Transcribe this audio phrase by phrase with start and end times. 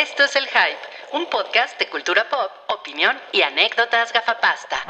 [0.00, 4.84] Esto es El Hype, un podcast de cultura pop, opinión y anécdotas gafapasta.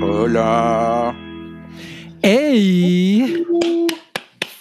[0.00, 1.14] Hola.
[2.22, 3.44] ¡Ey!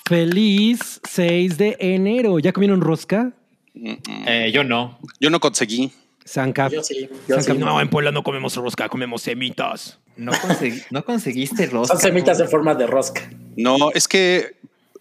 [0.08, 2.40] Feliz 6 de enero.
[2.40, 3.32] ¿Ya comieron rosca?
[3.76, 5.00] Eh, yo no.
[5.20, 5.92] Yo no conseguí.
[6.26, 6.72] Sancap.
[6.72, 7.54] Yo sí, yo sí.
[7.54, 10.00] No, en Puebla no comemos rosca, comemos semitas.
[10.18, 11.94] No, consegui- no conseguiste rosca.
[11.96, 13.30] Son semitas en forma de rosca.
[13.56, 14.58] No, es que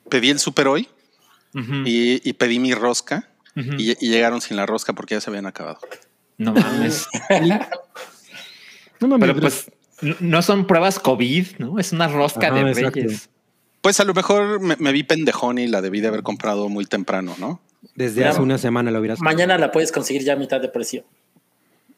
[0.08, 0.88] pedí el súper hoy
[1.84, 5.46] y, y pedí mi rosca y, y llegaron sin la rosca porque ya se habían
[5.46, 5.78] acabado.
[6.38, 7.06] No mames.
[9.00, 9.70] No mames, Pero pues
[10.20, 11.78] no- son pruebas COVID, ¿no?
[11.78, 13.00] Es una rosca Ajá, de exacto.
[13.00, 13.28] reyes.
[13.82, 16.86] Pues a lo mejor me, me vi pendejón y la debí de haber comprado muy
[16.86, 17.60] temprano, ¿no?
[17.94, 21.04] desde hace una semana lo hubieras Mañana la puedes conseguir ya a mitad de precio.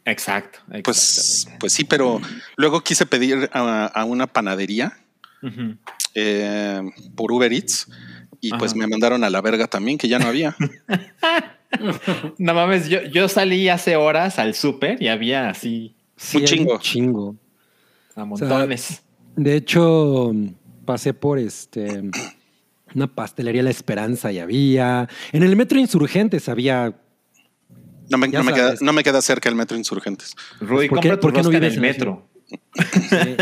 [0.05, 0.59] Exacto.
[0.85, 2.21] Pues, pues sí, pero
[2.57, 4.99] luego quise pedir a, a una panadería
[6.15, 6.83] Eh,
[7.15, 7.89] por Uber Eats
[8.41, 10.57] y pues me mandaron a la verga también, que ya no había.
[12.39, 16.73] No mames, yo, yo salí hace horas al súper y había así Sí, Un chingo.
[16.75, 17.37] Un chingo.
[18.17, 19.03] a montones.
[19.37, 20.33] De hecho,
[20.87, 22.11] pasé por este
[22.95, 25.09] una pastelería La Esperanza y había.
[25.33, 26.95] En el metro Insurgentes había.
[28.11, 30.35] No me, no me queda, no me queda cerca el metro Insurgentes.
[30.61, 32.28] Rudy, ¿por qué- compra tu por qué no en vives el en la metro.
[32.49, 33.37] Sí.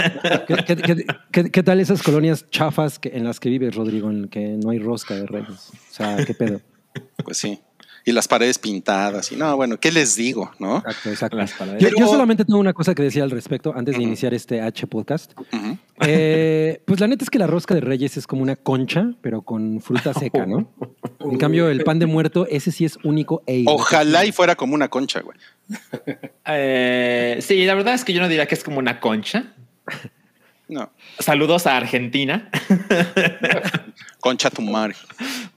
[0.46, 4.10] ¿Qué, qué- qué- qué- qué tal esas colonias chafas que, en las que vives, Rodrigo,
[4.10, 5.70] en que no hay rosca de reyes?
[5.72, 6.60] O sea, ¿qué pedo?
[7.24, 7.60] Pues sí.
[8.08, 9.32] Y las paredes pintadas.
[9.32, 10.52] Y no, bueno, ¿qué les digo?
[10.60, 10.76] ¿No?
[10.78, 11.36] Exacto, exacto.
[11.36, 11.82] Las paradas.
[11.82, 14.60] Yo, Pero- yo solamente tengo una cosa que decir al respecto antes de iniciar este
[14.60, 15.32] H podcast.
[16.06, 19.42] Eh, pues la neta es que la rosca de Reyes es como una concha, pero
[19.42, 20.70] con fruta seca, ¿no?
[21.20, 24.74] En cambio, el pan de muerto, ese sí es único e Ojalá y fuera como
[24.74, 25.36] una concha, güey.
[26.48, 29.52] Eh, sí, la verdad es que yo no diría que es como una concha.
[30.68, 32.50] No, Saludos a Argentina.
[34.20, 34.94] concha tu madre.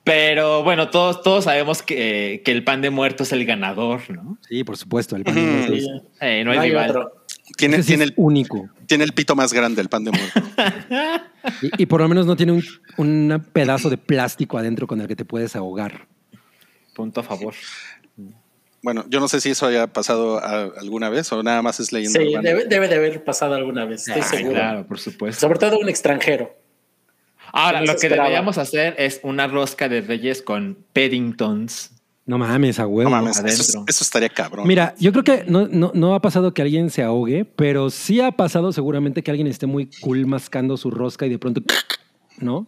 [0.04, 4.38] Pero bueno, todos, todos sabemos que, que el pan de muerto es el ganador, ¿no?
[4.48, 5.86] Sí, por supuesto, el pan de muerto es.
[6.22, 6.90] Eh, no hay rival.
[6.90, 7.26] otro.
[7.58, 8.70] Tiene, ese tiene, es el, único.
[8.86, 10.42] tiene el pito más grande el pan de muerto.
[11.62, 12.64] Y, y por lo menos no tiene un,
[12.98, 16.08] un pedazo de plástico adentro con el que te puedes ahogar.
[16.94, 17.54] Punto a favor.
[18.82, 21.92] Bueno, yo no sé si eso haya pasado a- alguna vez o nada más es
[21.92, 22.48] leyenda Sí, urbana.
[22.50, 24.54] debe, debe de haber pasado alguna vez, estoy Ah, seguro.
[24.54, 25.40] claro, por supuesto.
[25.42, 26.56] Sobre todo un extranjero.
[27.52, 28.24] Ahora, no lo que esperaba.
[28.26, 31.92] deberíamos hacer es una rosca de reyes con Paddingtons.
[32.26, 33.10] No mames, a huevo.
[33.10, 33.86] No mames, eso, adentro.
[33.88, 34.68] eso estaría cabrón.
[34.68, 38.22] Mira, yo creo que no, no, no ha pasado que alguien se ahogue, pero sí
[38.22, 41.62] ha pasado seguramente que alguien esté muy cool mascando su rosca y de pronto,
[42.42, 42.68] ¿no?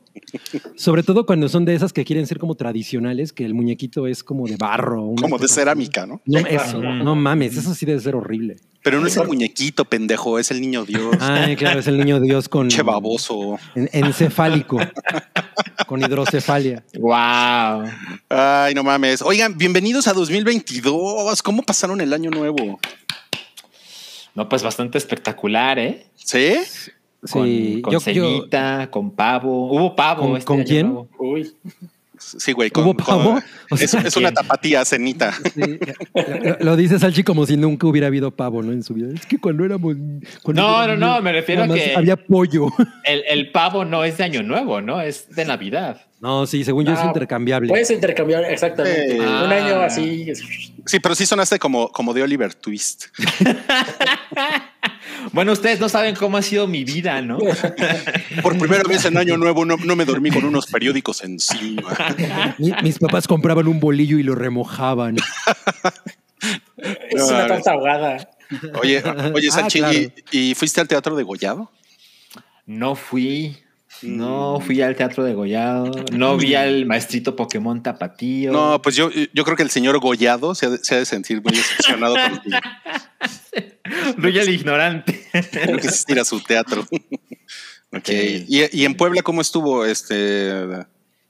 [0.75, 4.23] Sobre todo cuando son de esas que quieren ser como tradicionales, que el muñequito es
[4.23, 5.13] como de barro.
[5.19, 6.21] como de cerámica, ¿no?
[6.25, 8.57] No, eso, no mames, eso sí debe ser horrible.
[8.83, 11.15] Pero no es el muñequito, pendejo, es el niño Dios.
[11.19, 13.59] Ay, claro, es el niño Dios con Che baboso.
[13.75, 14.79] en- encefálico,
[15.87, 16.83] con hidrocefalia.
[16.97, 17.83] ¡Wow!
[18.29, 19.21] Ay, no mames.
[19.21, 21.41] Oigan, bienvenidos a 2022.
[21.43, 22.79] ¿Cómo pasaron el año nuevo?
[24.33, 26.07] No, pues bastante espectacular, ¿eh?
[26.15, 26.55] ¿Sí?
[27.29, 29.71] Con, Sí, con yo- yo- cenita, con pavo.
[29.71, 30.23] Hubo pavo.
[30.23, 30.97] ¿Con- este con quién?
[31.19, 31.51] Uy,
[32.17, 32.69] Sí, güey.
[32.69, 33.31] con- ¿Hubo pavo?
[33.33, 35.33] con- O sea, es, es una tapatía cenita.
[35.53, 35.79] Sí,
[36.43, 38.71] lo, lo dice Salchi como si nunca hubiera habido pavo, ¿no?
[38.71, 39.07] En su vida.
[39.13, 39.95] Es que cuando éramos.
[40.43, 42.67] cuando No, éramos no, no, me refiero a que- Había pollo.
[43.03, 45.01] El, el pavo no es de año nuevo, ¿no?
[45.01, 46.01] Es de Navidad.
[46.19, 47.69] No, sí, según yo es No, intercambiable.
[47.69, 49.15] puedes intercambiar exactamente.
[49.15, 49.19] Eh.
[49.19, 49.49] Un Ah.
[49.49, 50.31] año así.
[50.85, 53.05] Sí, pero sí sonaste como, como de Oliver Twist.
[55.33, 57.37] Bueno, ustedes no saben cómo ha sido mi vida, ¿no?
[58.41, 61.95] Por primera vez en año nuevo no, no me dormí con unos periódicos encima.
[62.57, 65.17] Mi- mis papás compraban un bolillo y lo remojaban.
[67.09, 68.29] Es una torta ahogada.
[68.81, 69.01] Oye,
[69.33, 69.97] oye, Ah, Sanchi, claro.
[69.97, 70.13] ¿y,
[70.51, 71.71] y fuiste al teatro de Gollado?
[72.65, 73.57] No fui.
[74.03, 75.91] No fui al teatro de Gollado.
[76.11, 78.51] No vi al maestrito Pokémon Tapatío.
[78.51, 81.05] No, pues yo, yo creo que el señor Gollado se ha de, se ha de
[81.05, 82.57] sentir muy decepcionado contigo.
[84.17, 85.25] Ruy el ignorante.
[85.69, 86.81] No quisiste ir a su teatro.
[87.91, 88.05] ok.
[88.05, 88.45] Sí.
[88.47, 89.85] ¿Y, y en Puebla cómo estuvo?
[89.85, 90.85] Este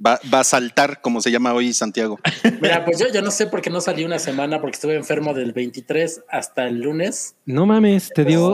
[0.05, 2.19] va, va a saltar, como se llama hoy Santiago.
[2.61, 5.33] Mira, pues yo, yo no sé por qué no salí una semana porque estuve enfermo
[5.33, 7.35] del 23 hasta el lunes.
[7.45, 8.53] No mames, te dio.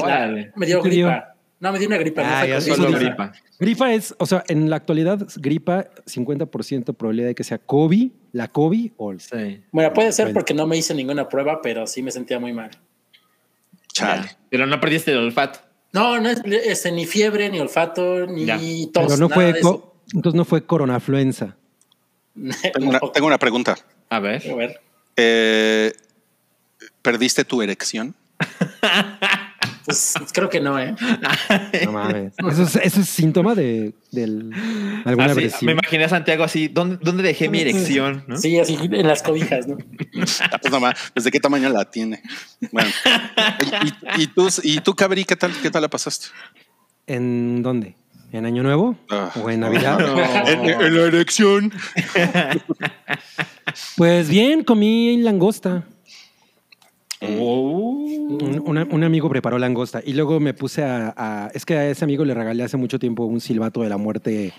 [0.55, 1.23] Me dio ¿Qué te dio?
[1.59, 2.21] No, me dio una gripa.
[2.21, 3.31] no Ah, fue ya Solo gripa.
[3.59, 8.47] Gripa es, o sea, en la actualidad, gripa, 50% probabilidad de que sea COVID, la
[8.49, 9.19] COVID o el.
[9.19, 9.61] Sí.
[9.71, 12.69] Bueno, puede ser porque no me hice ninguna prueba, pero sí me sentía muy mal.
[13.93, 14.27] Chale.
[14.27, 14.37] Ya.
[14.49, 15.59] Pero no perdiste el olfato.
[15.93, 18.57] No, no es, es ni fiebre, ni olfato, ni Ya.
[18.93, 19.05] tos.
[19.07, 19.53] Pero no nada fue.
[19.53, 19.59] de
[20.13, 21.55] entonces no fue coronafluenza.
[22.73, 23.75] Tengo una, tengo una pregunta.
[24.09, 24.43] A ver.
[24.51, 24.79] A ver.
[25.15, 25.91] Eh,
[27.01, 28.13] ¿Perdiste tu erección?
[29.87, 30.93] Pues creo que no, ¿eh?
[31.85, 32.33] No mames.
[32.37, 34.51] Eso es, eso es síntoma de, del,
[35.05, 38.23] alguna Así, me imaginé a Santiago así, ¿dónde, dónde dejé mi erección?
[38.27, 38.37] ¿no?
[38.37, 39.77] Sí, así en las cobijas, ¿no?
[40.13, 40.41] Pues
[40.71, 42.21] no ma- pues de qué tamaño la tiene.
[42.71, 42.89] Bueno.
[44.17, 46.27] ¿Y, y tú, y tú, Cabri, qué tal, qué tal la pasaste?
[47.07, 47.95] ¿En dónde?
[48.33, 48.97] ¿En Año Nuevo?
[49.09, 49.31] Ah.
[49.41, 49.97] ¿O en Navidad?
[50.47, 51.71] En, en la erección.
[53.95, 55.85] Pues bien, comí langosta.
[57.21, 58.03] Oh.
[58.65, 62.03] Un, un amigo preparó langosta y luego me puse a, a- Es que a ese
[62.05, 64.53] amigo le regalé hace mucho tiempo un silbato de la muerte eh,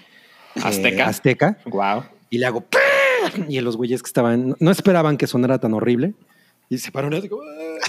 [0.63, 1.07] ¿Azteca?
[1.07, 2.05] azteca Wow.
[2.31, 2.65] y le hago.
[3.49, 4.57] Y los güeyes que estaban.
[4.59, 6.15] No esperaban que sonara tan horrible.
[6.71, 7.43] Y se pararon así como,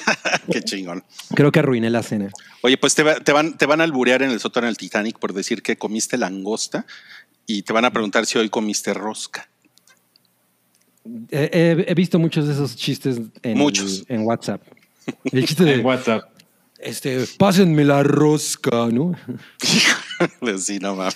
[0.05, 0.39] "Ah".
[0.51, 1.03] Qué chingón.
[1.35, 2.29] Creo que arruiné la cena.
[2.61, 5.17] Oye, pues te, va- te van, te van a alburear en el sótano del Titanic
[5.19, 6.85] por decir que comiste langosta
[7.45, 9.49] y te van a preguntar si hoy comiste rosca.
[11.31, 14.03] He, he- he visto muchos de esos chistes en, Muchos.
[14.09, 14.61] en WhatsApp.
[15.31, 15.73] El chiste de.
[15.75, 16.23] En WhatsApp.
[16.77, 19.13] Este, pásenme la rosca, ¿no?
[20.59, 21.15] sí, no mames.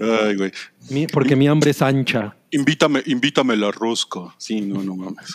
[0.00, 0.52] Ay, güey.
[0.90, 2.34] Mi- porque mi hambre es ancha.
[2.50, 4.20] Invítame, invítame la rosca.
[4.38, 5.34] Sí, no, no mames.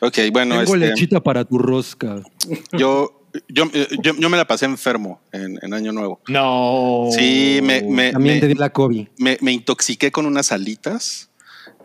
[0.00, 2.22] Ok, bueno, Tengo este, lechita para tu rosca.
[2.72, 6.20] yo, yo, eh, yo, yo me la pasé enfermo en, en Año Nuevo.
[6.28, 7.08] No.
[7.12, 9.08] Sí, me, me, También me- te di la COVID.
[9.18, 11.29] me- me intoxiqué con unas alitas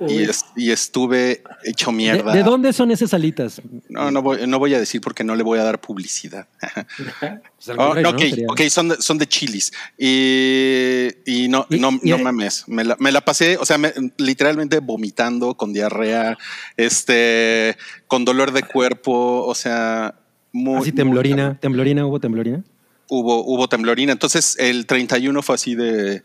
[0.02, 0.24] y, Uy.
[0.24, 2.34] es- y estuve hecho ¿De, mierda.
[2.34, 3.62] de dónde son esas alitas?
[3.90, 6.48] No, no voy, no voy a decir porque no le voy a dar publicidad.
[7.20, 7.96] Pues Oh,
[8.50, 9.72] ok, son de, son de chilis.
[9.98, 12.66] Y, y no, Y- no, y- no mames.
[12.68, 16.38] Me la, me la pasé, o sea, me- literalmente vomitando, con diarrea,
[16.78, 17.76] este,
[18.08, 20.16] con dolor de cuerpo, o sea,
[20.52, 20.78] muy.
[20.82, 22.64] Así temblorina, temblorina, hubo temblorina.
[23.10, 24.12] Hubo, hubo temblorina.
[24.12, 26.24] Entonces, el 31 fue así de.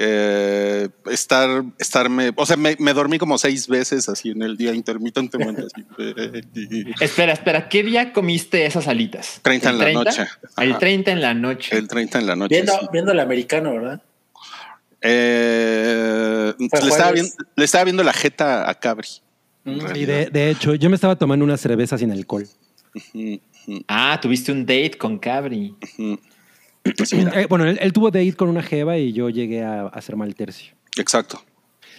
[0.00, 4.72] Eh, estar, estarme, o sea, me, me dormí como seis veces así en el día
[4.72, 5.62] intermitentemente.
[5.62, 5.84] así.
[7.00, 9.40] Espera, espera, ¿qué día comiste esas alitas?
[9.42, 10.26] 30 en ¿El la noche.
[10.56, 10.78] El Ajá.
[10.78, 11.76] 30 en la noche.
[11.76, 12.54] El 30 en la noche.
[12.54, 12.86] Viendo, sí.
[12.92, 14.02] viendo el americano, ¿verdad?
[15.00, 19.08] Eh, le, estaba viendo, le estaba viendo la jeta a Cabri.
[19.64, 19.96] Mm.
[19.96, 22.46] Y de, de hecho, yo me estaba tomando una cerveza sin alcohol.
[23.88, 25.74] Ah, tuviste un date con Cabri.
[25.80, 26.18] Pues
[27.34, 29.86] Eh, bueno, él, él tuvo de ir con una jeva y yo llegué a, a
[29.88, 30.74] hacer mal tercio.
[30.96, 31.42] exacto.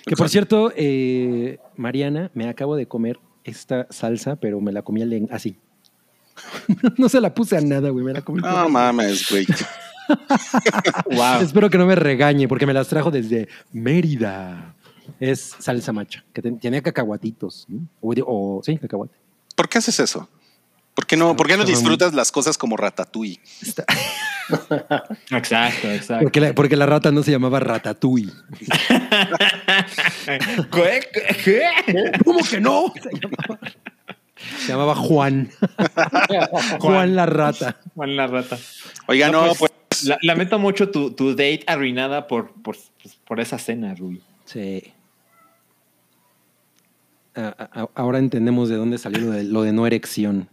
[0.05, 5.03] Que por cierto, eh, Mariana, me acabo de comer esta salsa, pero me la comí
[5.29, 5.57] así.
[6.97, 8.41] no se la puse a nada, güey, me la comí.
[8.41, 9.45] No mames, güey.
[11.05, 11.41] Wow.
[11.41, 14.73] Espero que no me regañe porque me las trajo desde Mérida.
[15.19, 17.65] Es salsa macha, que tiene cacahuatitos.
[17.67, 17.81] ¿no?
[18.01, 19.13] O, o- sí, cacahuate.
[19.55, 20.27] ¿Por qué haces eso?
[20.99, 23.39] ¿Por qué no, ¿por qué no disfrutas las cosas como ratatouille?
[23.61, 23.85] Está-
[25.31, 26.23] Exacto, exacto.
[26.23, 28.33] porque, la, porque la rata no se llamaba Ratatouille.
[30.25, 30.99] ¿Qué?
[31.45, 31.61] ¿Qué?
[32.25, 32.91] ¿Cómo que no?
[33.03, 33.59] Se llamaba,
[34.57, 35.49] se llamaba Juan.
[36.79, 37.77] Juan la rata.
[37.95, 38.57] Juan la rata.
[39.07, 39.71] Oiga, no, pues,
[40.03, 42.75] La- lamento mucho tu, tu date arruinada por, por,
[43.25, 44.21] por esa cena, Rui.
[44.43, 44.93] Sí.
[47.35, 50.49] A- a- ahora entendemos de dónde salió lo de, lo de no erección.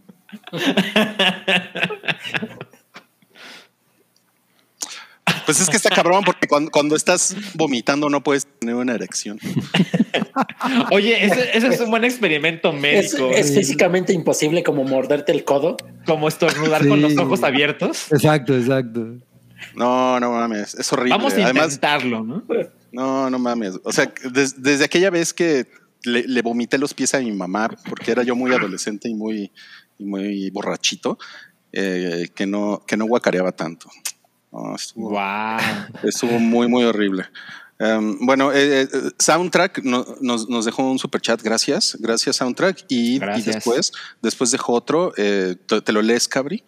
[5.45, 9.39] Pues es que está cabrón porque cuando, cuando estás vomitando no puedes tener una erección.
[10.91, 13.29] Oye, ese, ese es un buen experimento médico.
[13.31, 15.77] es físicamente imposible como morderte el codo.
[16.05, 16.89] Como estornudar Sí.
[16.89, 18.11] con los ojos abiertos.
[18.11, 19.15] Exacto, exacto.
[19.75, 21.11] No, no mames, es horrible.
[21.11, 22.43] Vamos a Además, intentarlo, ¿no?
[22.91, 23.79] no, no mames.
[23.83, 25.65] O sea, des- desde aquella vez que
[26.03, 29.51] le, le vomité los pies a mi mamá, porque era yo muy adolescente y muy,
[29.97, 31.17] y muy borrachito,
[31.71, 33.89] eh, que, no, que no guacareaba tanto.
[34.51, 35.57] No, estuvo, Wow.
[36.03, 37.25] estuvo muy, muy horrible.
[37.79, 38.87] Um, bueno, eh, eh,
[39.19, 42.85] Soundtrack no- nos, nos dejó un super chat, gracias, gracias Soundtrack.
[42.87, 46.63] Y, después, después dejó otro, eh, te, te lo lees, Cabri.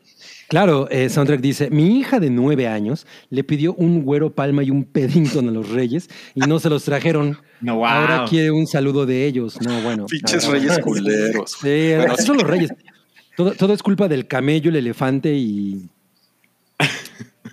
[0.50, 4.70] Claro, eh, Soundtrack dice, mi hija de nueve años le pidió un güero palma y
[4.72, 7.40] un Peddington a los reyes y no se los trajeron.
[7.62, 7.86] No, wow.
[7.86, 9.60] Ahora quiere un saludo de ellos.
[9.62, 10.06] No, bueno.
[10.08, 11.56] Pinches reyes culeros.
[11.62, 12.72] Sí, Bueno, son los reyes.
[13.40, 15.88] Todo, todo es culpa del camello, el elefante y,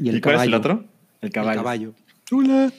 [0.00, 0.40] y el ¿Y cuál caballo.
[0.40, 0.72] es el otro?
[1.20, 1.60] El El caballo.
[1.62, 1.94] caballo.
[2.32, 2.72] Hola,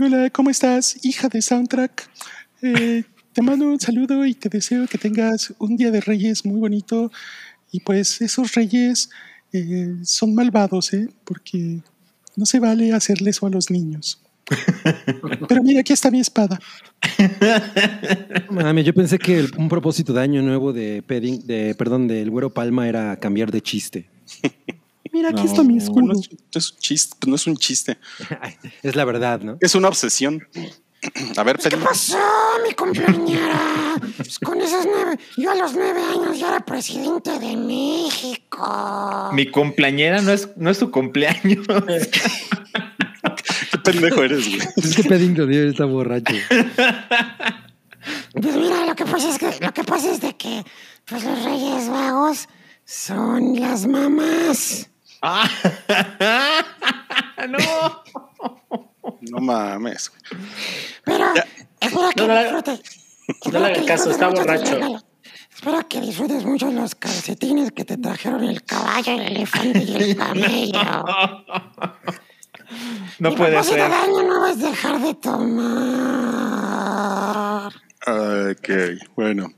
[0.00, 2.08] hola, ¿cómo estás, hija de Soundtrack?
[2.62, 6.58] Eh, te mando un saludo y te deseo que tengas un día de reyes muy
[6.58, 7.12] bonito.
[7.70, 9.10] Y pues esos reyes
[9.52, 11.06] eh, son malvados, ¿eh?
[11.24, 11.82] Porque
[12.34, 14.22] no se vale hacerle eso a los niños.
[15.48, 16.58] Pero mira, aquí está mi espada.
[18.50, 22.30] Mami, yo pensé que el- un propósito de año nuevo de, Pedding- de perdón, del
[22.30, 24.08] güero palma era cambiar de chiste.
[25.12, 26.02] Mira, aquí No, está mi escudo.
[26.06, 26.28] No es,
[26.72, 27.98] un chiste, no es un chiste,
[28.82, 29.56] es la verdad, ¿no?
[29.60, 30.46] es una obsesión.
[31.36, 31.84] A ver, ¿Qué Pedro.
[31.84, 32.18] pasó,
[32.66, 33.94] mi compañera?
[34.16, 39.30] Pues con esos nueve, yo a los nueve años ya era presidente de México.
[39.32, 41.64] Mi cumpleañera no es, no es su cumpleaños.
[43.92, 44.60] Pendejo eres, güey.
[44.76, 46.34] Es que Paddington Bear está borracho.
[48.32, 50.64] Pues mira, lo que pasa es que lo que pasa es de que
[51.04, 52.48] pues los Reyes Vagos
[52.84, 54.88] son las mamás.
[55.22, 55.48] Ah.
[57.48, 57.58] no.
[59.20, 60.12] No mames.
[61.04, 61.44] Pero Ya.
[61.80, 62.80] espero que No, no le- disfrutes.
[63.52, 65.02] no le haga que caso, disfrutes está borracho.
[65.54, 70.16] Espero que disfrutes mucho los calcetines que te trajeron el caballo, el elefante y el
[70.22, 71.04] camello.
[73.18, 73.76] No puede ser.
[73.76, 76.48] de año nuevo es dejar de tomar.
[78.06, 78.68] Ok,
[79.16, 79.52] bueno.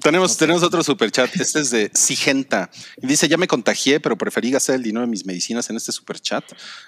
[0.00, 1.34] Tenemos, tenemos otro superchat.
[1.36, 2.70] Este es de Sigenta.
[3.02, 5.92] Y dice, ya me contagié, pero preferí gastar el dinero de mis medicinas en este
[5.92, 6.44] superchat.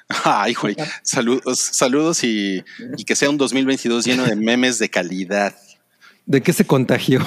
[0.25, 0.77] Ay, güey.
[1.03, 2.65] Saludos, saludos y,
[2.97, 5.55] y que sea un 2022 lleno de memes de calidad.
[6.25, 7.27] ¿De qué se contagió?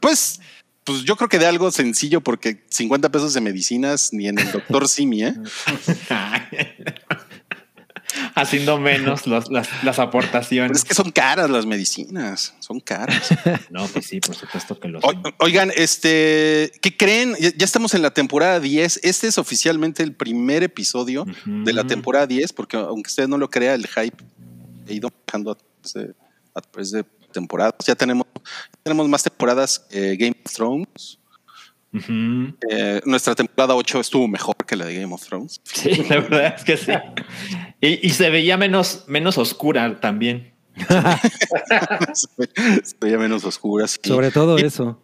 [0.00, 0.40] Pues,
[0.84, 4.50] pues yo creo que de algo sencillo, porque 50 pesos de medicinas ni en el
[4.52, 5.34] doctor Simi, ¿eh?
[8.34, 10.78] Haciendo menos los- las, las Pero aportaciones.
[10.78, 13.28] es que son caras las medicinas, son caras.
[13.70, 15.22] No, pues sí, por supuesto que lo O-.
[15.38, 17.34] Oigan, este, ¿qué creen?
[17.40, 19.00] Ya, ya estamos en la temporada 10.
[19.02, 23.48] Este es oficialmente el primer episodio de la temporada 10, porque aunque usted no lo
[23.48, 24.22] crea, el hype
[24.88, 25.56] ha ido bajando a
[26.54, 27.74] a través de temporadas.
[27.86, 31.18] Ya tenemos, ya tenemos más temporadas que Game of Thrones.
[32.70, 35.60] Eh, nuestra temporada 8 estuvo mejor que la de Game of Thrones.
[35.64, 36.92] Sí, la verdad es que sí.
[37.80, 40.52] Y, y se veía menos, menos oscura también.
[42.82, 43.98] Se veía menos oscuras.
[44.02, 45.00] Y- Sobre todo y- eso.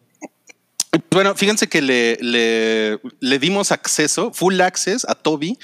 [1.10, 5.58] Bueno, fíjense que le, le, le dimos acceso, full access a Toby,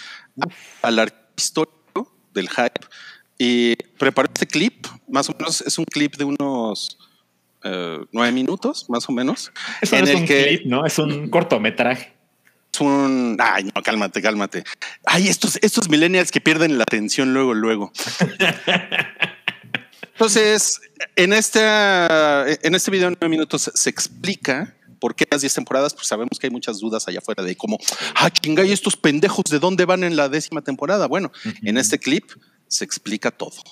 [0.83, 2.81] a- al histórico del hype
[3.39, 6.99] y preparó este clip, más o menos es un clip de unos
[7.65, 10.87] eh, nueve minutos, más o menos, Eso en no es el un que clip, ¿no?
[10.87, 12.13] Es un cortometraje.
[12.73, 13.37] es un...
[13.41, 14.65] Ay, no, cálmate, cálmate.
[15.05, 17.93] Ay, estos, estos millennials que pierden la atención luego, luego.
[20.13, 20.81] Entonces,
[21.17, 25.93] en este, en este video de nueve minutos se explica por qué las 10 temporadas,
[25.93, 27.79] pues sabemos que hay muchas dudas allá afuera de cómo,
[28.15, 31.07] ah, chinga, ¿y estos pendejos de dónde van en la décima temporada?
[31.09, 31.31] Bueno,
[31.63, 32.31] en este clip
[32.75, 33.63] se explica todo.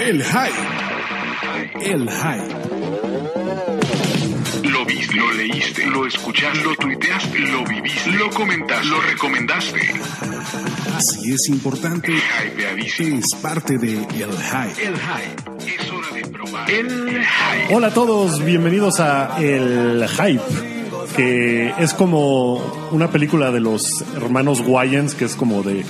[0.00, 0.56] El hype.
[1.80, 3.81] El hype.
[4.94, 9.80] Viste, lo leíste, lo escuchaste, lo tuiteaste, lo viviste, lo comentaste, lo recomendaste.
[10.94, 12.12] Así es importante.
[12.98, 14.86] Es parte de El hype.
[14.86, 15.74] El hype.
[15.74, 16.70] Es hora de probar.
[16.70, 17.74] El hype.
[17.74, 20.42] Hola a todos, bienvenidos a El Hype,
[21.16, 22.56] que es como
[22.90, 25.84] una película de los hermanos Wayans, que es como de,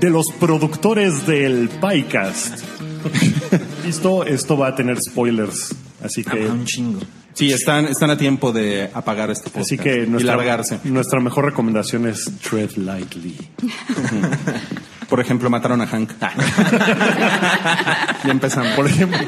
[0.00, 2.64] de los productores del Pycast.
[3.84, 7.00] Listo, esto va a tener spoilers, así que, Un chingo.
[7.34, 10.80] Sí, están, están a tiempo de apagar este podcast así que y largarse.
[10.84, 13.36] nuestra mejor recomendación es tread lightly.
[15.08, 16.12] Por ejemplo, mataron a Hank.
[18.24, 18.72] ya empezamos.
[18.74, 19.18] Por ejemplo,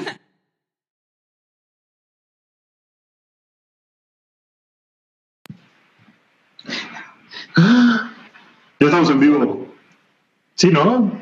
[7.57, 9.75] Ya estamos en vivo.
[10.55, 11.13] Sí, ¿no?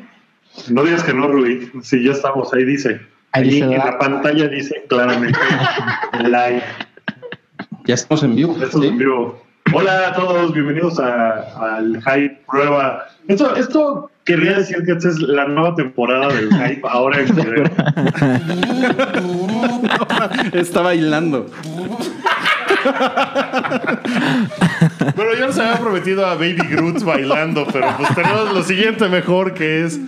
[0.69, 1.71] No digas que no, Rui.
[1.83, 3.01] Sí, ya estamos, ahí dice.
[3.33, 5.39] Ahí en la pantalla dice claramente
[6.23, 6.61] live.
[7.85, 8.55] Ya estamos en vivo.
[8.59, 9.41] Ya estamos en vivo.
[9.73, 13.05] Hola a todos, bienvenidos a- al Hype Prueba.
[13.27, 17.63] Esto, esto querría decir que esta es la nueva temporada del Hype ahora en video.
[20.53, 21.45] Está bailando.
[25.15, 29.53] Bueno, yo les había prometido a Baby Groot bailando, pero pues tenemos lo siguiente mejor
[29.53, 29.99] que es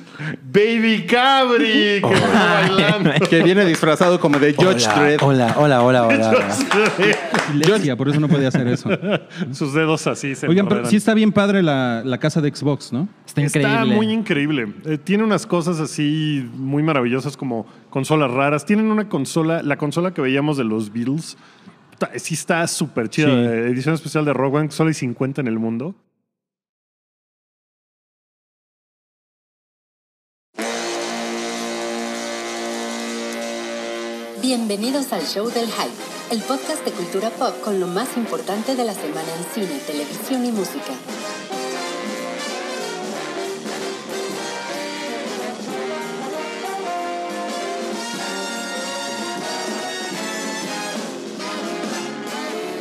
[0.43, 3.11] Baby Cabri, que bailando.
[3.29, 5.21] Que viene disfrazado como de Judge Dredd.
[5.21, 6.31] Hola, hola, hola, hola.
[6.31, 7.95] hola.
[7.95, 8.89] Por eso no podía hacer eso.
[9.51, 12.93] Sus dedos así se Oigan, pero sí está bien padre la, la casa de Xbox,
[12.93, 13.07] ¿no?
[13.25, 13.73] Está increíble.
[13.73, 14.73] Está muy increíble.
[14.85, 18.65] Eh, tiene unas cosas así muy maravillosas como consolas raras.
[18.65, 21.37] Tienen una consola, la consola que veíamos de los Beatles.
[22.17, 23.27] Sí está súper chida.
[23.27, 23.33] Sí.
[23.33, 25.95] eh, Edición especial de Rock One, solo hay 50 en el mundo.
[34.41, 38.83] Bienvenidos al Show del Hype, el podcast de cultura pop con lo más importante de
[38.83, 40.93] la semana en cine, televisión y música.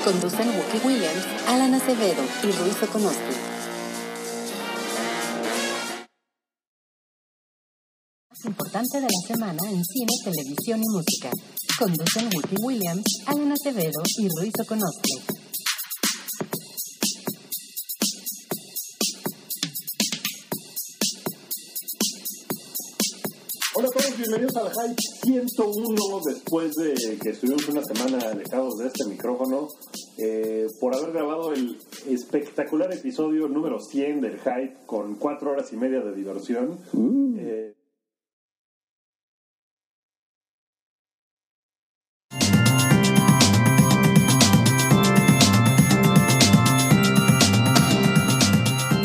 [0.04, 3.37] Conducen Wookie Williams, Alan Acevedo y Ruiz Okonoski.
[8.28, 11.30] Más importante de la semana en cine, televisión y música.
[11.78, 15.41] Conducen Wookie Williams, Alan Acevedo y Ruiz Okonoski.
[23.75, 28.88] Hola a todos, bienvenidos al Hype 101 después de que estuvimos una semana alejados de
[28.88, 29.69] este micrófono
[30.19, 35.76] eh, por haber grabado el espectacular episodio número 100 del Hype con cuatro horas y
[35.76, 36.81] media de diversión.
[37.38, 37.73] Eh,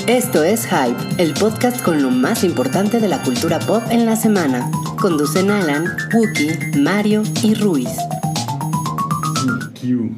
[0.07, 4.15] Esto es Hype, el podcast con lo más importante de la cultura pop en la
[4.15, 4.71] semana.
[5.01, 5.83] Conducen Alan,
[6.13, 7.89] Wookie, Mario y Ruiz.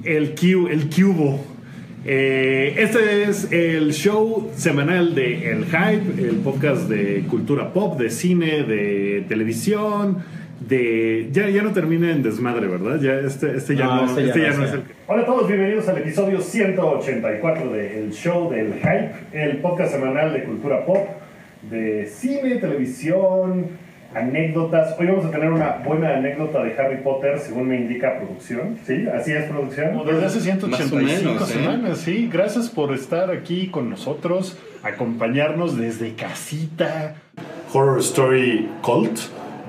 [0.03, 1.43] El Q, el cubo.
[2.05, 8.11] Eh, este es el show semanal de El Hype, el podcast de cultura pop, de
[8.11, 10.19] cine, de televisión,
[10.69, 11.29] de...
[11.31, 13.01] Ya, ya no termina en desmadre, ¿verdad?
[13.01, 14.83] Ya este, este ya no, este ya este ya no es es el...
[15.07, 20.43] Hola a todos, bienvenidos al episodio 184 del show del Hype, el podcast semanal de
[20.43, 21.07] cultura pop,
[21.63, 23.67] de cine, televisión,
[24.13, 24.95] anécdotas.
[24.99, 28.77] Hoy vamos a tener una buena anécdota de Harry Potter, según me indica producción.
[28.85, 29.07] ¿Sí?
[29.07, 30.05] ¿Así es producción?
[30.05, 31.53] Desde hace 185 Más o menos, ¿eh?
[31.53, 32.29] semanas, sí.
[32.31, 37.15] Gracias por estar aquí con nosotros, acompañarnos desde casita.
[37.73, 39.19] Horror Story Cult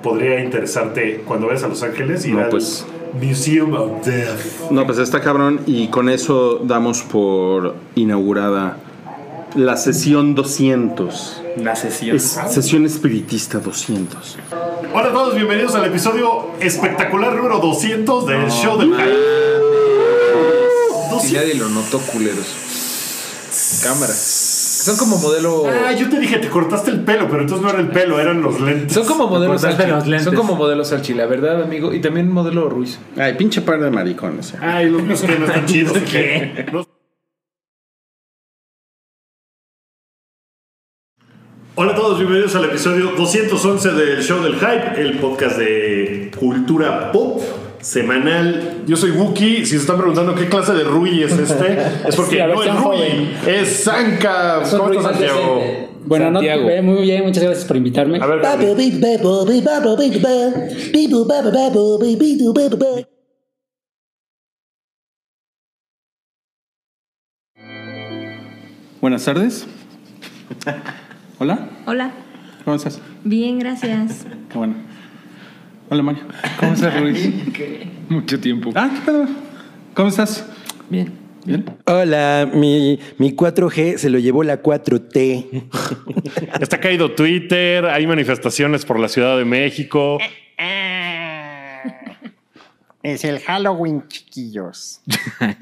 [0.02, 2.86] podría interesarte cuando vayas a Los Ángeles y No, al pues.
[3.20, 4.70] Museum of Death.
[4.70, 8.76] No, pues está cabrón y con eso damos por inaugurada
[9.56, 11.42] la sesión 200.
[11.56, 12.16] La sesión.
[12.16, 14.38] Es sesión espiritista 200.
[14.94, 19.40] Hola a todos, bienvenidos al episodio espectacular número 200 del No show del Hype.
[21.20, 22.46] Si nadie lo notó, culeros.
[23.82, 24.12] Cámara.
[24.80, 25.64] Son como modelo.
[25.68, 28.40] Ah, yo te dije, te cortaste el pelo, pero entonces no era el pelo, eran
[28.40, 28.92] los lentes.
[28.94, 30.20] Son como modelos Archie.
[30.20, 31.92] Son como modelos Archie, la verdad, amigo.
[31.92, 32.98] Y también modelo Ruiz.
[33.16, 34.54] Ay, pinche par de maricones.
[34.60, 35.98] Ay, los míos que no están chidos.
[36.10, 36.66] ¿Qué?
[36.72, 36.88] Los-
[41.76, 47.10] Hola a todos, bienvenidos al episodio 211 del Show del Hype, el podcast de cultura
[47.12, 47.40] pop
[47.80, 48.82] semanal.
[48.86, 49.58] Yo soy Wookie.
[49.64, 52.68] Si se están preguntando qué clase de Rui es este, es porque Sí, no es
[52.74, 53.32] Rui, joven.
[53.46, 55.62] es un ¿Cómo estás, Santiago?
[56.06, 56.68] Bueno, no, Santiago.
[56.70, 58.18] eh, muy bien, muchas gracias por invitarme.
[58.20, 58.40] A ver,
[69.00, 69.66] Buenas tardes.
[71.38, 72.10] Hola, Hola,
[72.64, 73.00] ¿cómo estás?
[73.24, 74.26] bien, gracias.
[74.50, 74.74] Qué bueno.
[75.92, 76.22] Hola, Mario.
[76.60, 77.28] ¿Cómo estás, Ruiz?
[78.08, 78.70] Mucho tiempo.
[78.76, 79.26] Ah, ¿qué pedo?
[79.92, 80.48] ¿Cómo estás?
[80.88, 81.12] Bien.
[81.44, 81.64] ¿Bien?
[81.84, 85.64] Hola, mi, mi 4G se lo llevó la 4T.
[86.60, 90.18] Está caído Twitter, hay manifestaciones por la Ciudad de México.
[93.02, 95.00] Es el Halloween, chiquillos.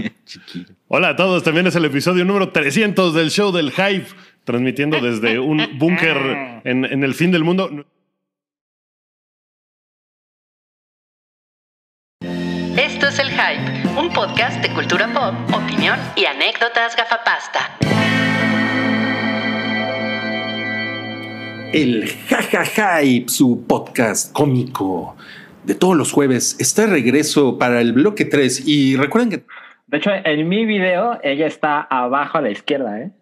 [0.89, 4.09] Hola a todos, también es el episodio número 300 del show del Hype,
[4.45, 7.87] transmitiendo desde un búnker en, en el fin del mundo.
[14.19, 17.79] Podcast de cultura pop, opinión y anécdotas gafapasta.
[21.73, 25.15] El Jaja Hype, su podcast cómico
[25.63, 28.67] de todos los jueves, está de regreso para el bloque 3.
[28.67, 29.45] Y recuerden que
[29.87, 33.13] De hecho, en mi video, ella está abajo a la izquierda, ¿eh?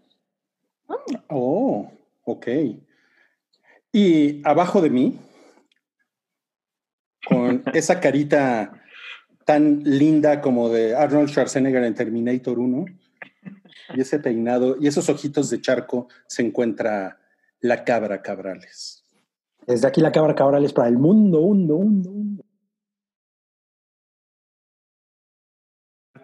[1.28, 1.92] Oh,
[2.24, 2.46] ok.
[3.92, 5.18] Y abajo de mí,
[7.28, 8.75] con esa carita
[9.46, 12.84] tan linda como de Arnold Schwarzenegger en Terminator 1,
[13.94, 17.20] y ese peinado y esos ojitos de charco, se encuentra
[17.60, 19.04] la cabra Cabrales.
[19.64, 22.44] Desde aquí la cabra Cabrales para el mundo, mundo, mundo, mundo.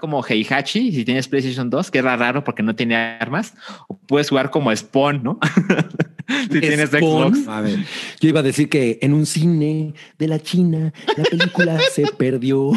[0.00, 3.54] Como Heihachi, si tienes PlayStation 2, que era raro porque no tiene armas.
[3.86, 5.38] O puedes jugar como Spawn, ¿no?
[6.50, 6.90] si tienes.
[6.90, 7.48] Xbox.
[7.48, 7.78] A ver,
[8.20, 12.72] yo iba a decir que en un cine de la China la película se perdió.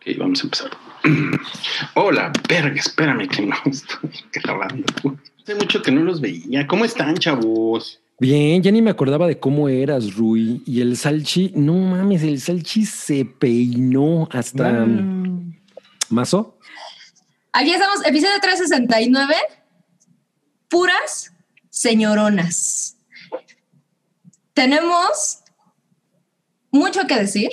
[0.00, 0.70] Ok, vamos a empezar.
[1.94, 4.84] Hola, verga, espérame que no estoy grabando.
[5.42, 6.66] Hace mucho que no los veía.
[6.66, 7.99] ¿Cómo están, chavos?
[8.20, 10.62] Bien, ya ni me acordaba de cómo eras, Rui.
[10.66, 14.86] Y el Salchi, no mames, el Salchi se peinó hasta.
[16.10, 16.58] ¿Mazo?
[17.50, 19.34] Aquí estamos, episodio 369.
[20.68, 21.32] puras
[21.70, 22.98] señoronas.
[24.52, 25.38] Tenemos
[26.70, 27.48] mucho que decir.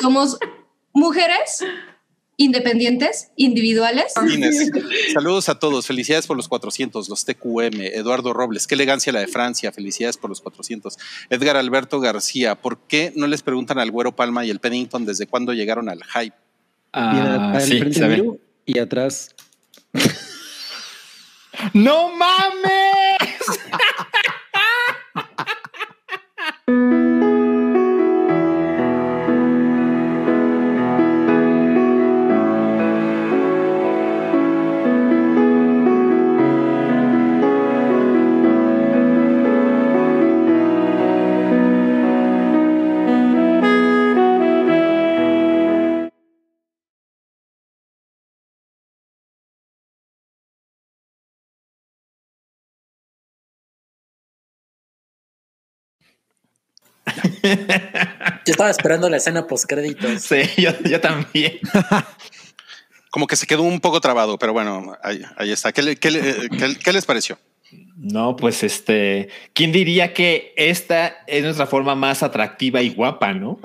[0.00, 0.38] Somos
[0.94, 1.62] mujeres
[2.38, 4.14] independientes, individuales.
[4.32, 4.70] Inés,
[5.12, 5.86] saludos a todos.
[5.86, 7.82] Felicidades por los 400, los TQM.
[7.92, 9.70] Eduardo Robles, qué elegancia la de Francia.
[9.72, 10.96] Felicidades por los 400.
[11.28, 15.26] Edgar Alberto García, ¿por qué no les preguntan al Güero Palma y el Pennington desde
[15.26, 16.36] cuándo llegaron al hype?
[16.92, 17.82] Ah, sí,
[18.64, 19.34] y atrás.
[21.74, 22.77] ¡No mames!
[58.46, 60.22] Yo estaba esperando la escena post créditos.
[60.22, 61.58] Sí, yo, yo también.
[63.10, 65.72] Como que se quedó un poco trabado, pero bueno, ahí, ahí está.
[65.72, 67.38] ¿Qué, le- qué le- qué- qué les pareció?
[67.96, 73.58] No, pues este, ¿quién diría que esta es nuestra forma más atractiva y guapa, no?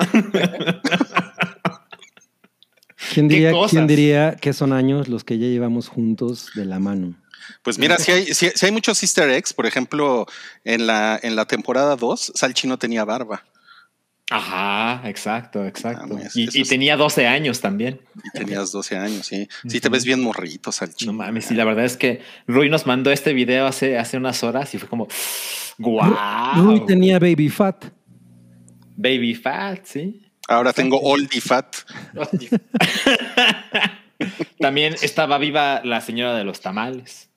[3.14, 3.52] ¿Quién ¿Qué diría?
[3.70, 7.14] ¿Quién diría que son años los que ya llevamos juntos de la mano?
[7.62, 10.26] Pues mira, si hay, si, si hay muchos easter eggs, por ejemplo,
[10.64, 13.44] en la, en la temporada 2, Salchi no tenía barba.
[14.30, 16.16] Ajá, exacto, exacto.
[16.16, 18.02] Mames, y tenía 12 años también.
[18.24, 19.48] Y tenías 12 años, sí.
[19.68, 21.06] Sí, te ves bien morrito, Salchi.
[21.06, 24.44] No mames, y la verdad es que Rui nos mandó este video hace, hace unas
[24.44, 25.08] horas y fue como,
[25.78, 26.16] guau.
[26.56, 27.86] Rui tenía baby fat.
[28.96, 30.22] Baby fat, sí.
[30.48, 31.76] Ahora tengo oldie fat.
[34.60, 37.30] También estaba viva la señora de los tamales.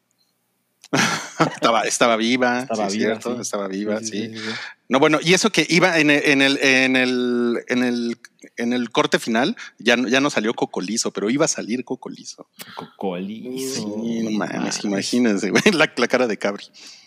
[1.54, 3.42] estaba, estaba viva, Estaba sí, viva, cierto, sí.
[3.42, 4.50] estaba viva, sí, Sí, sí, sí, sí.
[4.88, 8.18] No, bueno, y eso que iba en el, en el, en el, en el,
[8.56, 12.48] en el corte final, ya, no- ya no salió cocolizo, pero iba a salir cocolizo.
[12.76, 13.88] Cocolizo.
[14.22, 16.64] No mames, imagínense, güey, la, la cara de Cabri.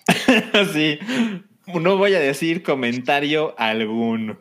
[0.73, 0.99] sí.
[1.67, 4.37] No voy a decir comentario alguno.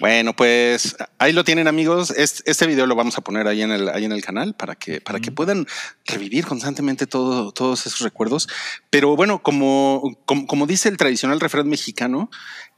[0.00, 2.10] Bueno, pues ahí lo tienen, amigos.
[2.10, 4.74] Este, este video lo vamos a poner ahí en el, ahí en el canal para
[4.74, 5.66] que, para que puedan
[6.06, 8.48] revivir constantemente todo, todos esos recuerdos.
[8.88, 12.30] Pero bueno, como, como, como dice el tradicional refrán mexicano,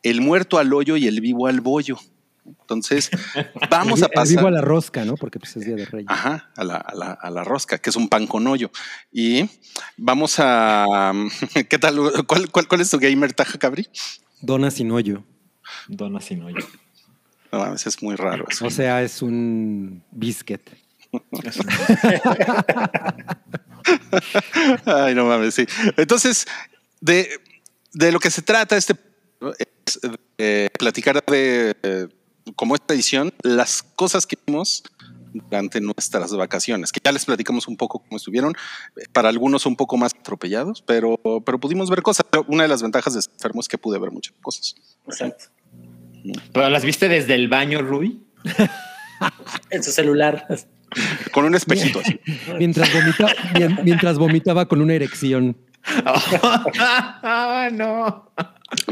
[0.03, 1.97] el muerto al hoyo y el vivo al bollo.
[2.45, 3.09] Entonces,
[3.71, 4.47] vamos a vi- el vivo pasar.
[4.47, 5.15] a la rosca, ¿no?
[5.15, 6.09] Porque pues es Día de Reyes.
[6.11, 8.73] Ajá, a la, a, la, a la rosca, que es un pan con hoyo.
[9.13, 9.49] Y
[9.97, 11.13] vamos a.
[11.69, 12.01] ¿Qué tal?
[12.27, 13.87] ¿Cuál, cuál, cuál es tu gamer taja, Cabri?
[14.41, 15.23] Dona sin hoyo.
[15.87, 16.67] Dona sin hoyo.
[17.53, 18.67] No mames, es muy raro eso.
[18.67, 20.63] O sea, es un biscuit.
[24.87, 25.67] Ay, no mames, sí.
[25.99, 26.47] Entonces,
[27.01, 27.29] de,
[27.93, 28.95] de lo que se trata este
[29.59, 30.01] es
[30.39, 32.09] de platicar de eh,
[32.57, 34.83] como esta edición, las cosas que vimos
[35.35, 38.55] durante nuestras vacaciones, que ya les platicamos un poco cómo estuvieron,
[39.13, 42.27] para algunos un poco más atropellados, pero, pero pudimos ver cosas.
[42.49, 44.75] Una de las ventajas de enfermo es que pude ver muchas cosas.
[45.07, 45.47] Exacto.
[46.53, 48.21] ¿Pero las viste desde el baño, Rui?
[49.71, 50.47] En su celular.
[51.33, 52.21] Con un espejito así.
[52.59, 55.57] Mientras, vomita- mien- mientras vomitaba con una erección.
[55.85, 58.31] ah, no.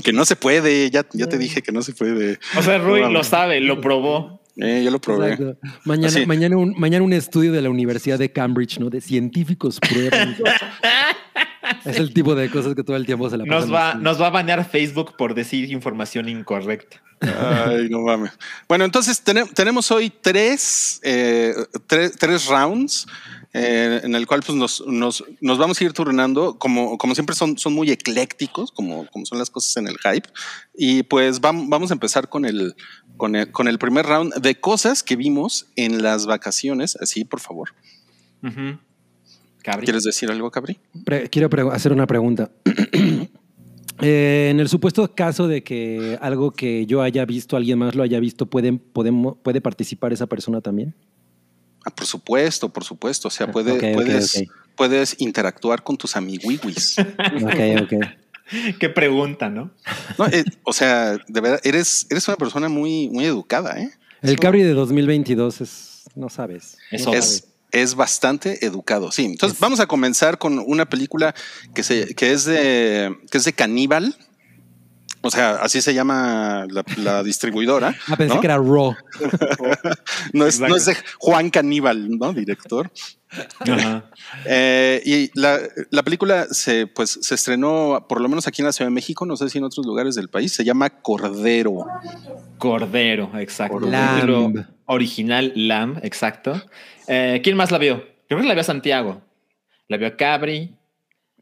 [0.03, 2.39] Que no se puede, ya, ya te dije que no se puede.
[2.57, 4.41] O sea, Rui No lo sabe, lo probó.
[4.57, 5.33] Eh, yo lo probé.
[5.35, 5.59] Exacto.
[5.85, 6.27] Mañana, Así.
[6.27, 8.91] mañana, un, mañana un estudio de la Universidad de Cambridge, ¿no?
[8.91, 10.37] De científicos prueban.
[11.85, 14.21] es el tipo de cosas que todo el tiempo se la Nos pasan va, nos
[14.21, 17.03] va a banear Facebook por decir información incorrecta.
[17.21, 18.33] Ay, no mames.
[18.67, 21.55] Bueno, entonces tene- tenemos hoy tres, eh,
[21.87, 23.07] tre- tres rounds
[23.53, 26.57] eh, en el cual pues, nos, nos, nos vamos a ir turnando.
[26.59, 30.31] Como, como siempre son, son muy eclécticos, como, como son las cosas en el hype.
[30.75, 32.75] Y pues vam- vamos a empezar con el,
[33.19, 36.97] con, el, con el primer round de cosas que vimos en las vacaciones.
[36.97, 37.75] Así, por favor.
[39.63, 39.85] Cabri.
[39.85, 40.79] ¿Quieres decir algo, Cabri?
[41.05, 42.51] Pre- quiero hacer una pregunta.
[44.03, 48.03] Eh, en el supuesto caso de que algo que yo haya visto, alguien más lo
[48.03, 50.95] haya visto, ¿pueden, podemos, ¿puede participar esa persona también?
[51.85, 53.29] Ah, por supuesto, por supuesto.
[53.29, 54.43] O sea, puede- ok, puedes,
[54.75, 56.97] puedes interactuar con tus amiguiwis.
[57.45, 58.75] Ok, ok.
[58.79, 59.71] Qué pregunta, ¿no?
[60.19, 63.91] No, eh, o sea, de verdad, eres, eres una persona muy, muy educada, ¿eh?
[64.23, 66.79] El Cabri de 2022 es, no sabes.
[66.91, 67.49] no es, sabes.
[67.73, 69.13] Es bastante educado.
[69.13, 69.25] Sí.
[69.25, 71.35] Entonces, vamos a comenzar con una película
[71.75, 74.17] que, se, que, es, de, que es de caníbal.
[75.23, 77.95] O sea, así se llama la, la distribuidora.
[78.09, 78.41] Ah, pensé ¿no?
[78.41, 78.95] que era Raw.
[80.33, 82.33] no, es, no es de Juan Caníbal, ¿no?
[82.33, 82.91] Director.
[83.61, 84.05] Ajá.
[84.45, 85.59] Eh, y la,
[85.91, 89.27] la película se, pues, se estrenó, por lo menos aquí en la Ciudad de México,
[89.27, 91.85] no sé si en otros lugares del país, se llama Cordero.
[92.59, 93.81] Cordero, exacto.
[93.81, 94.53] Cordero.
[94.93, 96.61] Original Lamb, exacto.
[97.09, 98.05] Eh, ¿Quién más la vio?
[98.29, 99.23] Creo que la vio Santiago.
[99.89, 100.75] La vio Cabri.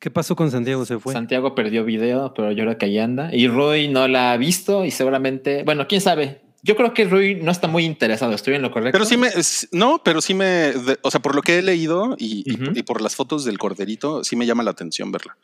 [0.00, 0.84] ¿Qué pasó con Santiago?
[0.86, 1.12] Se fue.
[1.12, 3.34] Santiago perdió video, pero yo creo que ahí anda.
[3.34, 6.40] Y Rui no la ha visto y seguramente, bueno, quién sabe.
[6.62, 8.32] Yo creo que Rui no está muy interesado.
[8.34, 8.92] Estoy en lo correcto.
[8.92, 9.28] Pero sí me,
[9.72, 13.00] no, pero sí me, o sea, por lo que he leído y, y- y por
[13.00, 15.36] las fotos del corderito, sí me llama la atención verla.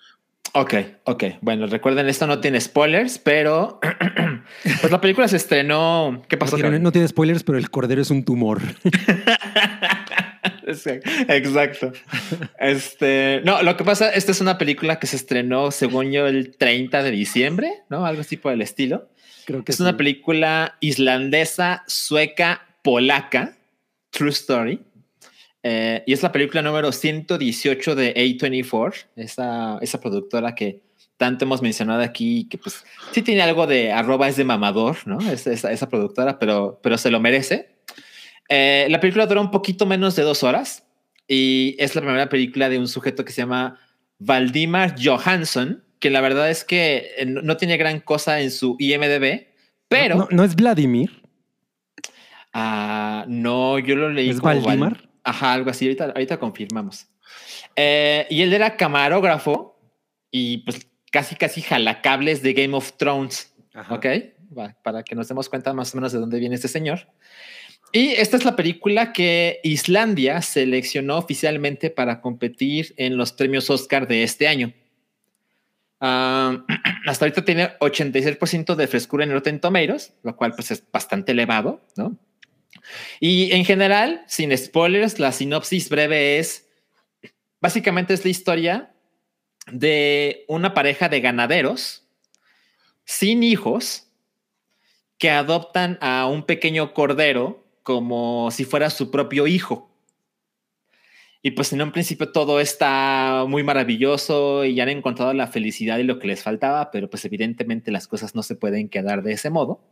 [0.57, 1.25] Ok, ok.
[1.41, 3.81] Bueno, recuerden, esto no tiene spoilers, pero
[4.63, 6.23] pues la película se estrenó.
[6.29, 6.57] ¿Qué pasó?
[6.57, 8.63] No tiene, no tiene spoilers, pero el cordero es un tumor.
[11.29, 11.93] Exacto.
[12.61, 16.57] Este, no, lo que pasa, esta es una película que se estrenó, según yo, el
[16.57, 18.07] 30 de diciembre, ¿no?
[18.07, 19.09] Algo así por el estilo.
[19.47, 23.57] Creo que es una película islandesa, sueca, polaca,
[24.11, 24.81] True Story.
[25.67, 30.83] Eh, y es la película número 118 de A24, esa, esa productora que
[31.17, 35.19] tanto hemos mencionado aquí, que pues sí tiene algo de arroba es de mamador, ¿no?
[35.31, 37.71] Es, esa, esa productora, pero, pero se lo merece.
[38.51, 40.85] Eh, la película dura un poquito menos de dos horas
[41.27, 43.81] y es la primera película de un sujeto que se llama
[44.19, 49.47] Valdimar Johansson, que la verdad es que eh, no tiene gran cosa en su IMDB,
[49.89, 51.23] pero No, no es Vladimir.
[52.53, 55.09] Ah, no, yo lo leí ¿Es como Val- Valdimar?
[55.25, 55.87] Ajá, algo así.
[55.87, 57.07] Ahorita, ahorita confirmamos.
[57.75, 59.79] Eh, y él era camarógrafo
[60.31, 63.55] y pues casi, casi jalacables de Game of Thrones.
[63.91, 64.07] Ok,
[64.57, 67.09] Va, para que nos demos cuenta más o menos de dónde viene este señor.
[67.93, 74.07] Y esta es la película que Islandia seleccionó oficialmente para competir en los premios Oscar
[74.07, 74.73] de este año.
[76.01, 76.65] Ah,
[77.07, 81.81] hasta ahorita tiene 86% de frescura en Rotten Tomatoes, lo cual pues es bastante elevado,
[81.97, 82.17] ¿no?
[83.21, 86.69] Y en general, sin spoilers, la sinopsis breve es,
[87.61, 88.95] básicamente es la historia
[89.71, 92.07] de una pareja de ganaderos
[93.05, 94.09] sin hijos
[95.19, 99.91] que adoptan a un pequeño cordero como si fuera su propio hijo.
[101.43, 105.99] Y pues en un principio todo está muy maravilloso y ya han encontrado la felicidad
[105.99, 109.33] y lo que les faltaba, pero pues evidentemente las cosas no se pueden quedar de
[109.33, 109.83] ese modo.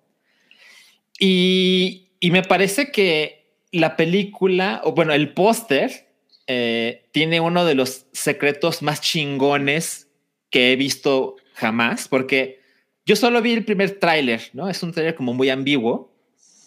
[1.21, 6.07] Y, y me parece que la película, o bueno, el póster
[6.47, 10.07] eh, tiene uno de los secretos más chingones
[10.49, 12.61] que he visto jamás, porque
[13.05, 14.69] yo solo vi el primer tráiler, ¿no?
[14.69, 16.13] Es un tráiler como muy ambiguo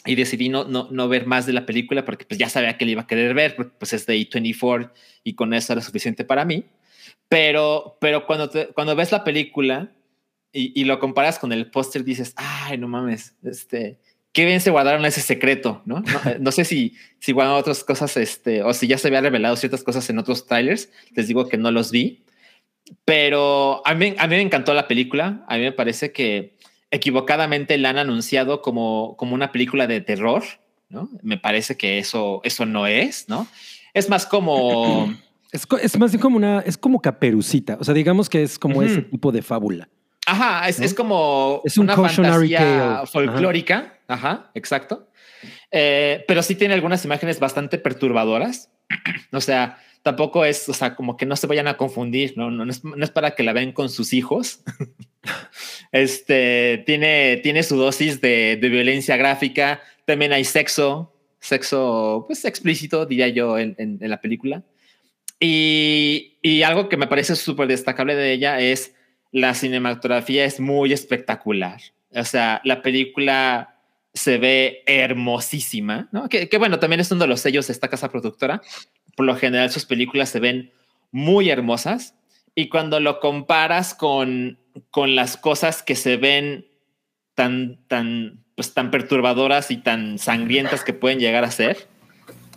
[0.05, 2.83] y decidí no, no, no ver más de la película porque pues ya sabía que
[2.85, 4.91] le iba a querer ver, porque pues es de A24
[5.23, 6.65] y con eso era suficiente para mí.
[7.29, 9.91] Pero, pero cuando, te- cuando ves la película
[10.51, 13.99] y, y lo comparas con el póster, dices, ay, no mames, este,
[14.35, 16.03] qué bien se guardaron ese secreto, ¿no?
[16.05, 19.21] No, eh, no sé si, si guardaron otras cosas, este, o si ya se había
[19.21, 22.23] revelado ciertas cosas en otros trailers, les digo que no los vi,
[23.05, 26.53] pero a mí, a mí me encantó la película, a mí me parece que
[26.91, 30.43] equivocadamente la han anunciado como, como una película de terror,
[30.89, 31.09] ¿no?
[31.23, 33.47] Me parece que eso, eso no es, ¿no?
[33.93, 35.15] Es más como...
[35.51, 37.77] Es, es más como una, es como caperucita.
[37.79, 38.83] O sea, digamos que es como Ujú.
[38.83, 39.87] ese tipo de fábula.
[40.25, 40.85] Ajá, es, ¿no?
[40.85, 43.07] es como Es un una fantasía tale.
[43.07, 43.99] folclórica.
[44.07, 45.09] Ajá, exacto.
[45.71, 48.71] Eh, pero sí tiene algunas imágenes bastante perturbadoras.
[49.31, 52.49] o sea, tampoco es, o sea, como que no se vayan a confundir, ¿no?
[52.51, 54.61] No, no es, no es para que la vean con sus hijos.
[55.91, 59.81] este tiene, tiene su dosis de, de violencia gráfica.
[60.05, 64.63] También hay sexo, sexo, pues explícito, diría yo, en, en- en la película.
[65.39, 68.94] Y, y algo que me parece súper destacable de ella es
[69.35, 71.81] la cinematografía es muy espectacular.
[72.15, 73.75] O sea, la película
[74.13, 76.29] se ve hermosísima, ¿no?
[76.29, 78.61] Que, que bueno, también es uno de los sellos de esta casa productora.
[79.17, 80.71] Por lo general, sus películas se ven
[81.11, 82.15] muy hermosas.
[82.55, 84.57] Y cuando lo comparas con,
[84.89, 86.65] con las cosas que se ven
[87.33, 91.89] tan, tan, pues, tan perturbadoras y tan sangrientas que pueden llegar a ser,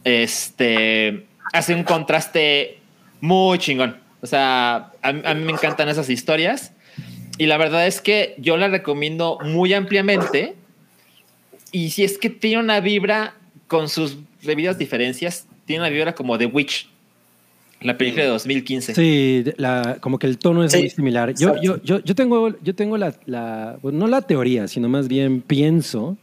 [0.04, 2.78] este, hace un contraste
[3.20, 4.06] muy chingón.
[4.20, 6.72] O sea, a, a mí me encantan esas historias.
[7.38, 10.54] Y la verdad es que yo la recomiendo muy ampliamente.
[11.70, 13.35] Y si es que tiene una vibra
[13.66, 16.88] con sus debidas diferencias, tiene una vibra como The Witch,
[17.83, 18.94] la película de 2015.
[18.94, 21.35] Sí, la, como que el tono es Sí, muy similar.
[21.35, 25.07] Yo, yo, yo, yo tengo, yo tengo la, la- bueno, no la teoría, sino más
[25.09, 26.16] bien pienso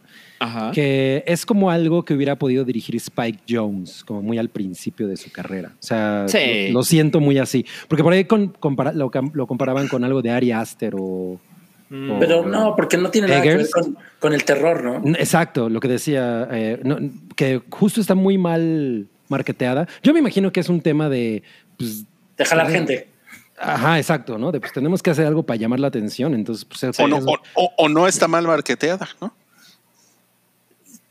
[0.46, 0.72] Ajá.
[0.72, 5.18] que es como algo que hubiera podido dirigir Spike Jones, como muy al principio de
[5.18, 5.72] su carrera.
[5.74, 6.68] O sea, Sí.
[6.68, 7.66] lo, lo siento muy así.
[7.88, 11.40] Porque por ahí con- compara- lo, lo comparaban con algo de Ari Aster o, o-
[12.20, 15.16] Pero no, porque no tiene nada que ver con, con el terror, ¿no?
[15.18, 16.98] Exacto, lo que decía, eh, no,
[17.36, 19.88] que justo está muy mal marketeada.
[20.04, 21.44] Yo me imagino que es un tema de...
[21.78, 22.06] Pues,
[22.38, 23.10] De jalar gente.
[23.58, 24.52] Ajá, exacto, ¿no?
[24.52, 26.34] De, pues tenemos que hacer algo para llamar la atención.
[26.34, 29.34] Entonces, pues, O no, es- o- o- o no está mal marketeada, ¿no?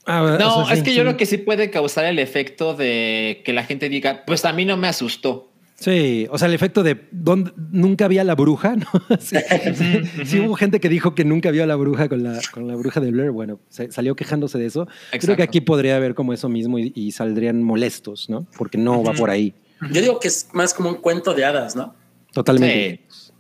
[0.07, 0.97] Ah, No, o sea, es sí, que sí.
[0.97, 4.53] yo creo que sí puede causar el efecto de que la gente diga, pues a
[4.53, 5.51] mí no me asustó.
[5.77, 8.87] Sí, o sea, el efecto de ¿dónde- nunca había la bruja, ¿no?
[9.19, 9.37] Sí,
[9.75, 12.69] sí, sí hubo gente que dijo que nunca vio a la bruja con la, con
[12.69, 13.31] la bruja de Blair.
[13.33, 14.87] Bueno, se- salió quejándose de eso.
[15.21, 18.47] Creo que aquí podría haber como eso mismo y, y saldrían molestos, ¿no?
[18.57, 19.53] Porque no va por ahí.
[19.91, 21.95] Yo digo que es más como un cuento de hadas, ¿no?
[22.33, 23.01] Totalmente.
[23.09, 23.31] Sí,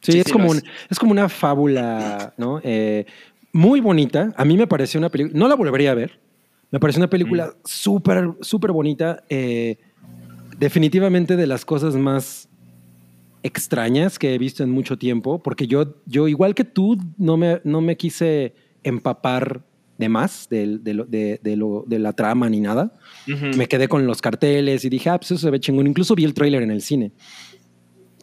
[0.00, 0.64] Sí, es, sí como un- es.
[0.90, 2.60] es como una fábula, ¿no?
[2.62, 3.04] Eh,
[3.58, 4.32] muy bonita.
[4.36, 6.20] A mí me pareció una película, no la volvería a ver.
[6.70, 9.24] Me pareció una película súper, súper bonita.
[9.28, 9.76] eh,
[10.58, 12.48] definitivamente de las cosas más
[13.44, 17.60] extrañas que he visto en mucho tiempo, porque yo, yo igual que tú, no me,
[17.64, 19.62] no me quise empapar
[19.98, 22.92] de más de, lo- de- de lo- de la trama ni nada.
[23.56, 25.86] Me quedé con los carteles y dije, ah, pues eso se ve chingón.
[25.86, 27.12] Incluso vi el tráiler en el cine.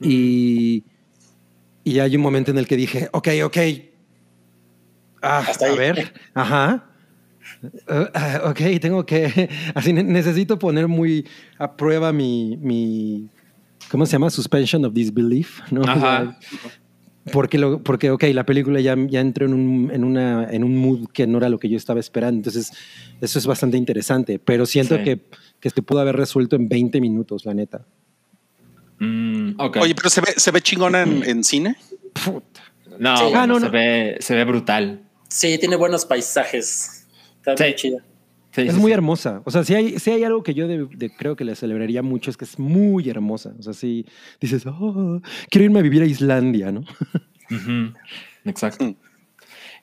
[0.01, 0.83] Y,
[1.83, 3.57] y hay un momento en el que dije, ok, ok.
[5.25, 6.85] Ah, a ver, ajá.
[7.63, 11.25] Uh, ok, tengo que, así ne- necesito poner muy
[11.57, 13.27] a prueba mi, mi,
[13.89, 14.29] ¿cómo se llama?
[14.29, 15.83] Suspension of disbelief, ¿no?
[15.83, 16.37] Ajá.
[17.31, 20.77] Porque, lo, porque, ok, la película ya, ya entró en un, en, una, en un
[20.77, 22.37] mood que no era lo que yo estaba esperando.
[22.37, 22.71] Entonces,
[23.19, 24.37] eso es bastante interesante.
[24.37, 25.03] Pero siento Sí.
[25.03, 25.21] que,
[25.59, 27.81] que se pudo haber resuelto en 20 minutos, la neta.
[28.99, 31.75] Oye, pero se ve, se ve chingona en, en cine.
[32.99, 33.23] No, Sí.
[33.23, 33.71] bueno, Ah, no, se, no.
[33.71, 35.01] Ve, se ve brutal.
[35.35, 37.05] Sí, tiene buenos paisajes.
[37.37, 37.97] Está muy chida.
[38.69, 39.41] es muy hermosa.
[39.43, 42.01] O sea, si hay, si hay algo que yo de- de- creo que le celebraría
[42.01, 43.51] mucho es que es muy hermosa.
[43.59, 44.05] O sea, si
[44.39, 45.19] dices, "Oh,
[45.49, 46.85] quiero irme a vivir a Islandia, ¿no?
[48.45, 48.95] Exacto.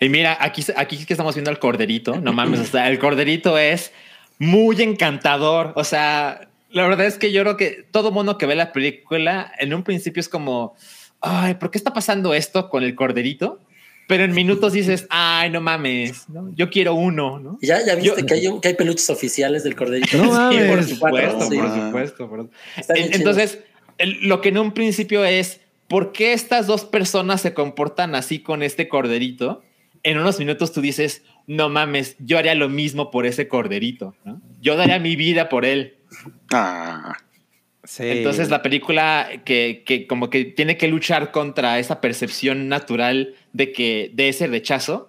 [0.01, 3.59] Y mira, aquí, aquí que estamos viendo al corderito, no mames, o sea, el corderito
[3.59, 3.93] es
[4.39, 5.73] muy encantador.
[5.77, 9.53] O sea, la verdad es que yo creo que todo mundo que ve la película
[9.59, 10.75] en un principio es como,
[11.21, 13.61] ay, ¿por qué está pasando esto con el corderito?
[14.09, 16.53] Pero en minutos dices, ay, no mames, ¿no?
[16.55, 17.59] yo quiero uno, ¿no?
[17.63, 20.17] ¿Ya, ya viste Yo- que, hay, un- que hay peluches oficiales del corderito?
[20.51, 22.25] Sí, por por supuesto, sí.
[22.27, 22.51] por-
[22.97, 23.15] En-.
[23.15, 23.61] Entonces,
[23.99, 28.41] el- lo que en un principio es, ¿por qué estas dos personas se comportan así
[28.41, 29.63] con este corderito?
[30.03, 34.41] En unos minutos tú dices, no mames, yo haría lo mismo por ese corderito, ¿no?
[34.61, 35.97] Yo daría mi vida por él.
[36.53, 37.17] Ah.
[37.99, 43.73] Entonces la película que, que como que tiene que luchar contra esa percepción natural de
[43.73, 45.09] que de ese rechazo,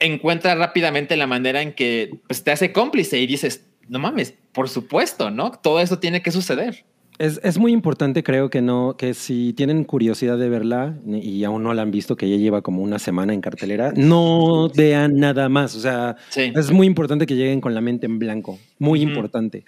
[0.00, 4.68] encuentra rápidamente la manera en que pues, te hace cómplice y dices, no mames, por
[4.68, 5.52] supuesto, ¿no?
[5.52, 6.84] Todo eso tiene que suceder.
[7.18, 11.62] Es, es muy importante, creo que no, que si tienen curiosidad de verla y aún
[11.62, 15.48] no la han visto, que ya lleva como una semana en cartelera, no vean nada
[15.48, 15.74] más.
[15.76, 16.52] O sea, Sí.
[16.54, 18.58] es muy importante que lleguen con la mente en blanco.
[18.78, 19.08] Muy Ujú.
[19.08, 19.64] importante.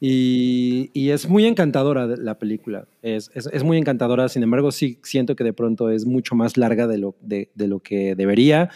[0.00, 2.88] Y, y es muy encantadora la película.
[3.02, 4.28] Es, es, es muy encantadora.
[4.30, 7.68] Sin embargo, sí siento que de pronto es mucho más larga de lo, de, de
[7.68, 8.70] lo que debería.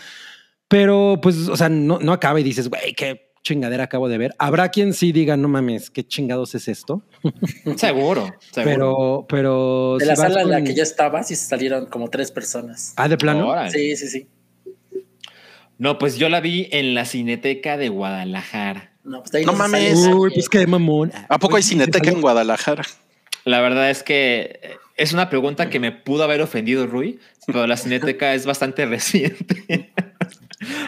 [0.68, 4.34] Pero, pues, o sea, no, no acaba y dices, güey, qué chingadera acabo de ver.
[4.38, 7.02] Habrá quien sí diga, no mames, qué chingados es esto.
[7.76, 8.64] Seguro, seguro.
[8.64, 9.96] Pero, pero.
[9.98, 12.92] De si la vas sala en la que ya estaba, sí salieron como tres personas.
[12.96, 13.48] Ah, de plano.
[13.48, 13.70] Órale.
[13.70, 14.28] Sí, sí, sí.
[15.78, 18.93] No, pues yo la vi en la Cineteca de Guadalajara.
[19.04, 19.94] No, pues ahí No mames.
[20.12, 21.12] Uy, pues qué mamón.
[21.28, 22.84] ¿A poco hay cineteca en Guadalajara?
[23.44, 27.66] La verdad es que eh, es una pregunta que me pudo haber ofendido Rui, pero
[27.66, 29.92] la Cineteca es bastante reciente.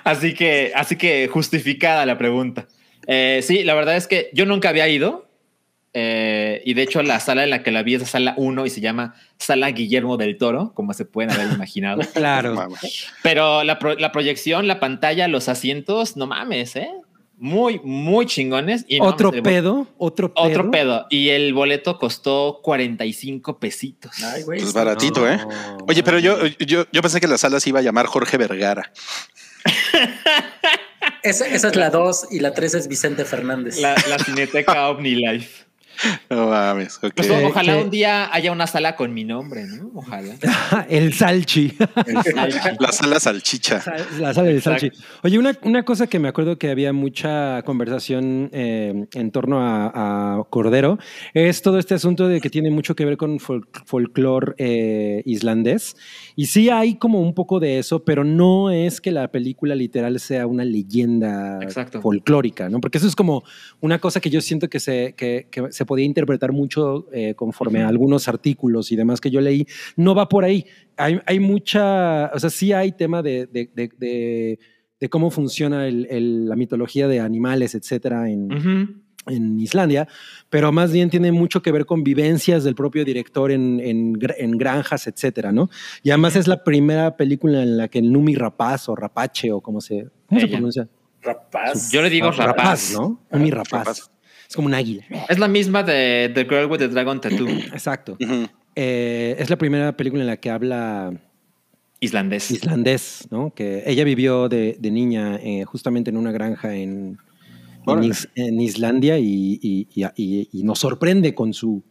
[0.05, 2.67] así que, así que justificada la pregunta.
[3.07, 5.29] Eh, sí, la verdad es que yo nunca había ido.
[5.93, 8.67] eh, y de hecho, la sala en la que la vi es la sala 1
[8.67, 12.01] y se llama Sala Guillermo del Toro, como se pueden haber imaginado.
[12.15, 12.69] Claro.
[13.23, 16.91] Pero la, pro- la proyección, la pantalla, los asientos, no mames, ¿eh?
[17.39, 18.85] Muy, muy chingones.
[18.89, 20.47] Y Otro pedo, otro pedo.
[20.47, 21.07] Otro pedo.
[21.11, 24.13] Y el boleto costó 45 pesitos.
[24.23, 24.61] Ay, güey.
[24.61, 25.39] Pues baratito, ¿eh?
[25.87, 28.91] Oye, pero yo, yo, yo pensé que la sala se iba a llamar Jorge Vergara.
[31.23, 33.79] Esa, esa es la dos y la tres es Vicente Fernández.
[33.81, 35.66] La, la Cineteca OmniLife.
[36.31, 36.99] No mames.
[37.15, 39.91] Pues, ojalá un día haya una sala con mi nombre, ¿no?
[39.95, 40.35] Ojalá.
[40.89, 41.73] El salchi.
[42.81, 43.83] La sala salchicha.
[44.19, 44.91] La sala del salchi.
[45.23, 50.39] Oye, una, una cosa que me acuerdo que había mucha conversación eh, en torno a,
[50.39, 50.99] a Cordero
[51.35, 55.97] es todo este asunto de que tiene mucho que ver con fol- folclore eh, islandés.
[56.39, 60.21] Y sí hay como un poco de eso, pero no es que la película literal
[60.21, 62.03] sea una leyenda Exacto.
[62.03, 62.79] folclórica, ¿no?
[62.81, 63.43] Porque eso es como
[63.81, 67.81] una cosa que yo siento que se, que, que se podía interpretar mucho eh, conforme
[67.83, 69.67] a algunos artículos y demás que yo leí,
[69.97, 70.67] no va por ahí.
[70.99, 74.59] Hay, hay mucha, o sea, sí hay tema de, de, de, de-
[74.99, 80.07] de cómo funciona el- el- la mitología de animales, etcétera, en, en Islandia,
[80.51, 84.35] pero más bien tiene mucho que ver con vivencias del propio director en, en gr-
[84.39, 85.69] en granjas, etcétera, ¿no?
[86.03, 89.61] Y además es la primera película en la que el Numi Rapaz o Rapache o
[89.61, 90.89] cómo se, ¿cómo se pronuncia?
[91.23, 91.91] Rapaz.
[91.91, 92.93] Yo le digo Ah, rapaz.
[92.95, 93.21] ¿no?
[93.33, 94.11] Numi Rapaz.
[94.49, 95.05] Es como un águila.
[95.29, 97.49] Es la misma de The Girl with the Dragon Tattoo.
[97.73, 98.17] Exacto.
[98.77, 101.13] Eh, es la primera película en la que habla
[101.99, 102.51] islandés.
[102.51, 103.53] Islandés, ¿no?
[103.55, 107.19] Que ella vivió de, de niña eh, justamente en una granja en,
[107.87, 108.09] en, Órale.
[108.09, 111.83] Is- en Islandia y, y- y- y- y nos sorprende con su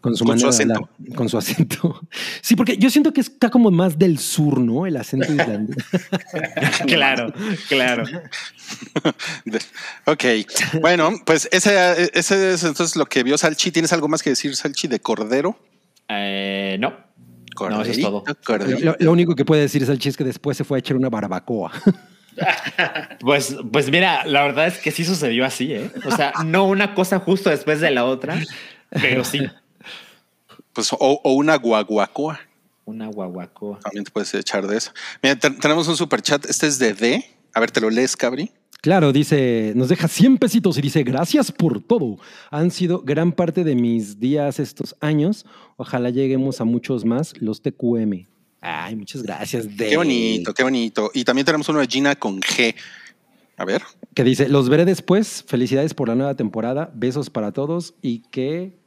[0.00, 0.90] con su Con su manera de acento.
[0.98, 2.00] hablar, con su acento.
[2.42, 4.84] Sí, porque yo siento que está como más del sur, ¿no?
[4.84, 5.76] El acento islandés.
[6.88, 7.32] claro,
[7.68, 8.02] claro.
[10.06, 10.24] Ok,
[10.80, 13.70] bueno, pues ese, ese es entonces lo que vio Salchi.
[13.70, 15.56] ¿Tienes algo más que decir, Salchi, de Cordero?
[16.08, 16.90] Eh, no.
[16.90, 16.96] No,
[17.82, 18.24] eso es Corderito, todo.
[18.26, 18.84] Lo, corderito.
[18.84, 21.10] lo- lo único que puede decir Salchi es que después se fue a echar una
[21.10, 21.70] barbacoa.
[23.20, 25.90] Pues, pues mira, la verdad es que sí sucedió así, ¿eh?
[26.04, 28.40] O sea, no una cosa justo después de la otra,
[28.90, 29.40] pero sí.
[30.72, 32.40] Pues, o, o una guaguacoa.
[32.84, 33.78] Una guaguacoa.
[33.80, 34.90] También te puedes echar de eso.
[35.22, 36.44] Mira, te- tenemos un super chat.
[36.46, 37.24] Este es de D.
[37.54, 38.50] A ver, te lo lees, Cabri.
[38.80, 42.18] Claro, dice, nos deja 100 pesitos y dice, gracias por todo.
[42.50, 45.46] Han sido gran parte de mis días estos años.
[45.76, 48.26] Ojalá lleguemos a muchos más, los TQM.
[48.62, 49.76] Ay, muchas gracias.
[49.76, 49.88] De...
[49.90, 51.10] Qué bonito, qué bonito.
[51.12, 52.74] Y también tenemos uno de Gina con G.
[53.56, 53.82] A ver.
[54.14, 55.44] Que dice, los veré después.
[55.48, 56.90] Felicidades por la nueva temporada.
[56.94, 58.78] Besos para todos y que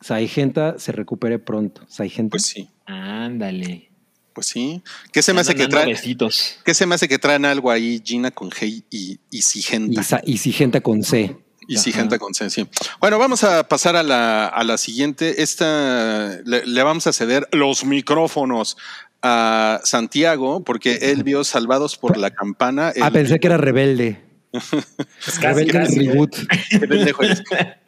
[0.00, 1.82] Saigenta se recupere pronto.
[1.88, 2.30] Saigenta.
[2.30, 2.70] Pues sí.
[2.86, 3.90] Ándale.
[4.32, 4.80] Pues sí.
[5.12, 5.88] ¿Qué se me hace que traen?
[5.88, 6.60] besitos.
[6.64, 10.22] ¿Qué se me hace que traen algo ahí Gina con G y, y Sigenta?
[10.24, 11.36] Y Sigenta con C.
[11.74, 12.66] Y Sigenta con C, sí.
[13.00, 15.42] Bueno, vamos a pasar a la, a la siguiente.
[15.42, 18.76] Esta le, le vamos a ceder los micrófonos
[19.22, 22.88] a Santiago porque él vio Salvados por la Campana.
[23.00, 24.20] Ah, el- pensé que era rebelde.
[25.40, 25.98] rebelde el casi,
[26.80, 27.42] pendejo eres.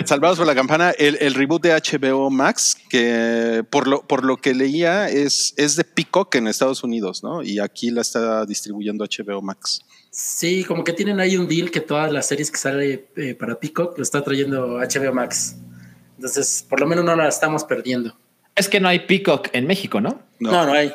[0.04, 4.36] Salvados por la Campana, el, el reboot de HBO Max, que por lo, por lo
[4.36, 7.42] que leía es, es de Peacock en Estados Unidos, ¿no?
[7.42, 9.80] Y aquí la está distribuyendo HBO Max.
[10.14, 13.58] Sí, como que tienen ahí un deal que todas las series que sale eh, para
[13.58, 15.56] Peacock lo está trayendo HBO Max.
[16.16, 18.14] Entonces, por lo menos no la estamos perdiendo.
[18.54, 20.20] Es que no hay Peacock en México, ¿no?
[20.38, 20.92] No, no, hay.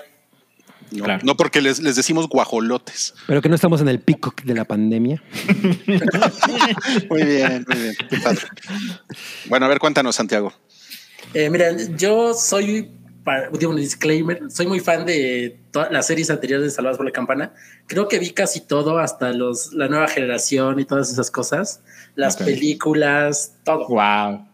[0.92, 3.16] No, no porque les, les decimos guajolotes.
[3.26, 5.24] Pero que no estamos en el pico de la pandemia.
[7.10, 7.96] Muy bien, muy bien.
[8.10, 8.42] Qué padre.
[9.48, 10.54] Bueno, a ver, cuéntanos, Santiago.
[11.34, 12.90] Eh, miren, yo soy,
[13.28, 17.06] para, digo un disclaimer, soy muy fan de todas las series anteriores de Salvados por
[17.06, 17.54] la Campana.
[17.86, 21.82] Creo que vi casi todo, hasta los, la nueva generación y todas esas cosas.
[22.16, 23.86] Las películas, todo.
[23.90, 24.48] Wow.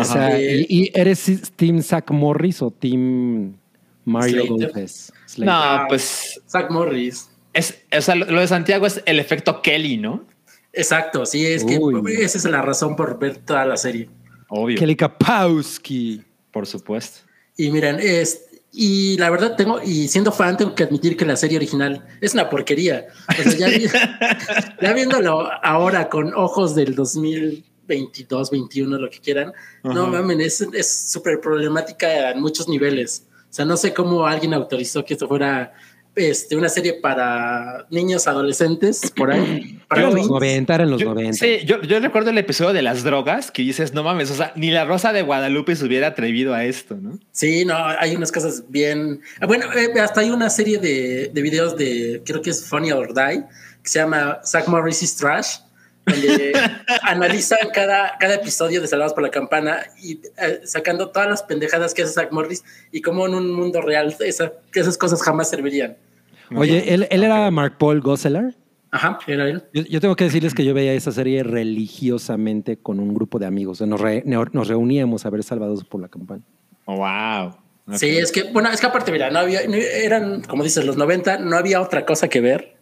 [0.00, 3.56] O sea, ¿y, y eres Team Zach Morris o Team
[4.04, 4.44] Mario.
[4.60, 5.12] López?
[5.36, 6.40] No, pues.
[6.48, 7.28] Zach Morris.
[7.52, 10.24] Es, o sea, lo de Santiago es el efecto Kelly, ¿no?
[10.72, 11.80] Exacto, sí, es que
[12.20, 14.08] esa es la razón por ver toda la serie.
[14.48, 14.78] Obvio.
[14.78, 16.22] Kelly Kapowski.
[16.52, 17.23] Por supuesto.
[17.56, 18.42] Y miren, es,
[18.72, 22.34] y la verdad tengo, y siendo fan, tengo que admitir que la serie original es
[22.34, 23.06] una porquería.
[23.28, 23.86] O sea, ya, vi-
[24.82, 29.52] ya viéndolo ahora con ojos del 2022, 21, lo que quieran,
[29.82, 33.26] no mamen, es es súper problemática en muchos niveles.
[33.50, 35.72] O sea, no sé cómo alguien autorizó que esto fuera
[36.16, 39.80] este, una serie para niños adolescentes, por ahí.
[39.88, 40.30] Para Era en los tweens.
[40.42, 41.32] 90, era en los Yo- 90.
[41.38, 44.52] Sí, yo, yo recuerdo el episodio de las drogas que dices, no mames, o sea,
[44.56, 47.18] ni la Rosa de Guadalupe se hubiera atrevido a esto, ¿no?
[47.32, 49.20] Sí, no, hay unas cosas bien.
[49.46, 53.12] Bueno, eh, hasta hay una serie de, de videos de, creo que es Funny or
[53.14, 53.44] Die,
[53.82, 55.56] que se llama Zach Morris Trash,
[56.06, 56.52] donde
[57.02, 61.94] analizan cada, cada episodio de Salvados por la Campana y eh, sacando todas las pendejadas
[61.94, 62.62] que hace Zach Morris
[62.92, 65.96] y cómo en un mundo real esa- que esas cosas jamás servirían.
[66.56, 68.54] Oye, ¿él, él era Mark Paul Gosselaar?
[68.90, 69.64] Ajá, era él.
[69.72, 73.46] Yo, yo tengo que decirles que yo veía esa serie religiosamente con un grupo de
[73.46, 73.80] amigos.
[73.80, 76.42] Nos, re- nos reuníamos a ver Salvados por la Campana.
[76.86, 77.56] wow.
[77.96, 80.96] Sí, es que, bueno, es que aparte, mira, no había, no- eran, como dices, los
[80.96, 82.76] 90, no había otra cosa que ver.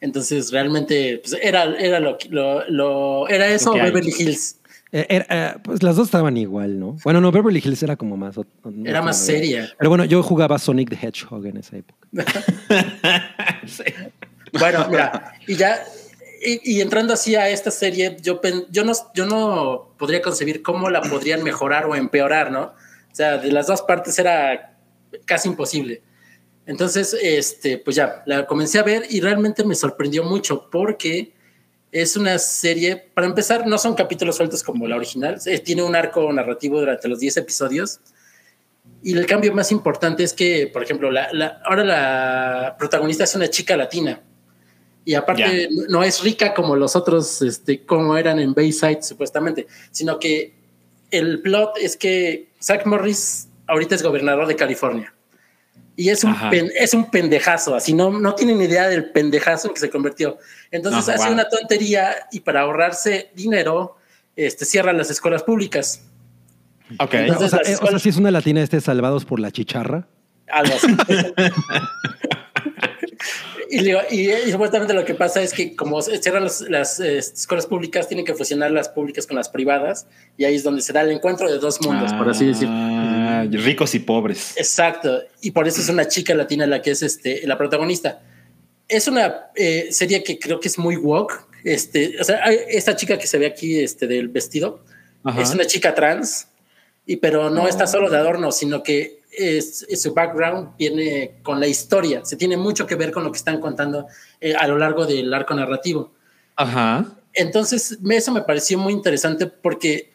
[0.00, 3.72] Entonces, realmente, pues era, era lo, lo, lo- era eso.
[3.74, 4.60] Beverly Hills.
[4.96, 6.96] Eh, era, eh, pues las dos estaban igual, ¿no?
[7.02, 8.36] Bueno, no, Beverly Hills era como más...
[8.36, 8.46] no
[8.88, 9.68] Era más seria.
[9.76, 12.06] Pero bueno, yo jugaba Sonic the Hedgehog en esa época.
[14.52, 15.82] Bueno, mira, y ya,
[16.44, 20.62] y, y entrando así a esta serie, yo, pen- yo, no, yo no podría concebir
[20.62, 22.62] cómo la podrían mejorar o empeorar, ¿no?
[22.66, 24.76] O sea, de las dos partes era
[25.24, 26.02] casi imposible.
[26.66, 31.33] Entonces, este, pues ya, la comencé a ver y realmente me sorprendió mucho porque
[31.94, 35.94] Es una serie, para empezar, no son capítulos sueltos como la original, eh, tiene un
[35.94, 38.00] arco narrativo durante los 10 episodios.
[39.00, 43.34] Y el cambio más importante es que, por ejemplo, la, la- ahora la protagonista es
[43.36, 44.20] una chica latina.
[45.04, 45.84] Y aparte Ya.
[45.88, 50.52] no es rica como los otros, este, como eran en Bayside supuestamente, sino que
[51.12, 55.13] el plot es que Zach Morris ahorita es gobernador de California.
[55.96, 59.74] Y es un, pen- es un pendejazo, así no, no tienen idea del pendejazo en
[59.74, 60.38] que se convirtió.
[60.72, 61.32] Entonces Ah, hace wow.
[61.34, 63.96] una tontería y para ahorrarse dinero,
[64.34, 66.02] este, cierra las escuelas públicas.
[66.98, 67.14] Ok.
[67.14, 69.52] Entonces, o, sea, eh, o sea, escuelas- si es una latina este Salvados por la
[69.52, 70.08] Chicharra.
[70.50, 70.88] algo así.
[73.70, 77.00] y, digo, y, y supuestamente lo que pasa es que como se cierran las, las,
[77.00, 80.82] eh, escuelas públicas, tienen que fusionar las públicas con las privadas y ahí es donde
[80.82, 82.68] se da el encuentro de dos mundos, por así decir.
[83.24, 84.54] Ah, ricos y pobres.
[84.56, 85.22] Exacto.
[85.40, 88.22] Y por eso es una chica latina la que es este, la protagonista.
[88.88, 91.48] Es una eh, serie que creo que es muy woke.
[91.64, 94.84] Este, o sea, esta chica que se ve aquí este, del vestido
[95.22, 95.40] Ajá.
[95.40, 96.48] es una chica trans,
[97.06, 97.68] y, pero no Oh.
[97.68, 102.24] está solo de adorno, sino que es, es su background viene con la historia.
[102.24, 104.06] Se tiene mucho que ver con lo que están contando
[104.40, 106.12] eh, a lo largo del arco narrativo.
[106.56, 107.04] Ajá.
[107.32, 110.13] Entonces, eso me pareció muy interesante porque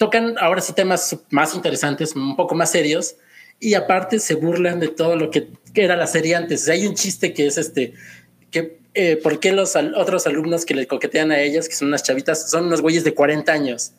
[0.00, 3.16] tocan ahora sí temas más interesantes, un poco más serios,
[3.60, 6.62] y aparte se burlan de todo lo que, que era la serie antes.
[6.62, 7.92] O sea, hay un chiste que es este,
[8.50, 11.88] que eh, por qué los al- otros alumnos que le coquetean a ellas, que son
[11.88, 13.92] unas chavitas, son unos güeyes de 40 años.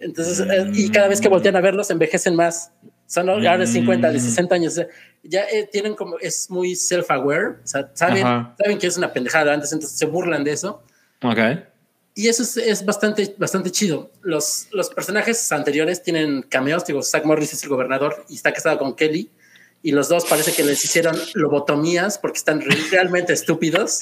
[0.00, 2.72] Entonces, eh, y cada vez que voltean a verlos, envejecen más.
[3.06, 4.72] Son ahora de 50, de 60 años.
[4.72, 4.86] O sea,
[5.22, 8.56] ya eh, tienen como, es muy self-aware, o sea, saben, Ajá.
[8.58, 10.82] saben que es una pendejada antes, entonces se burlan de eso.
[11.22, 11.38] Ok.
[12.16, 14.10] Y eso es, es bastante, bastante chido.
[14.22, 16.84] Los, los personajes anteriores tienen cameos.
[16.86, 19.30] Digo, Zach Morris es el gobernador y está casado con Kelly.
[19.82, 23.98] Y los dos parece que les hicieron lobotomías porque están re- realmente estúpidos.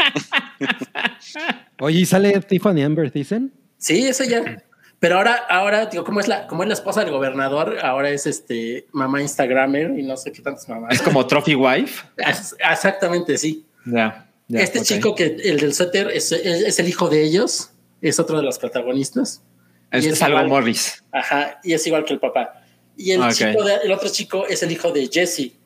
[1.81, 3.53] Oye, ¿y sale Tiffany Amber Thiessen?
[3.79, 4.63] Sí, eso ya.
[5.01, 8.27] Pero ahora, ahora, digo, como es la, como es la esposa del gobernador, ahora es
[8.27, 10.95] este mamá Instagramer y no sé qué tantas mamás.
[10.95, 12.05] Es como Trophy Wife.
[12.17, 13.65] Es- Exactamente, sí.
[13.85, 14.29] Ya.
[14.49, 17.71] este chico que el del suéter es, es- es el hijo de ellos,
[18.09, 19.43] es otro de los protagonistas.
[19.91, 21.03] Es, es algo igual- Morris.
[21.13, 22.63] Ajá, y es igual que el papá.
[22.97, 25.57] Y el, chico de- el otro chico es el hijo de Jessie,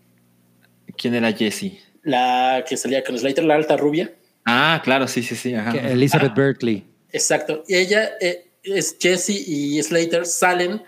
[0.97, 1.73] ¿Quién era Jesse?
[2.03, 4.15] la que salía con Slater, la alta rubia.
[4.45, 5.55] Ah, claro, sí, sí, sí.
[5.55, 5.73] Ajá.
[5.73, 6.85] Que Elizabeth Berkley.
[7.11, 7.65] Exacto.
[7.67, 10.83] Y ella eh, es Jessie y Slater salen.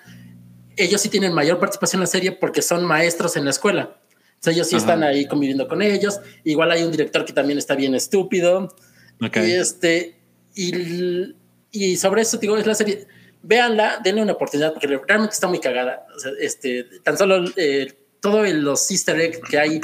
[0.77, 3.97] Ellos sí tienen mayor participación en la serie porque son maestros en la escuela.
[4.35, 4.85] O sea, ellos sí Ajá.
[4.85, 6.21] están ahí conviviendo con ellos.
[6.45, 8.75] Igual hay un director que también está bien estúpido.
[9.21, 10.21] Y este,
[10.55, 11.35] y,
[11.71, 13.07] y sobre eso, digo, es la serie.
[13.43, 16.07] Véanla, denle una oportunidad porque realmente está muy cagada.
[16.17, 19.81] O sea, este, tan solo eh, todo el- los easter egg que hay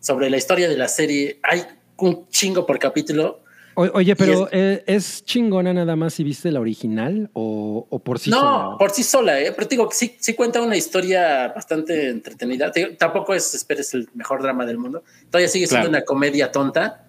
[0.00, 1.62] sobre la historia de la serie, hay
[1.96, 3.40] un chingo por capítulo.
[3.74, 7.98] O- oye, pero Y eh, ¿es chingona nada más si viste la original o, o
[8.00, 8.76] por sí no, sola?
[8.78, 9.52] por sí sola, ¿eh?
[9.54, 12.70] pero te digo que sí, sí cuenta una historia bastante entretenida.
[12.72, 15.02] Te digo, tampoco es, esperes, el mejor drama del mundo.
[15.30, 15.98] Todavía sigue siendo Claro.
[15.98, 17.04] una comedia tonta.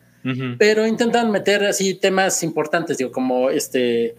[0.57, 4.15] Pero intentan meter así temas importantes, digo, como este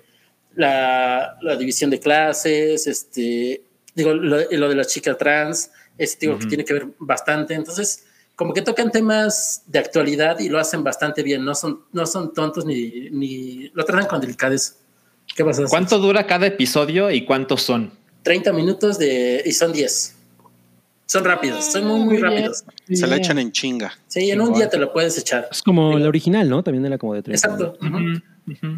[0.54, 3.62] la, la división de clases, este
[3.94, 7.54] digo, lo, lo de la chica trans, es digo que tiene que ver bastante.
[7.54, 12.06] Entonces, como que tocan temas de actualidad y lo hacen bastante bien, no son, no
[12.06, 14.74] son tontos ni, ni lo tratan con delicadeza.
[15.36, 15.64] ¿Qué pasa?
[15.68, 17.92] ¿Cuánto dura cada episodio y cuántos son?
[18.22, 20.16] 30 minutos de y son 10.
[21.10, 22.62] Son rápidos, son muy, muy rápidos.
[22.88, 23.92] Se la echan en chinga.
[24.06, 25.48] Sí, en un día te lo puedes echar.
[25.50, 26.62] Es como la original, ¿no?
[26.62, 27.42] También era como de tres.
[27.42, 27.76] Exacto.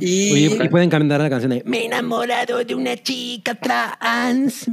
[0.01, 4.65] Y Oye, y pueden cantar la canción de Me he enamorado de una chica trans.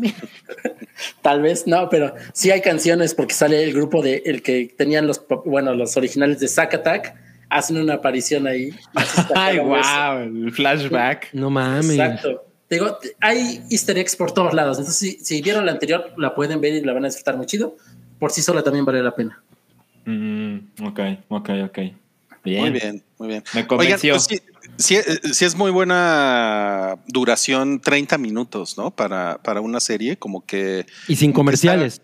[1.21, 5.05] Tal vez no, pero sí hay canciones porque sale el grupo de el que tenían
[5.05, 7.13] los bueno los originales de Zack Attack
[7.49, 8.69] hacen una aparición ahí.
[9.35, 11.33] Ay, wow, el flashback.
[11.33, 11.91] No mames.
[11.91, 12.48] Exacto.
[12.69, 14.77] Te Digo, hay Easter eggs por todos lados.
[14.77, 17.47] Entonces, si, si vieron la anterior, la pueden ver y la van a disfrutar muy
[17.47, 17.75] chido.
[18.19, 19.41] Por sí sola también vale la pena.
[20.05, 20.99] Mm, ok,
[21.29, 21.79] ok, ok.
[22.43, 22.61] Bien.
[22.61, 23.43] Muy bien, muy bien.
[23.55, 24.13] Me convenció.
[24.13, 24.41] Oigan, pues
[24.77, 28.91] sí, sí, sí es muy buena duración, 30 minutos, ¿no?
[28.91, 32.01] Para, para una serie, como que, Y sin comerciales.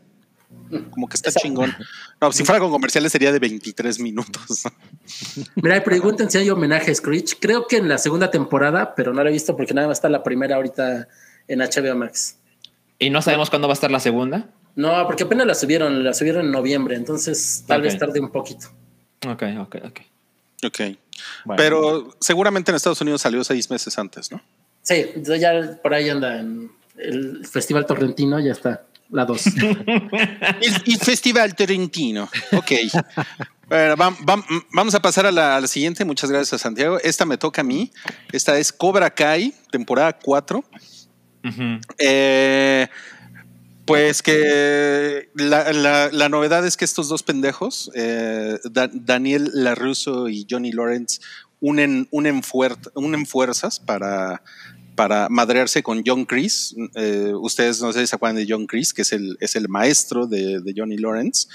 [0.90, 1.74] Como que está chingón.
[2.20, 4.64] No, si fuera con comerciales sería de 23 minutos.
[5.56, 7.40] Mira, pregunten si hay homenaje a Screech.
[7.40, 10.10] Creo que en la segunda temporada, pero no la he visto porque nada más está
[10.10, 11.08] la primera ahorita
[11.48, 12.38] en HBO Max.
[13.00, 14.50] ¿Y no sabemos cuándo va a estar la segunda?
[14.76, 18.68] No, porque apenas la subieron, la subieron en noviembre, entonces tal vez tarde un poquito.
[19.28, 20.00] Ok, ok, ok.
[20.66, 20.80] Ok.
[21.46, 21.58] Bueno.
[21.58, 24.42] Pero seguramente en Estados Unidos salió seis meses antes, ¿no?
[24.82, 28.86] Sí, entonces ya por ahí anda en el Festival Torrentino, ya está.
[29.10, 29.46] La 2.
[30.62, 32.30] Il, il Festival Torrentino.
[32.54, 32.72] Ok.
[33.68, 36.06] Bueno, vam- vam- vamos a pasar a la, a la siguiente.
[36.06, 37.00] Muchas gracias a Santiago.
[37.04, 37.92] Esta me toca a mí.
[38.32, 40.64] Esta es Cobra Kai, temporada 4.
[42.00, 42.88] Eh,
[43.86, 50.28] pues que la, la- la novedad es que estos dos pendejos, eh, Da- Daniel LaRusso
[50.28, 51.20] y Johnny Lawrence,
[51.60, 54.42] unen, unen, fuer- unen fuerzas para,
[54.96, 56.74] para madrearse con John Chris.
[56.96, 59.68] Eh, ustedes no sé si se acuerdan de John Chris, que es el, es el
[59.70, 61.48] maestro de, de Johnny Lawrence.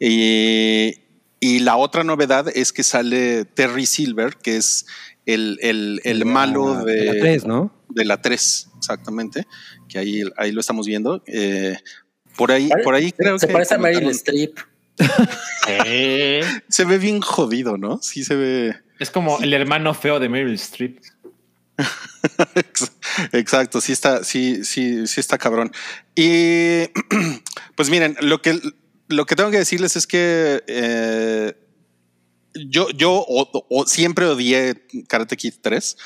[0.00, 0.94] Y,
[1.40, 4.86] y la otra novedad es que sale Terry Silver, que es
[5.26, 7.72] el, el- el De la- malo de, de la tres, ¿no?
[7.90, 9.46] De la 3, exactamente.
[9.88, 11.22] Que ahí, ahí lo estamos viendo.
[11.26, 11.76] Eh,
[12.36, 13.52] por ahí, por ahí creo se que.
[13.52, 14.58] parece a Meryl Streep.
[16.68, 17.98] Se ve bien jodido, ¿no?
[18.02, 18.74] Sí se ve.
[18.98, 20.98] Es como el hermano feo de Meryl Streep.
[23.32, 25.70] Exacto, sí está, sí, sí, sí está cabrón.
[26.14, 26.86] Y
[27.76, 28.60] pues miren, lo que,
[29.08, 31.54] lo que tengo que decirles es que eh,
[32.54, 35.96] yo, yo o- o siempre odié Karate Kid 3.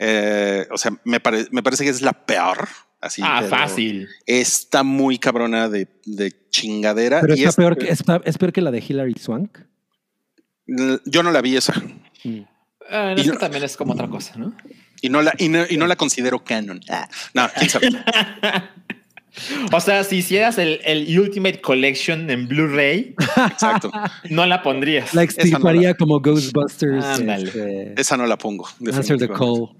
[0.00, 2.68] Eh, o sea, me, pare- me parece que es la peor.
[3.00, 4.08] Así, Ah, fácil.
[4.26, 7.20] Está muy cabrona de, de chingadera.
[7.20, 9.58] Pero y está es- peor, que, está- es peor que la de Hilary Swank.
[11.04, 11.74] Yo no la vi esa.
[13.20, 14.56] Este no- también es como otra cosa, ¿no?
[15.04, 16.80] Y no la, y no, y no la considero canon.
[16.88, 17.88] Ah, no, quién sabe.
[19.72, 23.16] O sea, si hicieras el, el Ultimate Collection en Blu-ray,
[23.50, 23.90] Exacto.
[24.30, 25.12] no la pondrías.
[25.12, 27.04] La extirparía como Ghostbusters.
[27.04, 27.48] Ándale.
[27.48, 28.68] este, Esa no la pongo.
[28.92, 29.70] Answer the call.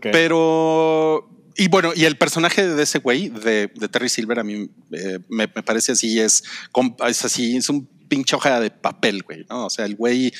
[0.00, 1.30] Pero.
[1.56, 5.20] Y bueno, y el personaje de ese güey, de, de Terry Silver, a mí eh,
[5.28, 6.42] me, me parece así, es
[7.00, 9.66] así, es un pinche hoja de papel, güey, ¿no?
[9.66, 10.32] O sea, el güey,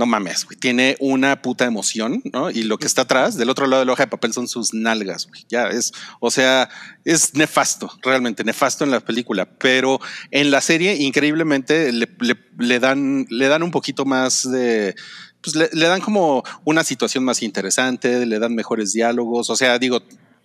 [0.00, 2.50] no mames, güey, tiene una puta emoción, ¿no?
[2.50, 4.72] Y lo que está atrás, del otro lado de la hoja de papel, son sus
[4.72, 5.44] nalgas, güey.
[5.50, 6.70] Ya es, o sea,
[7.04, 13.48] es nefasto, realmente nefasto en la película, pero en la serie, increíblemente, le, dan, le
[13.48, 14.94] dan un poquito más de
[15.42, 19.48] pues le dan como una situación más interesante, le dan mejores diálogos.
[19.48, 20.02] O sea, digo,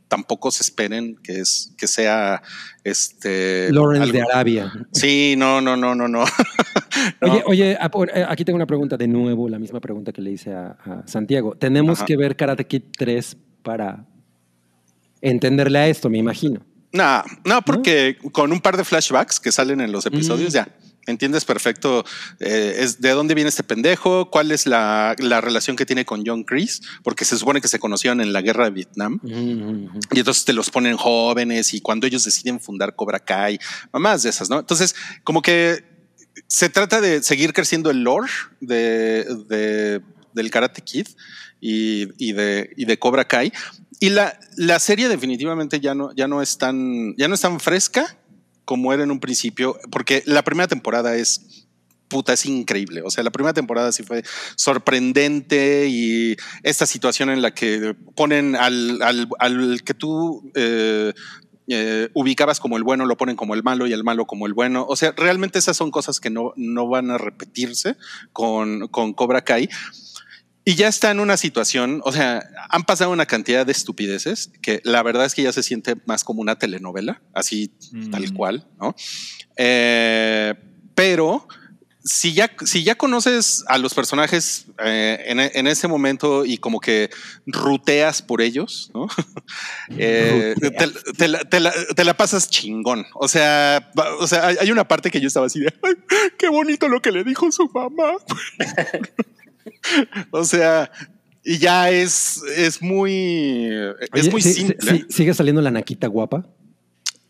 [0.07, 2.41] tampoco se esperen que es que sea
[2.83, 4.71] este Lawrence de Arabia.
[4.91, 6.23] Sí, no, no, no, no, no.
[7.21, 10.21] Oye, oye, a- por- eh, aquí tengo una pregunta de nuevo, la misma pregunta que
[10.21, 11.55] le hice a, a Santiago.
[11.55, 12.05] Tenemos Ajá.
[12.05, 14.05] que ver Karate Kid 3 para
[15.21, 16.61] entenderle a esto, me imagino.
[16.93, 20.55] No, no, porque con un par de flashbacks que salen en los episodios Mm.
[20.55, 20.67] ya
[21.07, 22.03] entiendes perfecto
[22.39, 26.23] eh, es de dónde viene este pendejo, cuál es la, la relación que tiene con
[26.25, 29.19] John Chris, porque se supone que se conocieron en la guerra de Vietnam.
[30.11, 33.59] Y entonces te los ponen jóvenes y cuando ellos deciden fundar Cobra Kai,
[33.93, 34.59] mamás de esas, ¿no?
[34.59, 35.83] Entonces, como que
[36.47, 38.29] se trata de seguir creciendo el lore
[38.59, 40.01] de, de-
[40.33, 41.07] del Karate Kid
[41.61, 43.53] y, y de, y de Cobra Kai.
[44.01, 47.61] Y la, la serie definitivamente ya no, ya no es tan, ya no es tan
[47.61, 48.17] fresca
[48.65, 51.65] como era en un principio, porque la primera temporada es
[52.07, 53.01] puta, es increíble.
[53.03, 54.23] O sea, la primera temporada sí fue
[54.55, 61.13] sorprendente y esta situación en la que ponen al, al- al que tú eh,
[61.67, 64.53] eh, ubicabas como el bueno, lo ponen como el malo y el malo como el
[64.53, 64.85] bueno.
[64.87, 67.95] O sea, realmente esas son cosas que no, no van a repetirse
[68.33, 69.67] con, con Cobra Kai.
[70.67, 74.81] Y ya está en una situación, o sea, han pasado una cantidad de estupideces que
[74.83, 77.71] la verdad es que ya se siente más como una telenovela, así
[78.11, 78.95] tal cual, ¿no?
[79.57, 80.55] Eh,
[80.95, 81.47] pero
[82.03, 86.79] si ya, si ya conoces a los personajes eh, en, en ese momento y como
[86.79, 87.09] que
[87.45, 89.07] ruteas por ellos, ¿no?
[89.97, 93.05] Eh, te, te la, te la- te la pasas chingón.
[93.13, 95.93] O sea, o sea, hay, hay una parte que yo estaba así de "Ay,
[96.39, 98.13] qué bonito lo que le dijo su mamá.
[100.31, 100.91] o sea,
[101.43, 103.65] y ya es, es muy,
[104.11, 104.77] es Oye, muy sí, simple.
[104.81, 106.47] sí, sí, ¿Sigue saliendo la naquita guapa?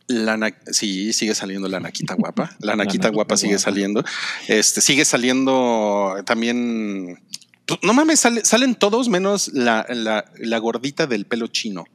[0.08, 2.56] La na- sí, sigue saliendo la naquita guapa.
[2.60, 4.04] La naquita guapa sigue saliendo.
[4.48, 7.20] Este sigue saliendo también.
[7.66, 11.86] pues, No mames, sale- salen todos menos la, la- la gordita del pelo chino.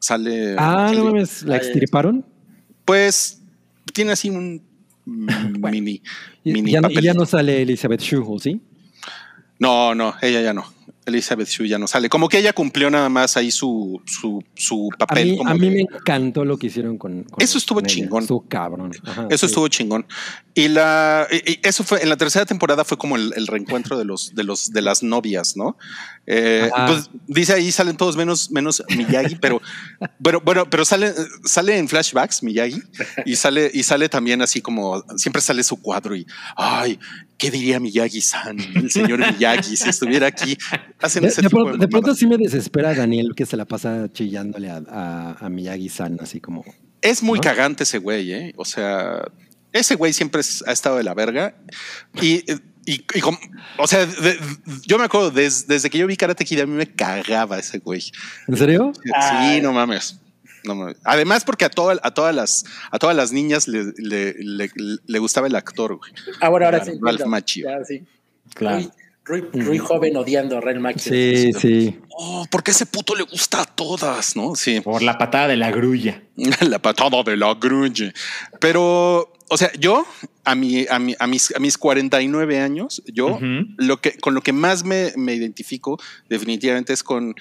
[0.00, 0.54] Sale.
[0.56, 2.24] Ah, no mames, ¿la extirparon?
[2.86, 3.42] Pues
[3.92, 4.62] tiene así un
[5.06, 6.02] mini,
[6.44, 8.62] Y mini ya, ya no sale Elizabeth Shue, ¿sí?
[9.58, 10.64] No, no, ella ya no.
[11.06, 12.10] Elizabeth Shue ya no sale.
[12.10, 15.30] Como que ella cumplió nada más ahí su, su, su A papel.
[15.30, 17.86] mí, como a mí de- me encantó lo que hicieron con, con- Eso estuvo con
[17.86, 17.94] ella.
[17.94, 18.22] chingón.
[18.24, 18.90] Estuvo cabrón.
[19.04, 19.50] Ajá, Eso sí.
[19.52, 20.04] estuvo chingón.
[20.54, 24.04] Y la y- eso fue en la tercera temporada fue como el, el reencuentro de
[24.04, 25.78] los de los de las novias, ¿no?
[26.26, 29.62] Eh, pues dice ahí salen todos menos menos Miyagi, pero
[30.22, 32.82] pero bueno, pero sale sale en flashbacks Miyagi
[33.24, 36.98] y sale y sale también así como siempre sale su cuadro y ay,
[37.38, 38.58] ¿qué diría Miyagi-san?
[38.74, 40.58] El señor Miyagi si estuviera aquí.
[41.00, 43.64] Hacen De, ese de tipo pronto, de pronto sí me desespera Daniel que se la
[43.64, 46.64] pasa chillándole a, a, a Miyagi-san, así como
[47.00, 48.52] Es muy cagante ese güey, ¿eh?
[48.56, 49.22] O sea,
[49.72, 51.54] ese güey siempre es- ha estado de la verga.
[52.20, 52.42] Y,
[52.86, 53.38] y, y com-
[53.78, 54.38] o sea, de-
[54.86, 57.78] yo me acuerdo des- desde que yo vi Karate Kid, a mí me cagaba ese
[57.78, 58.02] güey.
[58.48, 58.92] ¿En serio?
[59.04, 60.18] Sí, no mames.
[60.74, 60.92] No.
[61.04, 64.70] Además, porque a, toda- a, todas las, a todas las niñas le, le- le-
[65.06, 66.12] le gustaba el actor, güey.
[66.40, 66.98] Ah, bueno, ahora Ralph sí.
[67.00, 67.26] entiendo.
[67.28, 67.68] Macchio.
[67.68, 68.02] Ya, sí.
[68.54, 68.90] Claro.
[69.24, 71.12] Rui, Rui- Rui joven odiando a Real Macchio.
[71.12, 71.98] Sí, sí.
[72.10, 74.54] Oh, porque ese puto le gusta a todas, ¿no?
[74.54, 74.80] Sí.
[74.80, 76.22] Por la patada de la grulla.
[76.60, 78.10] la patada de la grulla.
[78.58, 80.06] Pero, o sea, yo
[80.44, 83.38] a, mi, a, mi- a mis, a mis 49 años, yo
[83.76, 86.00] lo que, con lo que más me, me identifico
[86.30, 87.34] definitivamente es con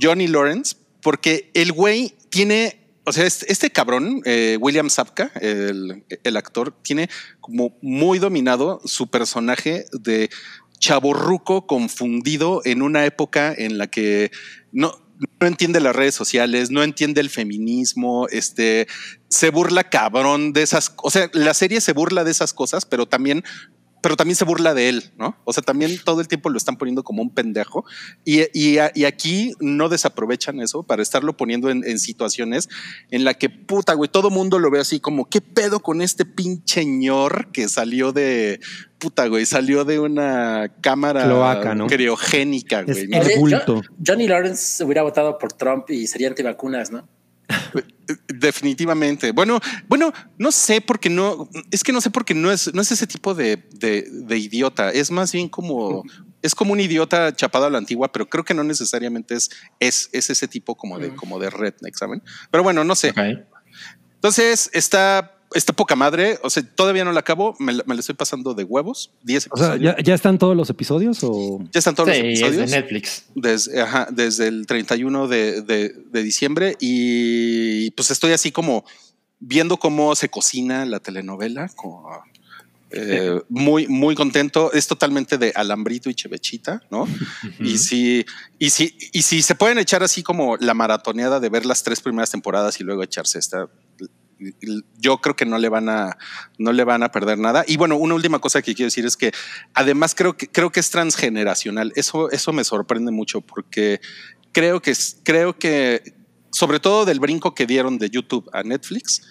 [0.00, 6.36] Johnny Lawrence, porque el güey tiene, o sea, este, este cabrón, eh, William Sapka, el,
[6.36, 7.08] actor, tiene
[7.40, 10.30] como muy dominado su personaje de
[10.78, 14.30] chaborruco confundido en una época en la que
[14.72, 14.92] no,
[15.40, 18.86] no entiende las redes sociales, no entiende el feminismo, este,
[19.28, 23.06] se burla cabrón de esas, o sea, la serie se burla de esas cosas, pero
[23.06, 23.44] también,
[24.00, 25.36] pero también se burla de él, ¿no?
[25.44, 27.84] O sea, también todo el tiempo lo están poniendo como un pendejo
[28.24, 32.68] y, y, y aquí no desaprovechan eso para estarlo poniendo en, en situaciones
[33.10, 36.24] en la que puta, güey, todo mundo lo ve así como, ¿qué pedo con este
[36.24, 38.60] pinche ñor que salió de,
[38.98, 41.86] puta, güey, salió de una cámara Cloaca, ¿no?
[41.86, 43.08] criogénica, güey?
[43.08, 43.82] ¿no?
[44.04, 47.08] Johnny Lawrence hubiera votado por Trump y sería antivacunas, ¿no?
[48.28, 49.32] Definitivamente.
[49.32, 52.90] Bueno, bueno, no sé porque no, es que no sé porque no es, no es
[52.92, 54.90] ese tipo de, de- de idiota.
[54.90, 56.02] Es más bien como,
[56.42, 60.08] es como un idiota chapado a la antigua, pero creo que no necesariamente es, es,
[60.12, 62.22] es ese tipo como de, como de redneck, ¿saben?
[62.50, 63.12] Pero bueno, no sé.
[64.14, 66.38] Entonces está, está poca madre.
[66.42, 67.54] O sea, todavía no la acabo.
[67.58, 69.10] Me, la- me la estoy pasando de huevos.
[69.22, 69.96] 10 O sea, episodios.
[69.98, 71.58] ¿ya, ya están todos los episodios o...?
[71.72, 72.70] Ya están todos Sí, los es de episodios.
[72.70, 73.24] Netflix.
[73.34, 78.84] Desde, ajá, desde el 31 de, de- de diciembre y pues estoy así como
[79.40, 81.70] viendo cómo se cocina la telenovela.
[82.90, 84.72] eh, muy, muy contento.
[84.72, 87.06] Es totalmente de alambrito y chevechita, ¿no?
[87.60, 88.24] Y si,
[88.58, 92.00] y si, y si se pueden echar así como la maratoneada de ver las tres
[92.00, 93.68] primeras temporadas y luego echarse esta.
[94.98, 96.16] Yo creo que no le van a,
[96.58, 97.64] no le van a perder nada.
[97.66, 99.32] Y bueno, una última cosa que quiero decir es que
[99.74, 101.92] además creo que creo que es transgeneracional.
[101.96, 104.00] Eso, eso me sorprende mucho porque
[104.52, 106.14] creo que creo que
[106.50, 109.22] sobre todo del brinco que dieron de YouTube a Netflix,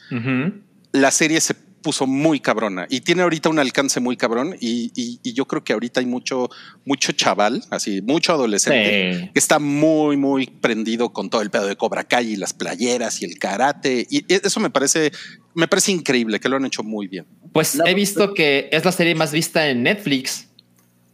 [0.91, 5.19] la serie se puso muy cabrona y tiene ahorita un alcance muy cabrón y, y-
[5.23, 6.49] y yo creo que ahorita hay mucho,
[6.85, 9.29] mucho chaval, así, mucho adolescente Sí.
[9.33, 13.21] que está muy, muy prendido con todo el pedo de Cobra Kai y las playeras
[13.21, 15.11] y el karate y eso me parece,
[15.53, 17.25] me parece increíble que lo han hecho muy bien.
[17.53, 20.47] Pues he visto que es la serie más vista en Netflix.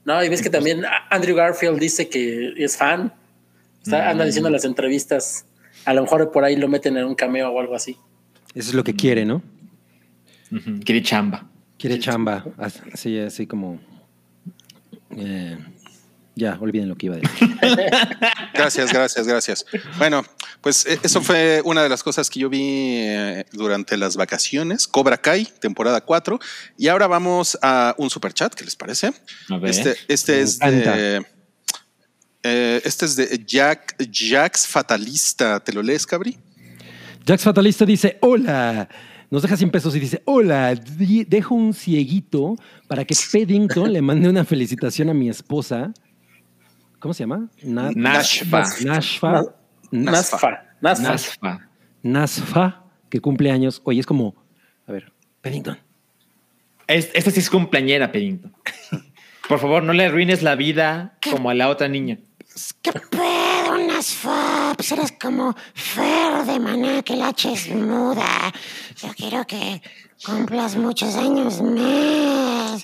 [0.05, 3.13] No, y ves que también Andrew Garfield dice que es fan.
[3.83, 4.27] Está, Anda Mm.
[4.27, 5.45] diciendo en las entrevistas.
[5.85, 7.97] A lo mejor por ahí lo meten en un cameo o algo así.
[8.55, 9.41] Eso es lo que quiere, ¿no?
[10.83, 11.49] Quiere chamba.
[11.77, 12.45] Quiere chamba.
[12.93, 13.79] Así, así como...
[15.15, 15.57] eh,
[16.35, 17.55] ya, olviden lo que iba a decir.
[18.55, 19.65] Gracias, gracias, gracias.
[19.97, 20.23] Bueno,
[20.61, 24.87] pues eh, eso fue una de las cosas que yo vi eh, durante las vacaciones.
[24.87, 26.39] Cobra Kai, temporada 4.
[26.77, 29.11] Y ahora vamos a un super chat, ¿qué les parece?
[29.49, 29.69] A ver.
[29.71, 30.95] Este, este es encanta.
[30.95, 31.25] de.
[32.43, 35.59] eh, este es de Jack, Jax Fatalista.
[35.59, 36.37] ¿Te lo lees, Cabri?
[37.27, 38.87] Jax Fatalista dice, hola.
[39.33, 42.55] Nos deja 100 pesos y dice, hola, dejo un cieguito
[42.87, 45.91] para que Peddington le mande una felicitación a mi esposa.
[46.99, 47.49] ¿Cómo se llama?
[47.63, 48.59] Na- Nashfa.
[48.85, 49.43] Nashfa.
[49.89, 50.65] Nasfa.
[50.81, 51.03] Nasfa.
[51.09, 51.67] Nasfa.
[52.03, 53.81] Nasfa, que cumple años.
[53.85, 54.35] Oye, es como,
[54.85, 55.11] a ver,
[55.41, 55.79] Peddington.
[56.85, 58.51] Es- esta sí es cumpleañera, Pedinto.
[59.49, 62.19] Por favor, no le arruines la vida como a la otra niña.
[62.83, 62.91] ¿Qué
[64.03, 64.91] Nasfabs?
[64.91, 68.51] Eres como Fer de Maná, que la H es muda.
[69.01, 69.81] Yo quiero que
[70.25, 72.83] cumplas muchos años más.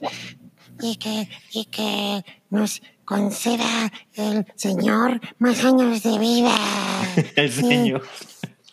[0.82, 6.56] Y que, y que nos conceda el Señor más años de vida.
[7.36, 8.08] El señor.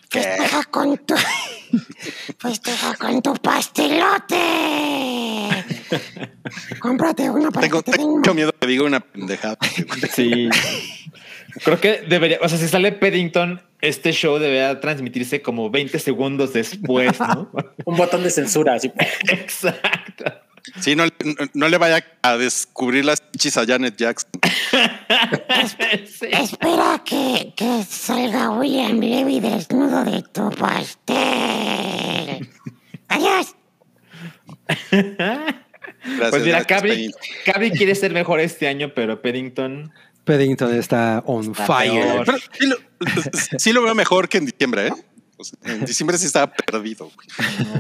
[0.09, 1.17] Festeja con tu.
[2.39, 4.39] Festeja con tu pastelote.
[6.79, 9.59] Cómprate uno para Tengo, que te tengo miedo que diga una pendejada.
[10.15, 10.49] Sí.
[11.65, 16.53] Creo que debería, o sea, si sale Paddington, este show debería transmitirse como 20 segundos
[16.53, 17.51] después, ¿no?
[17.85, 18.75] Un botón de censura.
[18.75, 18.93] Así.
[19.31, 20.25] Exacto.
[20.81, 21.13] Sí, no, no,
[21.55, 24.31] no le vaya a descubrir las chichis a Janet Jackson.
[26.21, 32.49] Espera que, que salga William Levy desnudo de tu pastel.
[33.09, 33.55] Adiós.
[36.07, 36.65] Gracias, pues mira.
[36.65, 39.93] Cabri quiere ser mejor este año, pero Paddington.
[40.27, 42.23] Peddington está on Está fire.
[42.27, 42.77] Pero sí lo,
[43.59, 44.93] sí lo veo mejor que en diciembre, ¿eh?
[45.65, 47.11] En diciembre sí estaba perdido.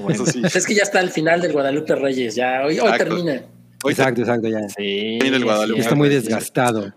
[0.00, 0.14] güey.
[0.14, 0.40] Eso sí.
[0.42, 3.42] Es que ya está al final del Guadalupe Reyes, ya hoy, termina.
[3.82, 4.60] Hoy exacto, exacto, ya.
[4.70, 5.18] Sí.
[5.20, 5.80] el Guadalupe.
[5.80, 6.94] Está muy desgastado.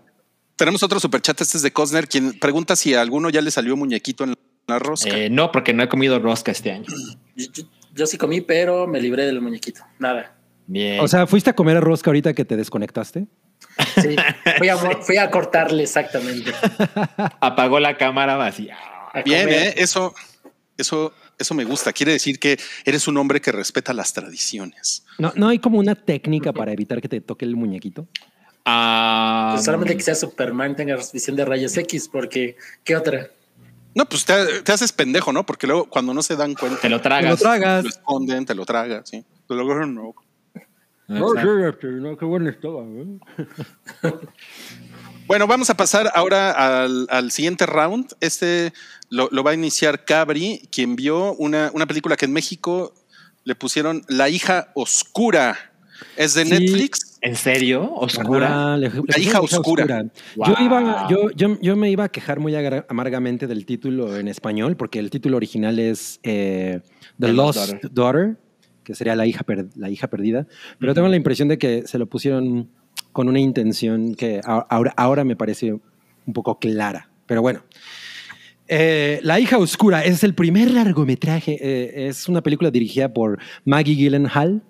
[0.56, 3.76] Tenemos otro superchat, este es de Cosner, quien pregunta si a alguno ya le salió
[3.76, 4.34] muñequito en
[4.68, 5.08] la rosca.
[5.08, 6.86] Eh, no, porque no he comido rosca este año.
[7.36, 9.80] Yo, yo- yo sí comí, pero me libré del muñequito.
[9.98, 10.36] Nada.
[10.68, 11.00] Bien.
[11.00, 13.26] O sea, ¿fuiste a comer rosca ahorita que te desconectaste?
[14.00, 14.16] Sí,
[14.58, 16.52] fui a, fui a cortarle exactamente.
[17.40, 18.76] apagó la cámara vacía.
[19.12, 19.48] A Bien.
[19.48, 19.74] ¿eh?
[19.76, 20.14] Eso,
[20.76, 21.92] eso, eso me gusta.
[21.92, 25.04] Quiere decir que eres un hombre que respeta las tradiciones.
[25.18, 28.06] No, no hay como una técnica para evitar que te toque el muñequito.
[28.64, 33.30] Ah, Pues solamente que sea Superman tenga visión de rayos X, porque ¿qué otra?
[33.94, 35.44] No, pues te, te haces pendejo, ¿no?
[35.44, 37.24] Porque luego cuando no se dan cuenta, te lo tragas.
[37.24, 37.82] Te lo tragas.
[37.82, 39.24] lo esconden, te lo tragas, sí.
[39.48, 40.14] Luego no.
[41.16, 41.86] Exacto.
[41.88, 42.82] no, qué bueno estaba.
[42.84, 43.18] ¿eh?
[45.26, 48.14] Bueno, vamos a pasar ahora al, al siguiente round.
[48.20, 48.72] Este
[49.10, 52.94] lo, lo va a iniciar Cabri, quien vio una, una película que en México
[53.44, 55.56] le pusieron La hija oscura.
[56.16, 56.50] Es de Sí.
[56.50, 57.18] Netflix.
[57.22, 57.92] ¿En serio?
[57.94, 58.72] ¿Oscura?
[58.72, 59.86] Ah, le- le La hija oscura.
[59.86, 60.54] Yo, Wow.
[60.60, 62.54] iba, yo, yo, yo me iba a quejar muy
[62.88, 66.80] amargamente del título en español, porque el título original es eh,
[67.20, 67.90] The The Lost Lost Daughter.
[67.92, 68.36] Daughter.
[68.90, 70.46] Que sería la hija, per- la hija perdida.
[70.78, 72.70] Pero tengo la impresión de que se lo pusieron
[73.12, 77.08] con una intención que ahora, ahora me parece un poco clara.
[77.26, 77.62] Pero bueno.
[78.72, 81.58] Eh, la hija oscura es el primer largometraje.
[81.60, 84.62] eh, es una película dirigida por Maggie Gyllenhaal.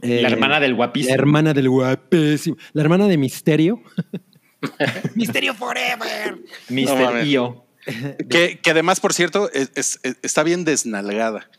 [0.00, 1.14] La Eh, hermana del la guapísimo.
[1.14, 2.56] hermana del guapísimo.
[2.72, 3.82] La hermana de Misterio.
[5.14, 6.38] Misterio Forever.
[6.68, 7.02] No Mr.
[7.04, 7.26] mames.
[7.26, 7.60] Io.
[8.30, 11.50] Que, que además, por cierto, es- es- es- está bien desnalgada.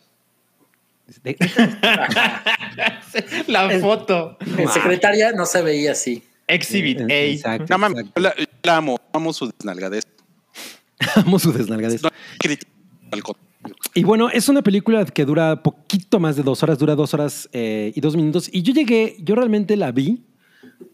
[1.23, 1.37] De-
[3.47, 4.37] La foto.
[4.57, 6.23] En secretaria no se veía así.
[6.47, 7.23] Exhibit Eh, A.
[7.25, 10.03] Exacto, No mames, yo la, yo la amo, amo su desnalgadez.
[11.15, 12.01] Amo su desnalgadez.
[12.03, 12.09] No.
[13.93, 17.49] Y bueno, es una película que dura poquito más de dos horas, dura dos horas
[17.51, 18.49] eh, y dos minutos.
[18.51, 20.23] Y yo llegué, yo realmente la vi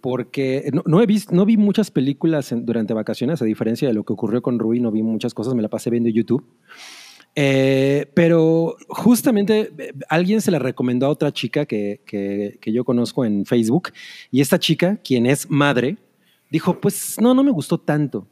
[0.02, 3.94] porque no, no he visto, no vi muchas películas en- durante vacaciones, a diferencia de
[3.94, 6.44] lo que ocurrió con Rui, no vi muchas cosas, me la pasé viendo YouTube.
[7.36, 12.84] Eh, pero justamente eh, alguien se la recomendó a otra chica que, que- que yo
[12.84, 13.90] conozco en Facebook
[14.32, 15.96] y esta chica, quien es madre,
[16.50, 18.28] dijo, pues no, no me gustó tanto.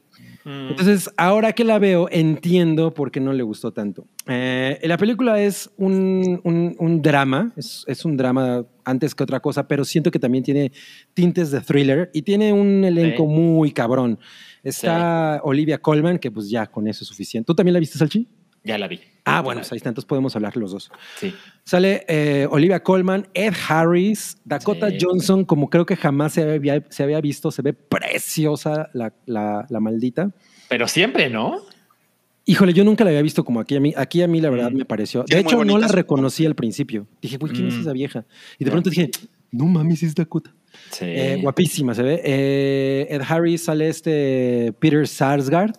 [0.45, 4.07] Entonces, ahora que la veo, entiendo por qué no le gustó tanto.
[4.25, 9.39] Eh, la película es un, un- un drama, es, es un drama antes que otra
[9.41, 10.71] cosa, pero siento que también tiene
[11.13, 13.29] tintes de thriller y tiene un elenco Sí.
[13.29, 14.17] muy cabrón.
[14.63, 17.45] Está Olivia Colman, que pues ya con eso es suficiente.
[17.45, 18.27] ¿Tú también la viste, Salchi?
[18.63, 18.99] Ya la vi.
[19.25, 20.91] Ah, bueno, pues ahí está, entonces podemos hablar los dos.
[21.17, 21.33] Sí.
[21.63, 24.97] Sale eh, Olivia Colman, Ed Harris, Dakota Sí.
[24.99, 29.65] Johnson, como creo que jamás se había, se había visto, se ve preciosa la, la-
[29.69, 30.31] la maldita.
[30.67, 31.61] Pero siempre, ¿no?
[32.45, 33.93] Híjole, yo nunca la había visto como aquí a mí.
[33.95, 35.23] Aquí a mí la verdad me pareció.
[35.27, 37.05] De hecho, no la reconocí al principio.
[37.21, 37.81] Dije, güey, ¿quién es Mm.
[37.81, 38.25] esa vieja?
[38.57, 39.11] Y de pronto dije,
[39.51, 40.51] no mames, es Dakota.
[40.91, 41.05] Sí.
[41.05, 42.21] Eh, guapísima se ve.
[42.23, 45.73] Eh, Ed Harris sale este Peter Sarsgaard.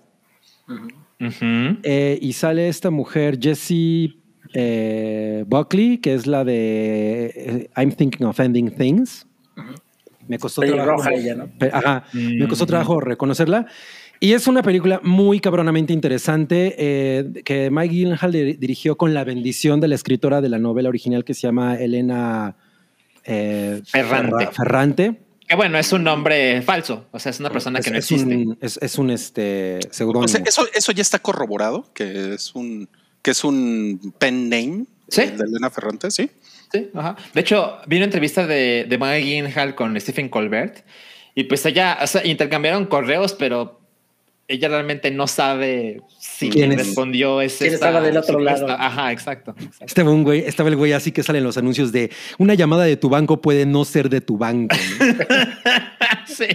[1.20, 1.78] Ujú.
[1.82, 4.16] Eh, y sale esta mujer, Jessie
[4.54, 9.26] eh, Buckley, que es la de eh, I'm Thinking of Ending Things.
[10.26, 11.08] Me costó trabajo.
[11.10, 11.48] Ella, ¿no?
[11.72, 12.68] Ajá, me costó Mm.
[12.68, 13.66] trabajo reconocerla.
[14.22, 19.24] Y es una película muy cabronamente interesante eh, que Mike Gyllenhaal di- dirigió con la
[19.24, 22.54] bendición de la escritora de la novela original que se llama Elena
[23.24, 24.36] eh, Ferrante.
[24.46, 25.20] Ferra- Ferrante.
[25.50, 27.06] Que bueno, es un nombre falso.
[27.10, 28.36] O sea, es una persona Es, que no es existe.
[28.36, 30.24] un, es, es un, este, seudónimo.
[30.24, 32.88] O sea, eso, eso ya está corroborado, que es un,
[33.20, 35.22] que es un pen name Sí.
[35.22, 36.30] de Elena Ferrante, ¿sí?
[36.72, 37.16] Sí, ajá.
[37.34, 40.84] De hecho, vi una entrevista de, de Maggie Gyllenhaal con Stephen Colbert
[41.34, 43.80] y pues ella, o sea, intercambiaron correos, pero
[44.46, 46.00] ella realmente no sabe
[46.40, 48.66] si ¿Quién respondió es ¿Quién esta estaba del otro lado?
[48.70, 49.50] Ajá, exacto.
[49.58, 49.84] exacto.
[49.84, 52.84] Estaba, un güey, estaba el güey así que sale en los anuncios de una llamada
[52.84, 54.74] de tu banco puede no ser de tu banco.
[54.98, 55.06] ¿no?
[56.26, 56.46] sí.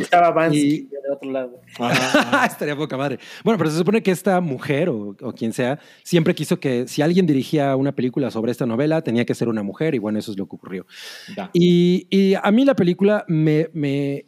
[0.00, 1.60] Estaba Vance Y- del otro lado.
[2.46, 3.18] Estaría poca madre.
[3.42, 7.02] Bueno, pero se supone que esta mujer o, o quien sea siempre quiso que si
[7.02, 10.30] alguien dirigía una película sobre esta novela tenía que ser una mujer y bueno, eso
[10.30, 10.86] es lo que ocurrió.
[11.52, 14.24] Y, y a mí la película me, me,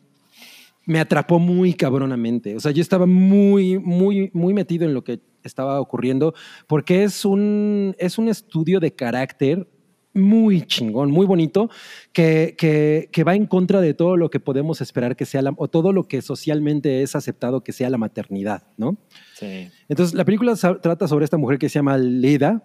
[0.87, 2.57] me atrapó muy cabronamente.
[2.57, 6.35] O sea, yo estaba muy, muy, muy metido en lo que estaba ocurriendo
[6.67, 9.69] porque es un, es un estudio de carácter
[10.15, 11.69] muy chingón, muy bonito,
[12.13, 15.53] que, que, que va en contra de todo lo que podemos esperar que sea la,
[15.59, 18.97] o todo lo que socialmente es aceptado que sea la maternidad, ¿no?
[19.35, 19.69] Sí.
[19.91, 22.65] Entonces, la película trata sobre esta mujer que se llama Leda,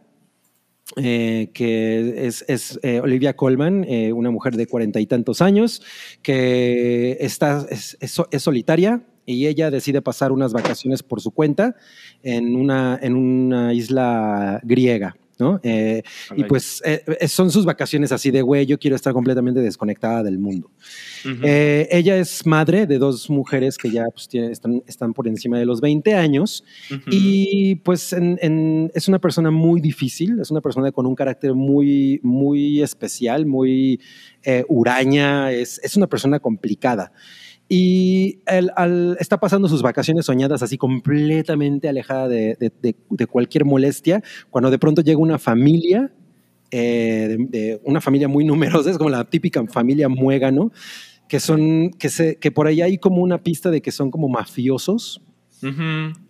[0.98, 5.82] eh, que es, eh, Olivia Colman, eh, una mujer de cuarenta y tantos años,
[6.22, 11.76] que está, es, es solitaria y ella decide pasar unas vacaciones por su cuenta
[12.24, 15.16] en una, en una isla griega.
[15.42, 15.60] ¿No?
[15.64, 16.04] Eh,
[16.38, 20.22] y pues eh, eh, son sus vacaciones así de, güey, yo quiero estar completamente desconectada
[20.24, 20.70] del mundo.
[21.44, 25.58] Eh, ella es madre de dos mujeres que ya pues, tiene- están, están por encima
[25.60, 26.64] de los 20 años
[27.12, 31.54] y pues en- en- es una persona muy difícil, es una persona con un carácter
[31.56, 34.00] muy, muy especial, muy
[34.44, 37.12] eh, huraña, es, es una persona complicada.
[37.74, 43.28] Y él, al- está pasando sus vacaciones soñadas así completamente alejada de, de- de- de
[43.28, 46.12] cualquier molestia, cuando de pronto llega una familia,
[46.70, 50.74] eh, de, de una familia muy numerosa, es como la típica familia muégano,
[51.30, 54.28] que son, que, se, que por ahí hay como una pista de que son como
[54.28, 55.22] mafiosos.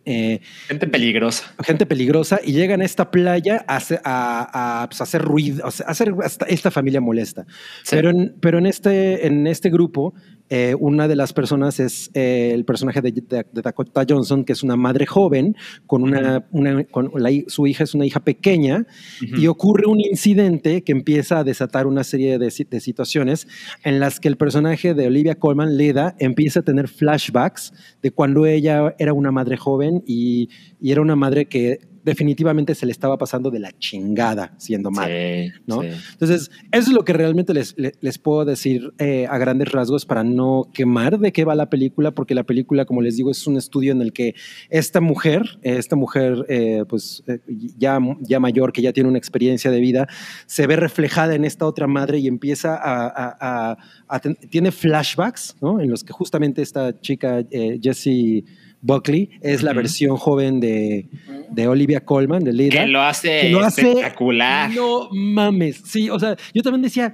[0.05, 1.55] Eh, Gente peligrosa.
[1.63, 5.65] gente peligrosa y llegan a esta playa a, hacer- a- a, pues, a hacer ruido,
[5.65, 7.47] a hacer hasta esta familia molesta.
[7.89, 10.13] Pero, en, pero en, este, en este grupo,
[10.53, 14.51] eh, una de las personas es eh, el personaje de, de- de Dakota Johnson, que
[14.53, 15.55] es una madre joven,
[15.87, 18.85] con una, una- con la hi- su hija es una hija pequeña,
[19.21, 23.47] y ocurre un incidente que empieza a desatar una serie de, si- de situaciones
[23.85, 27.71] en las que el personaje de Olivia Colman, Leda, empieza a tener flashbacks
[28.01, 30.49] de cuando ella era una madre joven y,
[30.81, 35.53] y era una madre que definitivamente se le estaba pasando de la chingada siendo madre,
[35.67, 35.81] ¿no?
[36.13, 40.05] Entonces, eso es lo que realmente les, le- les puedo decir eh, a grandes rasgos
[40.05, 43.45] para no quemar de qué va la película, porque la película, como les digo, es
[43.47, 44.35] un estudio en el que
[44.69, 47.39] esta mujer, esta mujer eh, pues eh,
[47.77, 50.07] ya, ya mayor, que ya tiene una experiencia de vida,
[50.45, 53.07] se ve reflejada en esta otra madre y empieza a...
[53.07, 53.37] a-
[53.71, 53.77] a-
[54.07, 55.79] a ten- tiene flashbacks, ¿no?
[55.79, 57.43] En los que justamente esta chica,
[57.81, 58.43] Jessie
[58.81, 59.77] Buckley, es la Ujú.
[59.77, 61.07] versión joven de,
[61.51, 62.81] de Olivia Colman, de Leda.
[62.81, 64.71] Que lo hace que lo hace espectacular.
[64.71, 65.81] no mames.
[65.85, 67.13] Sí, o sea, yo también decía,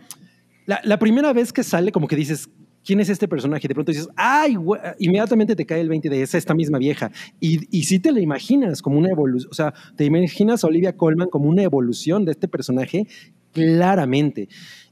[0.65, 2.49] la, la primera vez que sale, como que dices,
[2.86, 3.68] ¿quién es este personaje?
[3.68, 7.11] De pronto dices, ay, güey", inmediatamente te cae el 20 de esa, esta misma vieja.
[7.41, 10.95] Y, y sí te la imaginas como una evolución, o sea, te imaginas a Olivia
[10.95, 13.07] Colman como una evolución de este personaje,
[13.51, 14.47] claramente.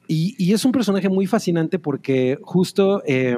[0.07, 3.01] Y, y es un personaje muy fascinante porque justo...
[3.05, 3.35] eh,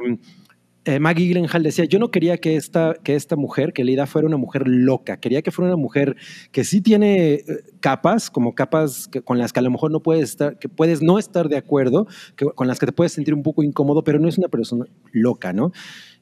[0.88, 4.26] eh, Maggie Gyllenhaal decía, yo no quería que esta, que esta mujer, que Lida fuera
[4.26, 6.16] una mujer loca, quería que fuera una mujer
[6.50, 7.44] que sí tiene eh,
[7.80, 11.02] capas, como capas que- con las que a lo mejor no puedes estar, que puedes
[11.02, 14.18] no estar de acuerdo, que, con las que te puedes sentir un poco incómodo, pero
[14.18, 15.72] no es una persona loca, ¿no?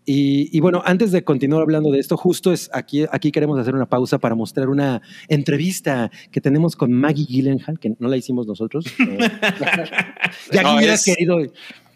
[0.08, 3.74] Y, y bueno, antes de continuar hablando de esto, justo es aquí, aquí queremos hacer
[3.74, 8.46] una pausa para mostrar una entrevista que tenemos con Maggie Gyllenhaal, que no la hicimos
[8.46, 8.86] nosotros.
[9.00, 9.18] Eh,
[10.52, 11.38] ya No, que hubiera es- querido,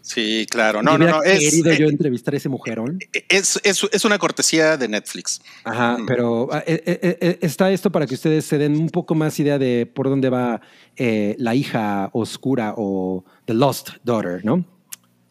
[0.02, 0.82] Sí, claro.
[0.82, 1.22] No, no, no.
[1.22, 2.98] Es, querido yo entrevistar a ese mujerón.
[3.28, 5.40] es, es, es una cortesía de Netflix.
[5.64, 9.14] Ajá, pero ah, eh, eh, eh, está esto para que ustedes se den un poco
[9.14, 10.60] más idea de por dónde va
[10.96, 14.64] eh, la hija oscura o The Lost Daughter, ¿no?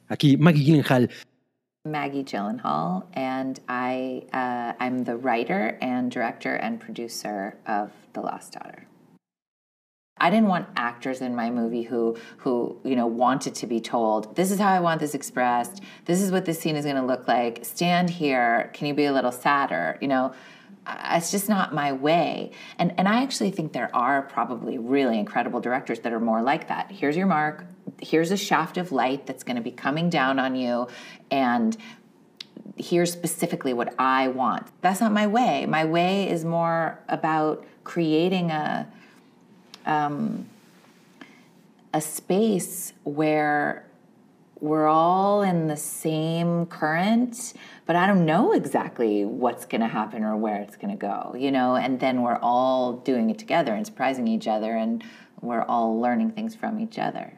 [0.07, 1.09] Aquí Maggie Gyllenhaal.
[1.85, 8.53] Maggie Gyllenhaal, and I uh, I'm the writer and director and producer of The Lost
[8.53, 8.88] Daughter.
[10.21, 14.35] I didn't want actors in my movie who who you know wanted to be told
[14.35, 15.81] this is how I want this expressed.
[16.05, 17.63] This is what this scene is going to look like.
[17.63, 18.69] Stand here.
[18.73, 19.97] Can you be a little sadder?
[20.01, 20.33] You know,
[21.11, 22.51] it's just not my way.
[22.77, 26.67] And and I actually think there are probably really incredible directors that are more like
[26.67, 26.91] that.
[26.91, 27.65] Here's your mark.
[28.01, 30.87] Here's a shaft of light that's going to be coming down on you,
[31.31, 31.75] and
[32.77, 34.67] here's specifically what I want.
[34.81, 35.65] That's not my way.
[35.65, 38.87] My way is more about creating a
[39.89, 40.47] um,
[41.93, 43.85] a space where
[44.61, 47.53] we're all in the same current,
[47.85, 51.35] but I don't know exactly what's going to happen or where it's going to go,
[51.37, 55.03] you know, and then we're all doing it together and surprising each other and
[55.41, 57.33] we're all learning things from each other.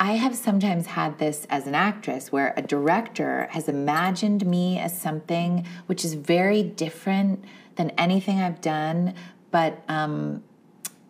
[0.00, 4.98] I have sometimes had this as an actress where a director has imagined me as
[4.98, 7.44] something which is very different
[7.76, 9.14] than anything I've done,
[9.50, 10.42] but um,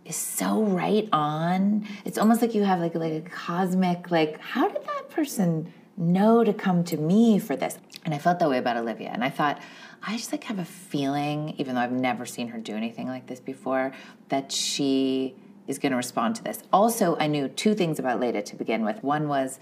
[0.07, 1.87] is so right on.
[2.05, 6.45] It's almost like you have like like a cosmic like how did that person know
[6.45, 7.79] to come to me for this?
[8.05, 9.11] And I felt that way about Olivia.
[9.11, 9.61] And I thought
[10.03, 13.27] I just like have a feeling even though I've never seen her do anything like
[13.27, 13.93] this before
[14.29, 15.35] that she
[15.67, 16.63] is going to respond to this.
[16.73, 19.03] Also, I knew two things about Leda to begin with.
[19.03, 19.59] One was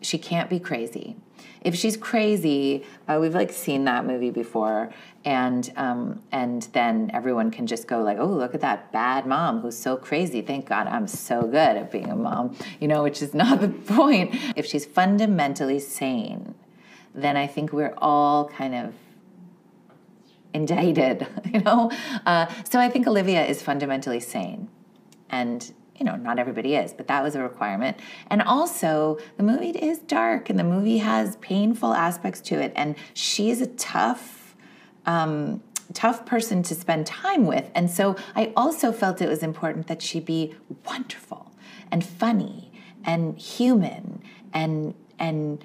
[0.00, 1.16] she can't be crazy.
[1.62, 4.92] If she's crazy, uh, we've like seen that movie before,
[5.24, 9.60] and um, and then everyone can just go like, oh, look at that bad mom
[9.60, 10.42] who's so crazy.
[10.42, 13.68] Thank God I'm so good at being a mom, you know, which is not the
[13.68, 14.36] point.
[14.54, 16.54] If she's fundamentally sane,
[17.14, 18.94] then I think we're all kind of
[20.54, 21.90] indicted, you know.
[22.24, 24.68] Uh, so I think Olivia is fundamentally sane,
[25.30, 27.98] and you know, not everybody is, but that was a requirement.
[28.28, 32.72] And also, the movie is dark and the movie has painful aspects to it.
[32.76, 34.54] And she's a tough,
[35.06, 35.62] um,
[35.94, 37.70] tough person to spend time with.
[37.74, 41.52] And so I also felt it was important that she be wonderful
[41.90, 42.72] and funny
[43.04, 44.22] and human
[44.52, 45.64] and, and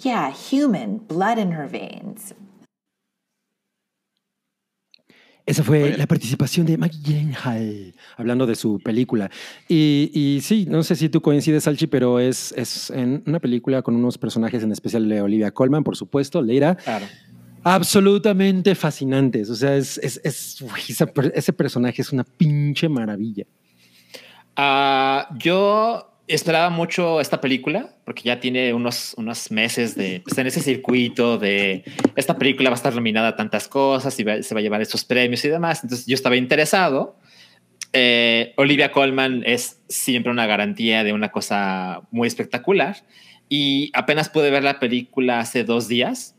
[0.00, 2.34] yeah, human, blood in her veins.
[5.48, 9.30] Esa fue la participación de Maggie Gyllenhaal, hablando de su película.
[9.68, 13.80] Y, y sí, no sé si tú coincides, Salchi, pero es, es en una película
[13.82, 16.74] con unos personajes en especial de Olivia Colman, por supuesto, Leira.
[16.76, 17.06] Claro.
[17.64, 19.50] Absolutamente fascinantes.
[19.50, 23.44] O sea, es, es, es- uy, esa per- ese personaje es una pinche maravilla.
[24.56, 30.46] Ah, yo esperaba mucho esta película porque ya tiene unos, unos meses de pues, en
[30.46, 31.84] ese circuito de
[32.16, 34.80] esta película va a estar nominada a tantas cosas y va- se va a llevar
[34.82, 35.82] estos premios y demás.
[35.82, 37.16] Entonces yo estaba interesado.
[37.92, 42.96] Eh, Olivia Colman es siempre una garantía de una cosa muy espectacular
[43.48, 46.34] y apenas pude ver la película hace dos días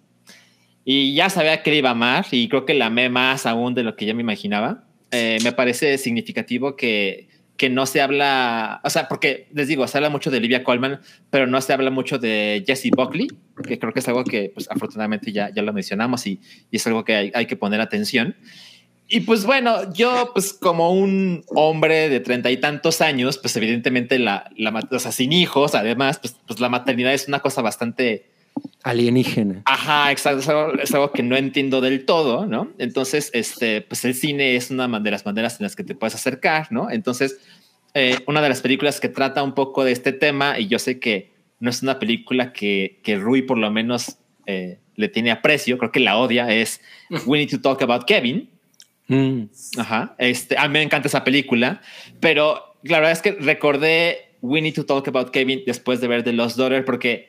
[0.85, 3.73] y ya sabía que la iba a amar y creo que la amé más aún
[3.73, 4.83] de lo que ya me imaginaba.
[5.11, 7.28] Eh, me parece significativo que,
[7.59, 11.01] que no se habla, o sea, porque les digo, se habla mucho de Olivia Colman,
[11.29, 13.27] pero no se habla mucho de Jessie Buckley,
[13.67, 16.39] que creo que es algo que pues, afortunadamente ya, ya lo mencionamos y,
[16.71, 18.37] y es algo que hay, que poner atención.
[19.09, 24.19] Y pues bueno, yo pues como un hombre de treinta y tantos años, pues evidentemente
[24.19, 28.31] la, la, o sea, sin hijos, además, pues, pues la maternidad es una cosa bastante
[28.83, 29.61] Alienígena.
[29.65, 30.41] Ajá, exacto.
[30.41, 32.71] Es algo, es algo que no entiendo del todo, ¿no?
[32.77, 36.15] Entonces, este, pues el cine es una de las maneras en las que te puedes
[36.15, 36.89] acercar, ¿no?
[36.89, 37.39] Entonces,
[37.93, 40.99] eh, una de las películas que trata un poco de este tema, y yo sé
[40.99, 45.77] que no es una película que, que Rui por lo menos eh, le tiene aprecio,
[45.77, 46.81] creo que la odia, es
[47.25, 48.49] We Need to Talk About Kevin.
[49.07, 49.43] Mm.
[49.77, 50.15] Ajá.
[50.17, 51.81] Este, a mí me encanta esa película,
[52.19, 56.23] pero la verdad es que recordé We Need to Talk About Kevin después de ver
[56.23, 57.28] The Lost Daughter, porque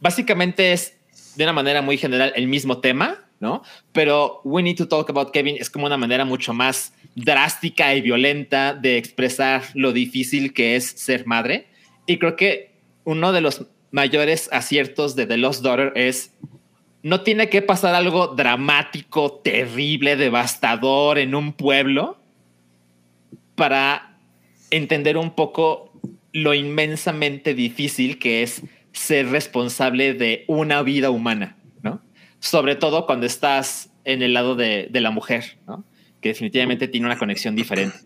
[0.00, 0.96] básicamente es
[1.36, 3.62] de una manera muy general el mismo tema, ¿no?
[3.92, 8.00] Pero We Need to Talk About Kevin es como una manera mucho más drástica y
[8.00, 11.68] violenta de expresar lo difícil que es ser madre.
[12.06, 12.72] Y creo que
[13.04, 16.32] uno de los mayores aciertos de The Lost Daughter es
[17.02, 22.18] no tiene que pasar algo dramático, terrible, devastador en un pueblo
[23.54, 24.18] para
[24.70, 25.92] entender un poco
[26.32, 28.62] lo inmensamente difícil que es
[28.92, 32.02] ser responsable de una vida humana, ¿no?
[32.38, 35.84] Sobre todo cuando estás en el lado de, de la mujer, ¿no?
[36.20, 37.96] Que definitivamente tiene una conexión diferente.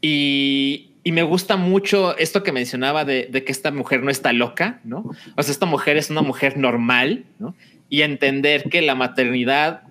[0.00, 4.32] Y, y me gusta mucho esto que mencionaba de, de, que esta mujer no está
[4.32, 5.10] loca, ¿no?
[5.36, 7.54] O sea, esta mujer es una mujer normal, ¿no?
[7.88, 9.82] Y entender que la maternidad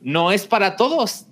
[0.00, 1.26] no es para todos.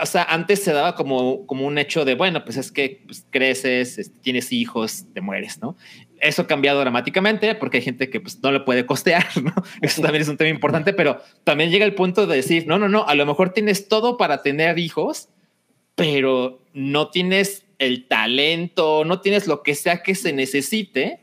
[0.00, 3.26] O sea, antes se daba como, como un hecho de, bueno, pues es que pues,
[3.30, 5.76] creces, este, tienes hijos, te mueres, ¿no?
[6.22, 9.52] Eso ha cambiado dramáticamente porque hay gente que pues, no lo puede costear, ¿no?
[9.82, 12.88] Eso también es un tema importante, pero también llega el punto de decir, no, no,
[12.88, 15.28] no, a lo mejor tienes todo para tener hijos,
[15.96, 21.20] pero no tienes el talento, no tienes lo que sea que se necesite.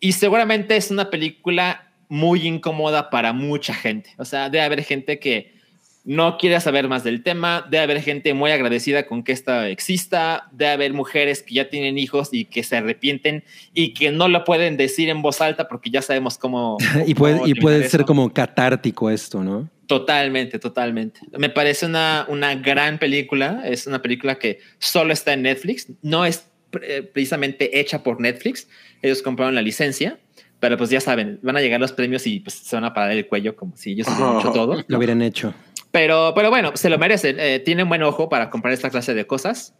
[0.00, 4.14] Y seguramente es una película muy incómoda para mucha gente.
[4.16, 5.59] O sea, debe haber gente que
[6.04, 10.48] no quiere saber más del tema, debe haber gente muy agradecida con que esta exista,
[10.52, 13.44] debe haber mujeres que ya tienen hijos y que se arrepienten
[13.74, 16.78] y que no lo pueden decir en voz alta porque ya sabemos cómo...
[17.06, 19.68] y puede, cómo y puede ser como catártico esto, ¿no?
[19.90, 21.20] Totalmente, totalmente.
[21.36, 23.62] Me parece una, una gran película.
[23.64, 25.88] Es una película que solo está en Netflix.
[26.00, 28.68] No es pre- precisamente hecha por Netflix.
[29.02, 30.20] Ellos compraron la licencia,
[30.60, 33.12] pero pues ya saben, van a llegar los premios y pues se van a parar
[33.12, 34.84] el cuello como si ellos hubieran hecho todo.
[34.86, 35.52] Lo hubieran hecho.
[35.90, 37.36] Pero, pero bueno, se lo merecen.
[37.40, 39.74] Eh, tienen buen ojo para comprar esta clase de cosas.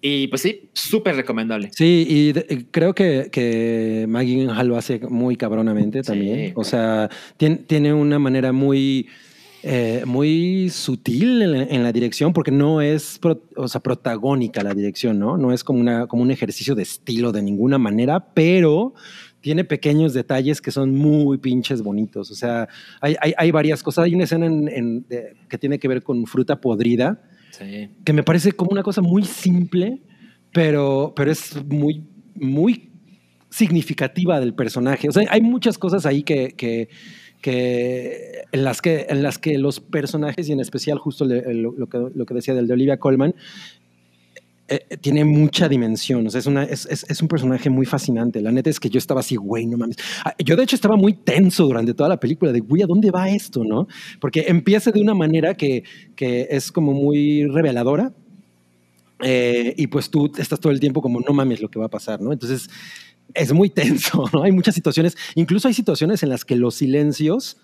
[0.00, 1.70] Y pues sí, súper recomendable.
[1.72, 6.52] Sí, y de- eh, creo que, que Maggie Gyllenhaal lo hace muy cabronamente también.
[6.56, 9.06] O sea, tiene, tiene una manera muy,
[9.62, 14.62] eh, muy sutil en la, en la dirección, porque no es pro- o sea, protagónica
[14.62, 15.38] la dirección, ¿no?
[15.38, 18.92] No es como, una, como un ejercicio de estilo de ninguna manera, pero
[19.46, 22.32] tiene pequeños detalles que son muy pinches bonitos.
[22.32, 22.66] O sea,
[23.00, 24.04] hay, hay, hay varias cosas.
[24.06, 27.88] Hay una escena en- en- de- que tiene que ver con fruta podrida Sí.
[28.04, 30.02] que me parece como una cosa muy simple,
[30.52, 32.02] pero, pero es muy,
[32.34, 32.90] muy
[33.48, 35.08] significativa del personaje.
[35.08, 36.88] O sea, hay muchas cosas ahí que, que,
[37.40, 41.70] que en, las que en las que los personajes, y en especial justo le- lo,
[41.70, 43.32] lo que, lo que decía del de Olivia Colman,
[44.68, 46.26] eh, eh, tiene mucha dimensión.
[46.26, 48.40] O sea, es, una, es, es, es un personaje muy fascinante.
[48.40, 49.96] La neta es que yo estaba así, güey, no mames.
[50.24, 53.10] Ah, Yo, de hecho, estaba muy tenso durante toda la película de, güey, ¿a dónde
[53.10, 53.62] va esto?
[53.64, 53.86] ¿No?
[54.20, 55.84] Porque empieza de una manera que,
[56.16, 58.12] que es como muy reveladora
[59.22, 61.88] Eh, y pues tú estás todo el tiempo como, no mames lo que va a
[61.90, 62.32] pasar, ¿no?
[62.32, 62.68] Entonces
[63.34, 64.42] es muy tenso, ¿no?
[64.42, 67.56] Hay muchas situaciones, incluso hay situaciones en las que los silencios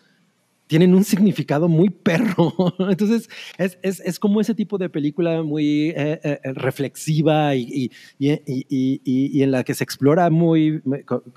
[0.72, 2.54] tienen un significado muy perro.
[2.90, 3.28] Entonces,
[3.58, 9.00] es, es, es como ese tipo de película muy eh, eh, reflexiva y, y, y,
[9.04, 10.80] y, en la que se explora muy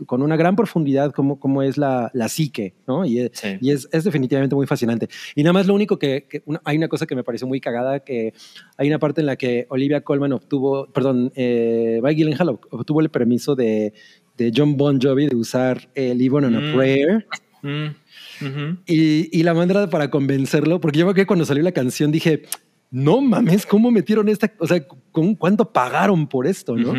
[0.06, 3.06] con una gran profundidad como, como es la, la psique, ¿no?
[3.06, 3.58] Y, Sí.
[3.70, 5.10] es, es definitivamente muy fascinante.
[5.36, 7.60] Y nada más lo único que, que una- hay una cosa que me pareció muy
[7.60, 8.34] cagada, que
[8.78, 13.02] hay una parte en la que Olivia Colman obtuvo, perdón, eh, Mike Gyllenhaal ob- obtuvo
[13.02, 13.92] el permiso de,
[14.38, 16.74] de John Bon Jovi de usar el Even on a Mm.
[16.76, 17.26] Prayer.
[17.66, 18.78] Mm.
[18.86, 22.44] Y, y la manera para convencerlo, porque yo acuerdo que cuando salió la canción dije,
[22.92, 24.54] no mames, ¿cómo metieron esta?
[24.60, 26.94] O sea, ¿con cuánto pagaron por esto, no?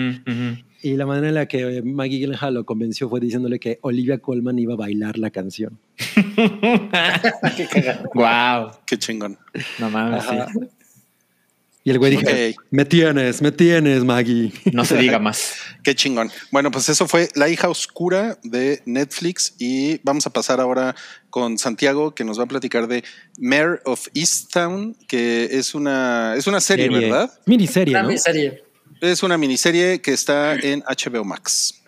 [0.82, 4.58] Y la manera en la que Maggie Gyllenhaal lo convenció fue diciéndole que Olivia Colman
[4.58, 5.78] iba a bailar la canción.
[8.14, 8.70] Wow.
[8.86, 9.38] Qué chingón.
[9.78, 10.36] No mames, sí.
[11.86, 12.24] Y el güey dijo,
[12.72, 14.52] me tienes, me tienes, Maggie.
[14.72, 15.54] No se diga más.
[15.84, 16.32] Qué chingón.
[16.50, 20.96] Bueno, pues eso fue La hija oscura de Netflix y vamos a pasar ahora
[21.30, 23.04] con Santiago que nos va a platicar de
[23.38, 27.08] Mayor of Easttown, que es una es una serie, Serie.
[27.08, 27.32] ¿verdad?
[27.46, 28.08] Miniserie, Una ¿no?
[28.08, 28.64] miniserie.
[29.00, 31.82] Es una miniserie que está en HBO Max.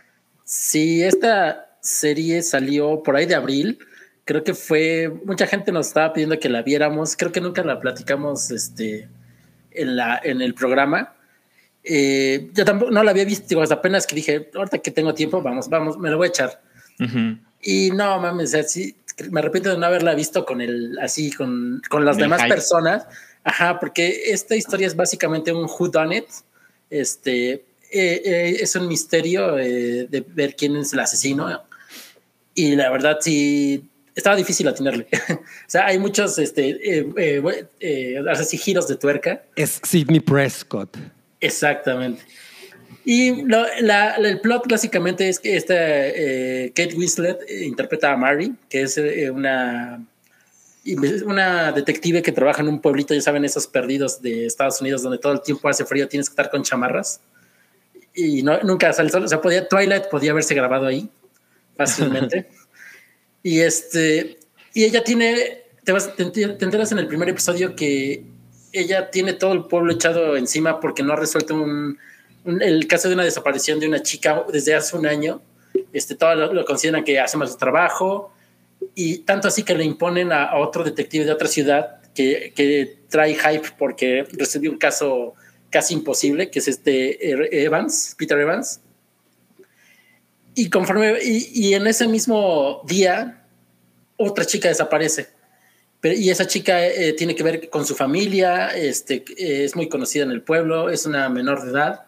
[0.45, 3.81] Sí, esta serie salió por ahí de abril.
[4.25, 7.17] Creo que fue, mucha gente nos estaba pidiendo que la viéramos.
[7.17, 9.09] Creo que nunca la platicamos este,
[9.79, 11.15] en, la, en el programa.
[11.83, 15.15] Eh, yo tampoco no la había visto, digo, hasta apenas que dije, ahorita que tengo
[15.15, 16.61] tiempo, vamos, vamos, me la voy a echar.
[17.01, 17.39] Ujú.
[17.63, 18.97] Y no mames, o sea, sí,
[19.31, 22.55] me arrepiento de no haberla visto con el, así, con, con las El demás hype.
[22.55, 23.07] personas.
[23.45, 26.27] Ajá, porque esta historia es básicamente un who done it.
[26.91, 31.63] Este eh, eh, es un misterio eh, de ver quién es el asesino.
[32.55, 33.88] Y la verdad, sí,
[34.19, 35.07] estaba difícil atinarle.
[35.31, 39.43] o sea, hay muchos, este, eh, eh, eh, así giros de tuerca.
[39.57, 40.97] Es Sidney Prescott.
[41.41, 42.23] Exactamente.
[43.05, 48.17] Y lo- la- el plot básicamente es que esta eh, Kate Winslet eh, interpreta a
[48.17, 50.05] Mary, que es eh, una,
[51.25, 55.19] una detective que trabaja en un pueblito, ya saben, esos perdidos de Estados Unidos donde
[55.19, 57.21] todo el tiempo hace frío, tienes que estar con chamarras.
[58.15, 59.25] Y no, nunca sale sol.
[59.25, 61.09] O sea, podía, Twilight podía haberse grabado ahí
[61.77, 62.49] fácilmente.
[63.49, 64.39] y este,
[64.75, 68.23] y ella tiene, te, vas, te, te enteras en el primer episodio que
[68.73, 71.99] ella tiene todo el pueblo echado encima porque no ha resuelto un,
[72.45, 75.41] un- el caso de una desaparición de una chica desde hace un año.
[75.93, 78.33] Este, todo lo, lo consideran que hace más su trabajo
[78.95, 82.99] y tanto así que le imponen a, a otro detective de otra ciudad que, que
[83.09, 85.35] trae hype porque resolvió un caso
[85.71, 88.81] casi imposible, que es este Er- Evans, Peter Evans.
[90.55, 93.38] Y conforme, y, y en ese mismo día,
[94.19, 95.29] otra chica desaparece.
[96.01, 99.89] Pero, y esa chica eh, tiene que ver con su familia, este, eh, es muy
[99.89, 102.05] conocida en el pueblo, es una menor de edad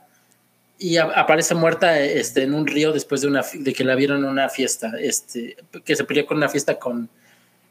[0.79, 4.19] y a- aparece muerta este, en un río después de, una, de que la vieron
[4.25, 7.09] en una fiesta, este, que se peleó con una fiesta con,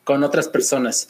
[0.03, 1.09] con otras personas.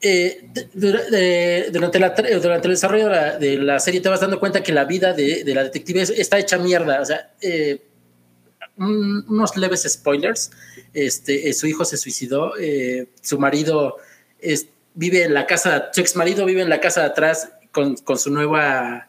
[0.00, 4.20] Eh, de- de- durante, la, durante el desarrollo de la, de la serie te vas
[4.20, 7.00] dando cuenta que la vida de, la detective es- está hecha mierda.
[7.00, 7.82] O sea, eh,
[8.76, 10.50] un- unos leves spoilers.
[10.94, 13.96] Este, eh, su hijo se suicidó, eh, su marido
[14.40, 17.96] es- vive en la casa, su ex marido vive en la casa de atrás con,
[17.96, 19.08] con su nueva,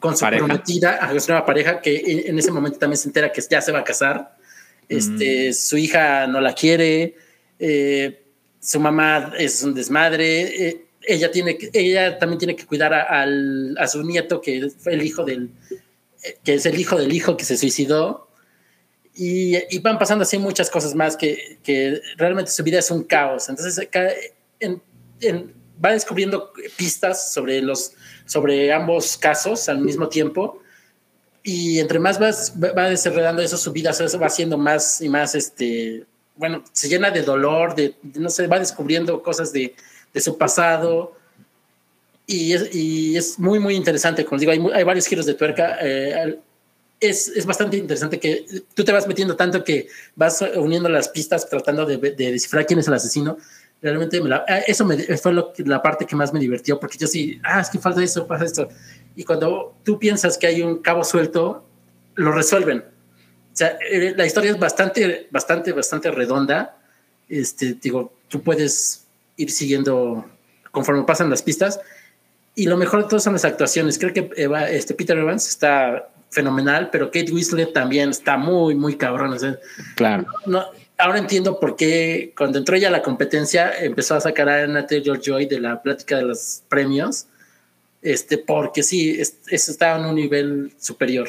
[0.00, 0.46] con su Pareja.
[0.46, 3.80] prometida, su nueva pareja, que en, ese momento también se entera que ya se va
[3.80, 4.34] a casar.
[4.88, 7.14] Este, Su hija no la quiere,
[7.58, 8.22] eh,
[8.58, 13.02] su mamá es un desmadre, eh, ella, tiene, que- ella también tiene que cuidar a,
[13.02, 15.50] al- a su nieto, que fue el hijo del,
[16.44, 18.28] que es el hijo del hijo que se suicidó.
[19.14, 23.04] Y, y van pasando así muchas cosas más que, que realmente su vida es un
[23.04, 23.48] caos.
[23.48, 23.88] Entonces
[24.60, 24.80] en-
[25.20, 27.92] en- va descubriendo pistas sobre, los,
[28.24, 30.62] sobre ambos casos al mismo tiempo.
[31.42, 35.34] Y entre más vas, va desenredando eso, su vida se va haciendo más y más,
[35.34, 36.04] este,
[36.36, 39.74] bueno, se llena de dolor, de, de- no sé, va descubriendo cosas de,
[40.14, 41.16] de su pasado.
[42.26, 44.24] Y es, y es muy, muy interesante.
[44.24, 45.76] Como digo, hay, hay varios giros de tuerca.
[45.82, 46.38] eh,
[47.02, 51.48] es, es bastante interesante que tú te vas metiendo tanto que vas uniendo las pistas
[51.48, 53.36] tratando de, de descifrar quién es el asesino.
[53.82, 56.96] Realmente me la- ah, eso me, fue lo la parte que más me divirtió, porque
[56.98, 58.68] yo sí, ah, es que falta eso, pasa esto.
[59.16, 61.64] Y cuando tú piensas que hay un cabo suelto,
[62.14, 62.78] lo resuelven.
[62.78, 66.78] O sea, eh, la historia es bastante, bastante, bastante redonda.
[67.28, 69.04] Este, digo, tú puedes
[69.36, 70.24] ir siguiendo
[70.70, 71.80] conforme pasan las pistas.
[72.54, 73.98] Y lo mejor de todo son las actuaciones.
[73.98, 78.96] Creo que Eva- este Peter Evans está fenomenal, pero Kate Winslet también está muy, muy
[78.96, 79.32] cabrón.
[79.34, 79.56] O sea,
[79.94, 80.24] Claro.
[80.46, 80.64] no,
[80.98, 84.86] ahora entiendo por qué cuando entró ella a la competencia empezó a sacar a Anna
[84.86, 87.26] Taylor Joy de la plática de los premios,
[88.00, 91.28] este, porque sí, es- está en un nivel superior.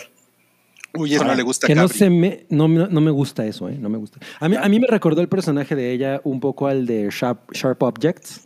[0.95, 3.67] Uy, eso no le gusta a Que no se me, no, no me gusta eso,
[3.67, 3.75] ¿eh?
[3.79, 4.19] No me gusta.
[4.39, 7.51] A mí, a mí me recordó el personaje de ella un poco al de Sharp,
[7.51, 8.41] Sharp Objects.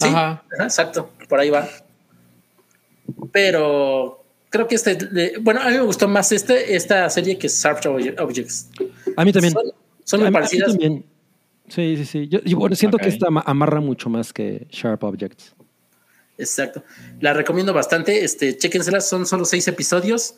[0.00, 1.68] Sí, ajá, exacto, por ahí va.
[3.32, 4.21] Pero
[4.52, 8.14] creo que este, bueno, a mí me gustó más este, esta serie que Sharp Obje-
[8.20, 8.68] Objects.
[9.16, 9.52] A mí también.
[9.54, 9.64] Son,
[10.04, 10.68] son muy A mí- a mí parecidas.
[10.70, 11.04] también.
[11.68, 12.28] Sí, sí, sí.
[12.28, 15.54] Yo, yo, bueno, siento que esta ama- amarra mucho más que Sharp Objects.
[16.38, 16.84] Exacto.
[17.20, 18.24] La recomiendo bastante.
[18.24, 20.34] Este, chéquenselas, son solo seis episodios.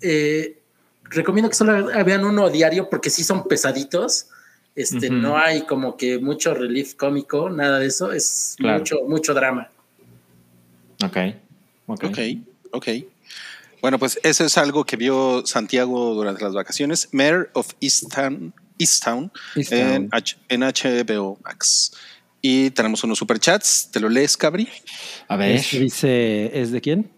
[0.00, 0.58] Eh,
[1.04, 4.28] recomiendo que solo vean uno a diario porque sí son pesaditos.
[4.74, 8.12] Este, no hay como que mucho relief cómico, nada de eso.
[8.12, 8.78] Es Claro.
[8.78, 9.68] mucho, mucho drama.
[11.04, 11.16] Ok.
[11.86, 12.04] Ok.
[12.04, 12.18] Ok,
[12.72, 12.88] ok.
[13.82, 17.08] Bueno, pues eso es algo que vio Santiago durante las vacaciones.
[17.12, 19.80] Mayor of Easttown, Easttown, Easttown.
[19.80, 21.92] En, H- en HBO Max.
[22.40, 23.90] Y tenemos unos superchats.
[23.92, 24.68] ¿Te lo lees, Cabri?
[25.28, 25.56] A ver.
[25.56, 27.10] Este dice, ¿es de quién?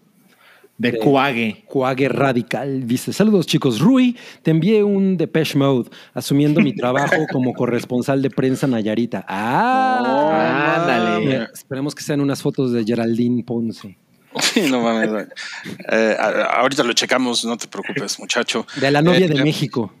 [0.77, 1.63] De Cuague.
[1.67, 2.85] Cuague Radical.
[2.85, 3.79] Dice, saludos chicos.
[3.79, 9.23] Rui, te envié un Depeche Mode asumiendo mi trabajo como corresponsal de prensa Nayarita.
[9.27, 11.25] Ah, ándale.
[11.25, 13.97] Mira, Esperemos que sean unas fotos de Geraldine Ponce.
[14.53, 15.27] Sí, no mames.
[15.91, 18.65] Eh, a- ahorita lo checamos, no te preocupes, muchacho.
[18.79, 19.93] De la novia Eh, de México.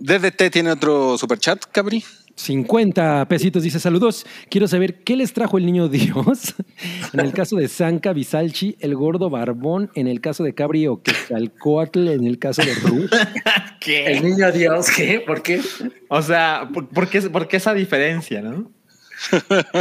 [0.00, 2.04] DDT tiene otro superchat, Cabri.
[2.38, 4.26] 50 pesitos dice saludos.
[4.50, 6.54] Quiero saber qué les trajo el niño Dios.
[7.14, 9.90] en el caso de Zanca Bisalchi, el gordo barbón.
[9.94, 12.08] En el caso de Cabri o Quetzalcóatl.
[12.08, 13.10] En el caso de Ruth.
[13.80, 14.04] ¿Qué?
[14.12, 15.20] El niño Dios, ¿qué?
[15.20, 15.62] ¿Por qué?
[16.08, 18.70] O sea, ¿por, por qué, por qué esa diferencia, no?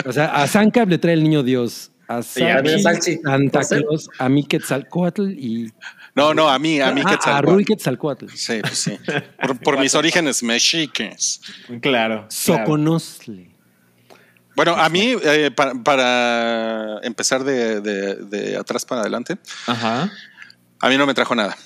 [0.06, 1.92] O sea, a Zanca le trae el niño Dios.
[2.08, 2.24] A a.
[2.24, 3.62] Santa.
[3.62, 5.72] Claus, a mí Quetzalcóatl y.
[6.16, 7.48] No, no, a mí, a mí Ah, a Quetzalcóatl.
[7.56, 8.28] Rui Quetzalcóatl.
[8.36, 8.98] Sí, pues sí.
[9.42, 11.42] Por, por mis orígenes mexicanos.
[11.82, 12.26] Claro.
[12.30, 13.52] Soconostle.
[14.56, 19.38] Bueno, a mí, eh, para, para empezar de, de- de atrás para adelante,
[19.68, 20.10] Ajá.
[20.80, 21.58] a mí no me trajo nada.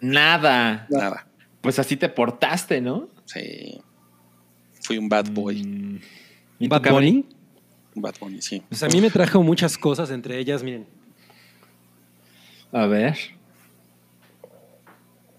[0.00, 0.86] Nada.
[0.90, 1.26] Nada.
[1.60, 3.08] Pues así te portaste, ¿no?
[3.24, 3.80] Sí.
[4.82, 5.62] Fui un bad boy.
[5.64, 6.00] Mm.
[6.60, 7.26] ¿Y tú, Bad Cabri?
[8.00, 8.12] Bunny.
[8.12, 8.62] Bad boy, sí.
[8.68, 10.86] Pues a mí me trajo muchas cosas, entre ellas, miren,
[12.72, 13.16] A ver.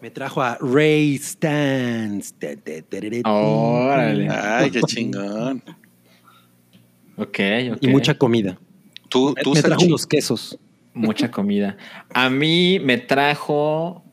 [0.02, 2.34] me trajo a Ray Stans.
[3.26, 4.30] Órale.
[4.30, 5.62] Ay, qué chingón.
[7.18, 7.40] Ok,
[7.74, 7.78] ok.
[7.82, 8.58] Y mucha comida.
[9.10, 10.58] Tú, tú me trajo unos quesos.
[10.94, 11.76] Mucha comida.
[12.14, 14.04] A mí me trajo.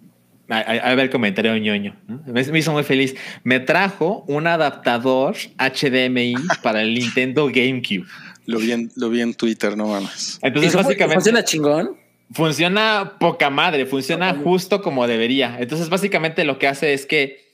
[0.49, 0.61] A, a-
[0.91, 1.97] a ver el comentario ñoño.
[2.07, 2.21] ¿no?
[2.27, 3.15] Me, me hizo muy feliz.
[3.45, 8.07] Me trajo un adaptador HDMI para el Nintendo GameCube.
[8.47, 10.39] Lo vi, en, lo vi en Twitter, no mames.
[10.43, 11.15] Entonces, ¿Y cómo- básicamente.
[11.15, 11.97] ¿Funciona chingón?
[12.33, 15.57] Funciona poca madre, funciona justo como debería.
[15.61, 17.47] Entonces, básicamente lo que hace es que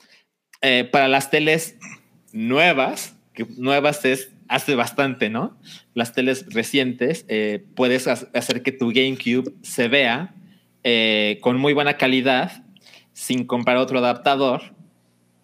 [0.63, 1.77] eh, para las teles
[2.33, 5.57] nuevas, que nuevas es hace bastante, ¿no?
[5.95, 10.35] Las teles recientes, eh, puedes ha- hacer que tu GameCube se vea
[10.85, 12.65] eh, con muy buena calidad
[13.13, 14.75] sin comprar otro adaptador.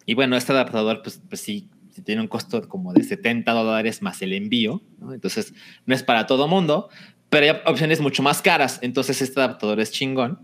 [0.05, 1.67] Y bueno, este adaptador, pues, pues sí,
[1.99, 5.13] sí tiene un costo como de 70 dólares más el envío, ¿no?
[5.13, 5.53] Entonces,
[5.85, 6.89] no es para todo mundo,
[7.29, 8.79] pero hay opciones mucho más caras.
[8.81, 10.39] Entonces, este adaptador es chingón.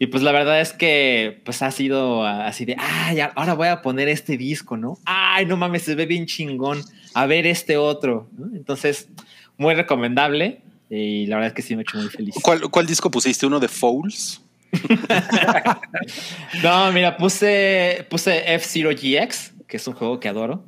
[0.00, 3.82] Y pues la verdad es que pues ha sido así de, ay, ahora voy a
[3.82, 4.96] poner este disco, ¿no?
[5.04, 6.82] Ay, no mames, se ve bien chingón.
[7.14, 8.28] A ver este otro.
[8.38, 8.54] ¿no?
[8.56, 9.08] Entonces,
[9.56, 10.62] muy recomendable.
[10.88, 12.34] Y la verdad es que sí me ha hecho muy feliz.
[12.42, 13.44] ¿Cuál, cuál disco pusiste?
[13.44, 14.40] ¿Uno de Fouls?
[16.62, 20.64] No, mira, puse, puse F-Zero GX, que es un juego que adoro.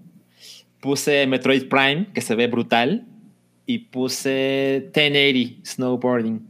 [0.81, 3.07] Puse Metroid Prime, que se ve brutal.
[3.67, 6.41] Y puse 1080 Snowboarding.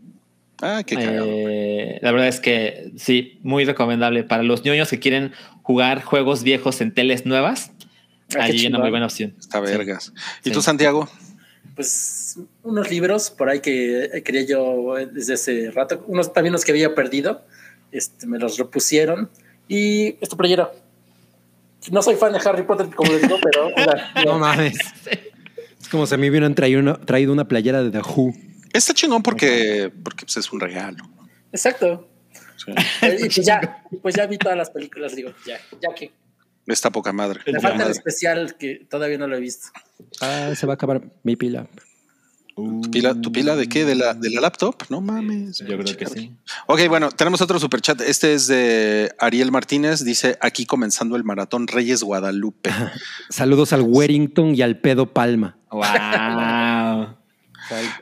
[0.62, 1.26] Ah, qué cagado.
[1.28, 5.32] Eh, la verdad es que sí, muy recomendable para los ñoños que quieren
[5.62, 7.72] jugar juegos viejos en teles nuevas.
[8.34, 9.34] Ah, Ahí una muy buena opción.
[9.38, 10.12] Está vergas.
[10.44, 10.54] ¿Y Sí.
[10.54, 11.08] tú, Santiago?
[11.74, 16.72] Pues unos libros por ahí que quería yo desde hace rato, unos también los que
[16.72, 17.44] había perdido,
[17.92, 19.30] este, me los repusieron
[19.68, 20.72] y este playero.
[21.90, 24.78] No soy fan de Harry Potter, como les digo, pero o sea, No mames.
[25.80, 28.34] Es como si a mí hubieran traído una, traído una playera de The Who.
[28.72, 31.04] Está chingón porque, porque pues, es un regalo.
[31.52, 32.06] exacto.
[32.56, 32.72] Sí.
[33.02, 36.12] Y pues ya, pues ya vi todas las películas, digo, ya, ya que
[36.66, 37.40] Está poca madre.
[37.50, 39.68] me falta el especial que todavía no lo he visto.
[40.20, 41.66] Ah, se va a acabar mi pila.
[42.54, 43.84] ¿Tu pila, tu pila de qué?
[43.84, 44.74] ¿De la, ¿De la laptop?
[44.90, 45.58] No mames.
[45.58, 46.32] Yo creo que sí.
[46.66, 48.00] Ok, bueno, tenemos otro superchat.
[48.02, 50.04] Este es de Ariel Martínez.
[50.04, 52.70] Dice, aquí comenzando el maratón Reyes Guadalupe.
[53.30, 55.56] Saludos al Warrington y al Pedo Palma.
[55.70, 57.16] Wow.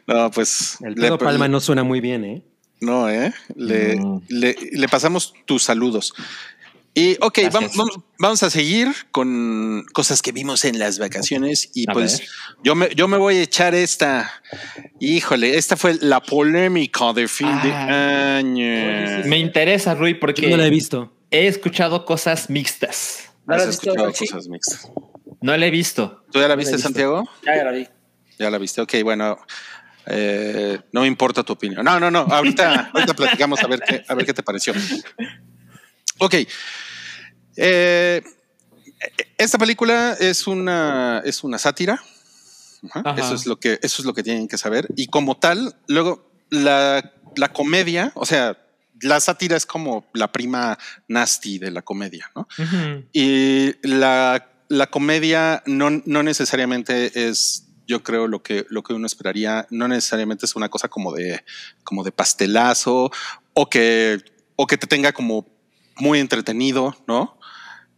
[0.06, 0.78] No, pues...
[0.80, 2.42] El le- Pedo Palma no suena muy bien, ¿eh?
[2.80, 3.34] No, ¿eh?
[3.54, 4.22] Le, No.
[4.28, 6.14] le- le pasamos tus saludos.
[6.94, 11.70] Y ok, vamos, vamos, vamos a seguir con cosas que vimos en las vacaciones.
[11.74, 12.28] Y A pues ver.
[12.65, 14.31] yo me, yo me voy a echar esta.
[14.98, 19.24] Híjole, esta fue la polémica de fin de año.
[19.27, 21.12] Me interesa, Rui, porque Yo no la he visto.
[21.31, 23.31] he escuchado cosas mixtas.
[23.47, 24.27] ¿No la Has visto, escuchado Rochi?
[24.27, 24.89] cosas mixtas.
[25.40, 26.24] No la he visto.
[26.32, 26.89] ¿Tú ya la No la he viste, visto.
[26.89, 27.28] Santiago?
[27.47, 27.89] Ya, ya la vi.
[28.40, 28.81] Ya la viste.
[28.81, 29.39] Ok, bueno.
[30.06, 31.85] eh, no me importa tu opinión.
[31.85, 32.20] No, no, no.
[32.20, 34.73] Ahorita, ahorita platicamos a ver qué, a ver qué te pareció.
[36.19, 36.35] Ok.
[37.57, 38.23] Eh,
[39.36, 42.03] esta película es una, es una sátira.
[42.90, 43.03] Ajá.
[43.05, 43.20] Ajá.
[43.20, 44.89] Eso es lo que, eso es lo que tienen que saber.
[44.97, 48.57] Y como tal, luego la, la comedia, o sea,
[49.01, 52.49] la sátira es como la prima nasty de la comedia, ¿no?
[53.12, 59.07] Y la, la comedia no, no necesariamente es, yo creo, lo que, lo que uno
[59.07, 59.66] esperaría.
[59.70, 61.45] No necesariamente es una cosa como de,
[61.85, 63.11] como de pastelazo
[63.55, 64.19] o que,
[64.57, 65.47] o que te tenga como
[66.00, 67.38] muy entretenido, ¿no?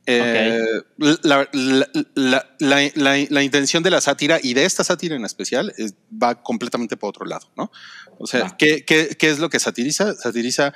[0.06, 0.64] Eh,
[0.98, 5.24] la, la- la- la- la- la intención de la sátira y de esta sátira en
[5.24, 7.70] especial es- va completamente por otro lado, ¿no?
[8.18, 10.14] O sea, ¿qué, qué, qué es lo que satiriza?
[10.14, 10.72] Satiriza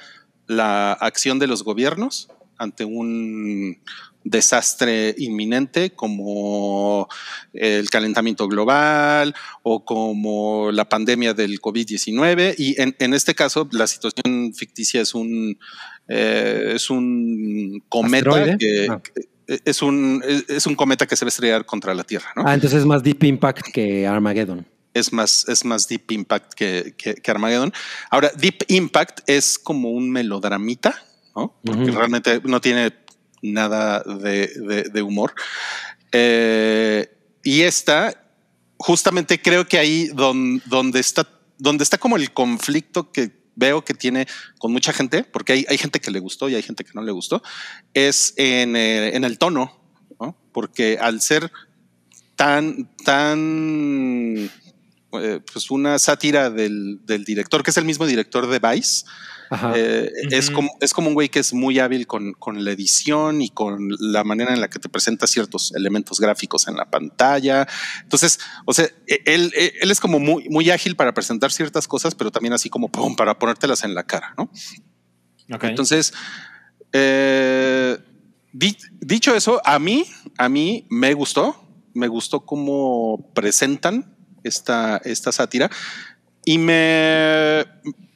[0.46, 2.28] la acción de los gobiernos
[2.58, 3.80] ante un
[4.26, 7.08] desastre inminente como
[7.52, 13.86] el calentamiento global o como la pandemia del COVID-19 y en, en este caso la
[13.86, 15.58] situación ficticia es un
[16.08, 19.00] eh, es un cometa que, Ah.
[19.02, 22.44] que- es un es, un cometa que se va a estrellar contra la Tierra, ¿no?
[22.46, 24.66] Ah, entonces es más Deep Impact que Armageddon.
[24.94, 27.72] es más, es más Deep Impact que, que, que Armageddon.
[28.10, 30.94] Ahora, Deep Impact es como un melodramita,
[31.36, 31.58] ¿no?
[31.64, 32.92] Porque realmente no tiene
[33.42, 35.34] nada de, de- de humor.
[36.12, 37.08] Eh,
[37.42, 38.14] y esta,
[38.78, 41.28] justamente creo que ahí don- donde, está,
[41.58, 44.26] donde está como el conflicto que veo que tiene
[44.58, 47.02] con mucha gente, porque hay, hay gente que le gustó y hay gente que no
[47.02, 47.42] le gustó,
[47.92, 49.78] es en, eh, en el tono,
[50.20, 50.36] ¿no?
[50.52, 51.50] Porque al ser
[52.36, 54.50] tan, tan,
[55.20, 59.04] eh, pues una sátira del, del director, que es el mismo director de Vice.
[59.76, 63.42] eh, es, como, es como un güey que es muy hábil con, con la edición
[63.42, 67.68] y con la manera en la que te presenta ciertos elementos gráficos en la pantalla.
[68.02, 71.86] Entonces, o sea, e- él, e- él es como muy, muy ágil para presentar ciertas
[71.86, 74.50] cosas, pero también así como pum, para ponértelas en la cara, ¿no?
[75.68, 76.12] Entonces,
[76.92, 77.98] eh,
[78.52, 80.06] di- dicho eso, a mí,
[80.38, 81.60] a mí me gustó,
[81.92, 84.13] me gustó cómo presentan
[84.44, 85.70] esta, esta sátira
[86.44, 87.64] y me,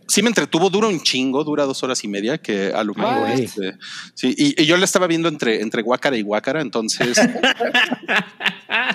[0.07, 3.31] sí me entretuvo, dura un chingo, dura dos horas y media, que a lo mejor,
[3.31, 3.75] este,
[4.15, 7.19] sí, y, y yo la estaba viendo entre, entre guácara y guácara, entonces,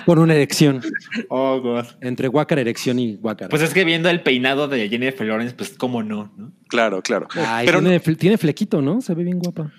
[0.06, 0.82] Con una erección.
[1.28, 1.86] Oh, God.
[2.00, 3.48] Entre guácara, erección y guácara.
[3.48, 6.52] Pues es que viendo el peinado de Jennifer Lawrence, pues cómo no, ¿no?
[6.68, 7.28] claro, claro.
[7.34, 9.00] Ay, Pero tiene, tiene flequito, ¿no?
[9.00, 9.72] Se ve bien guapa.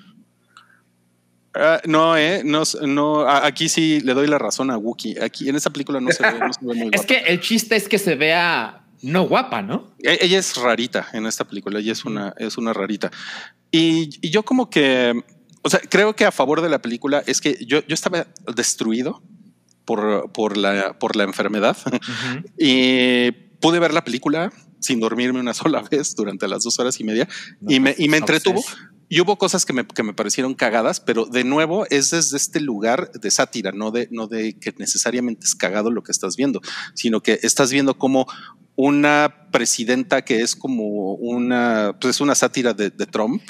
[1.56, 5.18] Ah, no, eh, no, no, aquí sí le doy la razón a Wookie.
[5.22, 7.08] Aquí en esta película no se ve, no se ve muy Es guapa.
[7.08, 9.94] que el chiste es que se vea no guapa, ¿no?
[10.04, 13.12] E- Ella es rarita en esta película, ella es una, es una rarita.
[13.72, 15.14] Y, y yo como que,
[15.62, 19.22] o sea, creo que a favor de la película es que yo, yo estaba destruido
[19.86, 21.78] por, por, la, por la enfermedad
[22.58, 27.04] y pude ver la película sin dormirme una sola vez durante las dos horas y
[27.04, 27.28] media
[27.68, 28.64] y me, y me entretuvo.
[29.16, 32.60] Y hubo cosas que me, que me parecieron cagadas, pero de nuevo es desde este
[32.60, 36.60] lugar de sátira, no de, no de que necesariamente es cagado lo que estás viendo,
[36.96, 38.28] sino que estás viendo como
[38.76, 43.42] una presidenta que es como una, pues es una sátira de, de Trump.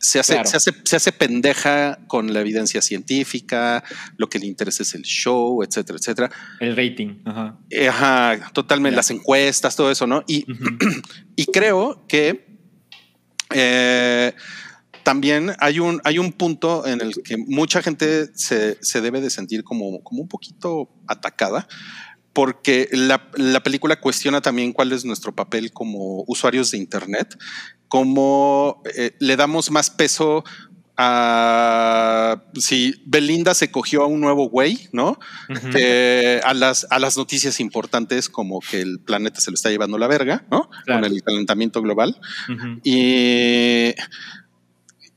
[0.00, 0.50] Se hace, Claro.
[0.50, 3.82] se, hace, se hace pendeja con la evidencia científica,
[4.18, 6.30] lo que le interesa es el show, etcétera, etcétera.
[6.60, 7.22] El rating.
[7.24, 7.58] Ajá.
[7.70, 10.24] Eh, Ajá, totalmente, las encuestas, todo eso, ¿no?
[10.26, 10.44] Y,
[11.36, 12.52] y creo que
[13.54, 14.34] eh,
[15.04, 19.30] también hay un, hay un punto en el que mucha gente se, se debe de
[19.30, 21.68] sentir como, como un poquito atacada,
[22.32, 27.38] porque la, la película cuestiona también cuál es nuestro papel como usuarios de Internet,
[27.86, 30.42] cómo eh, le damos más peso
[30.96, 35.18] a si Belinda se cogió a un nuevo güey, ¿no?
[36.44, 40.06] A las, a las noticias importantes como que el planeta se lo está llevando la
[40.06, 40.70] verga, ¿no?
[40.86, 42.16] Con el calentamiento global.
[42.84, 43.92] Y,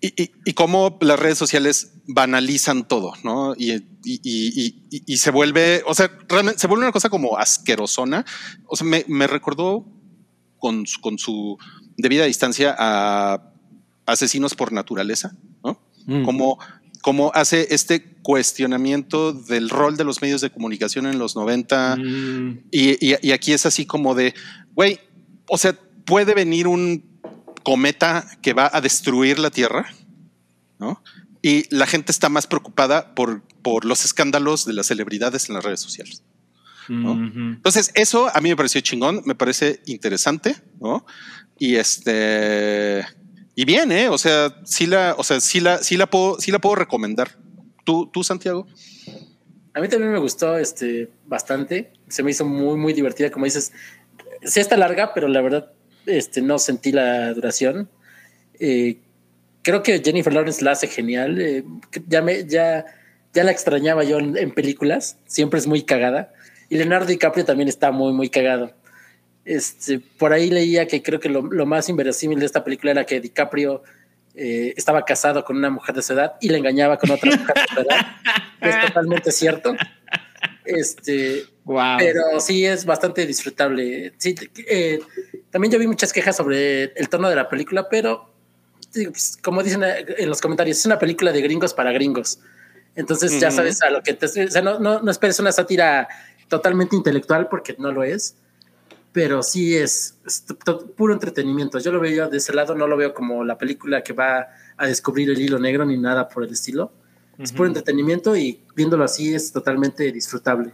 [0.01, 3.53] y, y- y cómo las redes sociales banalizan todo, ¿no?
[3.57, 8.25] Y, se vuelve, o sea, realmente se vuelve una cosa como asquerosona.
[8.65, 9.85] O sea, me, me recordó
[10.59, 11.57] con, su- con su
[11.97, 13.51] debida distancia a
[14.05, 15.79] asesinos por naturaleza, ¿no?
[16.23, 16.57] Como,
[17.01, 21.97] como hace este cuestionamiento del rol de los medios de comunicación en los 90
[22.71, 24.33] y, y- y aquí es así como de,
[24.73, 24.99] güey,
[25.49, 27.16] o sea, puede venir un
[27.67, 29.91] cometa que va a destruir la Tierra,
[30.79, 31.03] ¿no?
[31.41, 35.65] y la gente está más preocupada por, por los escándalos de las celebridades en las
[35.65, 36.23] redes sociales.
[36.87, 37.11] ¿no?
[37.11, 41.05] Entonces, eso a mí me pareció chingón, me parece interesante, ¿no?
[41.59, 43.05] Y este
[43.53, 44.07] y bien, ¿eh?
[44.07, 47.37] O sea, sí la, o sea, sí la, sí la puedo, sí la puedo recomendar.
[47.83, 48.65] ¿Tú, tú, Santiago?
[49.73, 51.91] A mí también me gustó este bastante.
[52.07, 53.29] Se me hizo muy, muy divertida.
[53.29, 53.73] Como dices,
[54.43, 55.73] sí está larga, pero la verdad
[56.07, 57.89] este, no sentí la duración.
[58.59, 58.97] Eh,
[59.61, 61.39] creo que Jennifer Lawrence la hace genial.
[61.39, 61.63] Eh,
[62.07, 62.85] ya, me, ya,
[63.33, 65.17] ya la extrañaba yo en, en películas.
[65.27, 66.33] Siempre es muy cagada.
[66.69, 68.73] Y Leonardo DiCaprio también está muy, muy cagado.
[69.45, 73.05] Este, por ahí leía que creo que lo, lo más inverosímil de esta película era
[73.05, 73.83] que DiCaprio
[74.35, 77.55] eh, estaba casado con una mujer de su edad y le engañaba con otra mujer
[77.55, 78.05] de su edad.
[78.61, 79.75] es totalmente cierto.
[80.67, 81.45] Este,
[81.97, 84.13] Pero sí es bastante disfrutable.
[84.17, 84.35] Sí,
[84.67, 84.99] eh,
[85.49, 88.33] también yo vi muchas quejas sobre el tono de la película, pero
[88.93, 92.39] pues, como dicen en los comentarios, es una película de gringos para gringos.
[92.95, 94.25] Entonces ya sabes a lo que te...
[94.25, 96.07] O sea, no, no, no esperes una sátira
[96.47, 98.35] totalmente intelectual porque no lo es
[99.17, 100.19] pero sí es,
[100.95, 101.79] puro entretenimiento.
[101.79, 104.85] Yo lo veo de ese lado, no lo veo como la película que va a
[104.85, 106.91] descubrir el hilo negro ni nada por el estilo.
[107.37, 110.71] Es puro entretenimiento y viéndolo así es totalmente disfrutable.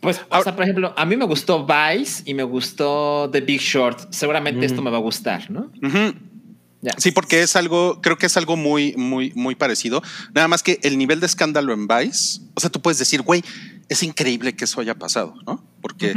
[0.00, 3.60] Pues, o sea, por ejemplo, a mí me gustó Vice y me gustó The Big
[3.60, 4.12] Short.
[4.12, 5.70] Seguramente esto me va a gustar, ¿no?
[6.98, 10.02] Sí, porque es algo, creo que es algo muy, muy, muy parecido.
[10.34, 13.42] Nada más que el nivel de escándalo en Vice, o sea, tú puedes decir, güey,
[13.88, 15.64] es increíble que eso haya pasado, ¿no?
[15.80, 16.14] Porque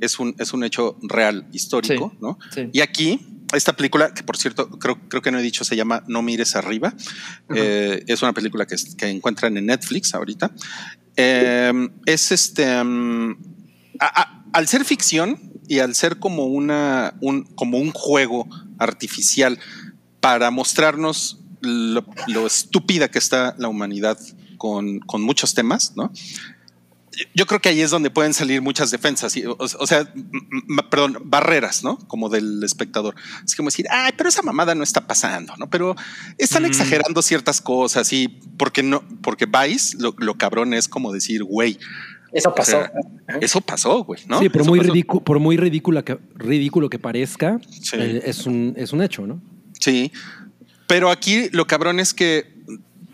[0.00, 2.38] es un, es un hecho real, histórico, Sí, ¿no?
[2.52, 2.68] sí.
[2.72, 6.02] Y aquí, esta película, que por cierto, creo, creo que no he dicho, se llama
[6.06, 6.92] No mires arriba.
[7.54, 10.50] Eh, es una película que, que encuentran en Netflix ahorita.
[11.16, 11.72] Eh,
[12.06, 12.82] es este.
[12.84, 13.32] mm,
[14.00, 18.48] a- a- al ser ficción y al ser como una un, como un juego
[18.78, 19.58] artificial
[20.20, 24.18] para mostrarnos lo, lo estúpida que está la humanidad
[24.56, 26.12] con, con muchos temas, ¿no?
[27.34, 30.24] Yo creo que ahí es donde pueden salir muchas defensas, y, o, o sea, m-
[30.68, 31.98] m- perdón, barreras, ¿no?
[32.08, 33.14] Como del espectador.
[33.44, 35.68] Es como decir, ay, pero esa mamada no está pasando, ¿no?
[35.70, 35.96] Pero
[36.38, 36.66] están Mm.
[36.66, 41.78] exagerando ciertas cosas y porque no, porque Vice, lo, lo cabrón es como decir, güey.
[42.32, 42.72] Eso o pasó.
[42.72, 42.92] sea,
[43.40, 44.38] eso pasó, güey, ¿no?
[44.38, 47.96] Sí, por Eso muy, ridículo, por muy ridícula que, ridículo que parezca, Sí.
[47.98, 49.40] eh, es, un, es un hecho, ¿no?
[49.80, 50.12] Sí,
[50.86, 52.57] pero aquí lo cabrón es que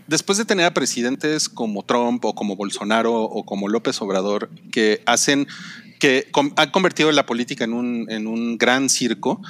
[0.06, 5.02] después de tener a presidentes como Trump o como Bolsonaro o como López Obrador que
[5.06, 5.46] hacen
[5.98, 9.40] que han convertido la política en un, en un gran circo,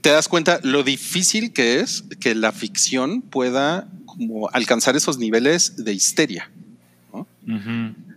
[0.00, 5.84] te das cuenta lo difícil que es que la ficción pueda como alcanzar esos niveles
[5.84, 6.50] de histeria.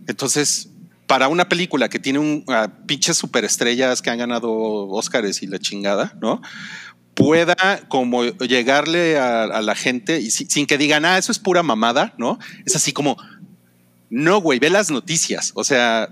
[0.08, 0.70] Entonces,
[1.08, 5.60] para una película que tiene un ah, pinches superestrellas que han ganado Óscares y la
[5.60, 6.42] chingada, ¿no?
[7.22, 7.56] Pueda
[7.88, 11.64] como llegarle a, a la gente y si- sin que digan, ah, eso es pura
[11.64, 12.40] mamada, ¿no?
[12.66, 13.18] Es así como,
[14.10, 15.52] no, güey, ve las noticias.
[15.56, 16.10] O sea,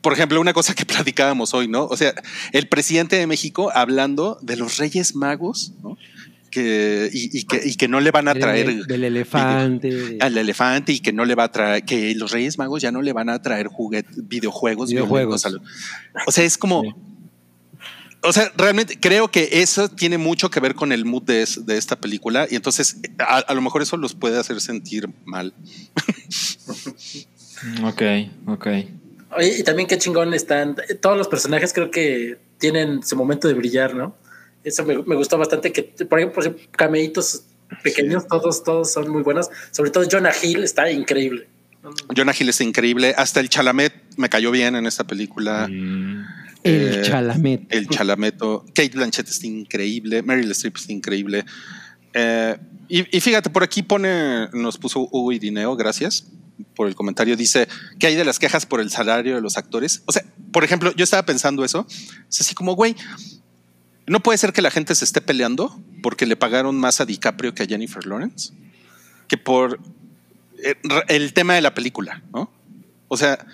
[0.00, 1.84] por ejemplo, una cosa que platicábamos hoy, ¿no?
[1.86, 2.14] O sea,
[2.52, 5.98] el presidente de México hablando de los Reyes Magos, ¿no?
[6.50, 10.16] Que, y, y que, y que no le van a traer del elefante.
[10.20, 13.02] al elefante y que no le va a traer, que los Reyes Magos ya no
[13.02, 15.42] le van a traer juguetes, videojuegos, Videojuegos.
[15.42, 15.70] violentos
[16.26, 16.82] O sea, es como.
[18.26, 21.64] O sea, realmente creo que eso tiene mucho que ver con el mood de, es-
[21.64, 25.52] de esta película y entonces a, a lo mejor eso los puede hacer sentir mal.
[27.82, 28.02] Ok,
[28.46, 28.66] ok.
[29.36, 30.76] Oye, y también qué chingón están.
[31.00, 34.14] Todos los personajes creo que tienen su momento de brillar, ¿no?
[34.62, 35.72] Eso me, me gustó bastante.
[35.72, 37.42] Que, por ejemplo, por ejemplo, cameitos
[37.82, 39.48] pequeños, todos, todos son muy buenos.
[39.70, 41.48] Sobre todo Jonah Hill está increíble.
[42.14, 45.68] Jonah Hill es increíble, hasta el Chalamet me cayó bien en esta película.
[46.62, 47.66] El Chalamet.
[47.68, 48.64] El Chalameto.
[48.74, 50.22] Kate Blanchett está increíble.
[50.22, 51.44] Meryl Streep está increíble.
[52.12, 52.56] Eh,
[52.88, 56.26] y, y fíjate, por aquí pone, nos puso Hugo Irineo, gracias
[56.74, 57.36] por el comentario.
[57.36, 57.68] Dice
[57.98, 60.02] que hay de las quejas por el salario de los actores.
[60.06, 61.86] O sea, por ejemplo, yo estaba pensando eso.
[62.28, 62.96] Es así como, güey,
[64.06, 67.54] no puede ser que la gente se esté peleando porque le pagaron más a DiCaprio
[67.54, 68.52] que a Jennifer Lawrence
[69.28, 69.80] que por
[70.62, 70.74] eh,
[71.08, 72.50] el tema de la película, ¿no?
[73.08, 73.46] O sea,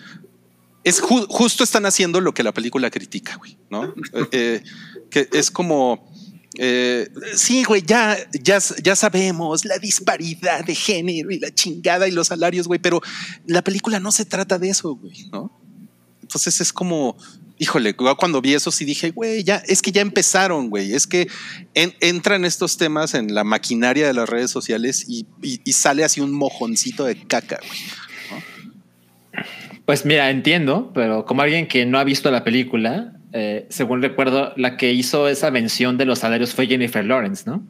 [0.84, 3.94] es ju- justo están haciendo lo que la película critica, güey, ¿no?
[4.12, 4.62] Eh, eh,
[5.10, 6.10] que es como,
[6.58, 12.10] eh, sí, güey, ya, ya, ya sabemos la disparidad de género y la chingada y
[12.10, 13.00] los salarios, güey, pero
[13.46, 15.50] la película no se trata de eso, güey, ¿no?
[16.22, 17.16] Entonces es como,
[17.58, 21.28] híjole, cuando vi eso sí dije, güey, ya, es que ya empezaron, güey, es que
[21.74, 26.04] en- entran estos temas en la maquinaria de las redes sociales y, y- y sale
[26.04, 27.80] así un mojoncito de caca, güey.
[29.92, 34.54] Pues mira, entiendo, pero como alguien que no ha visto la película, eh, según recuerdo,
[34.56, 37.62] la que hizo esa mención de los salarios fue Jennifer Lawrence, ¿no?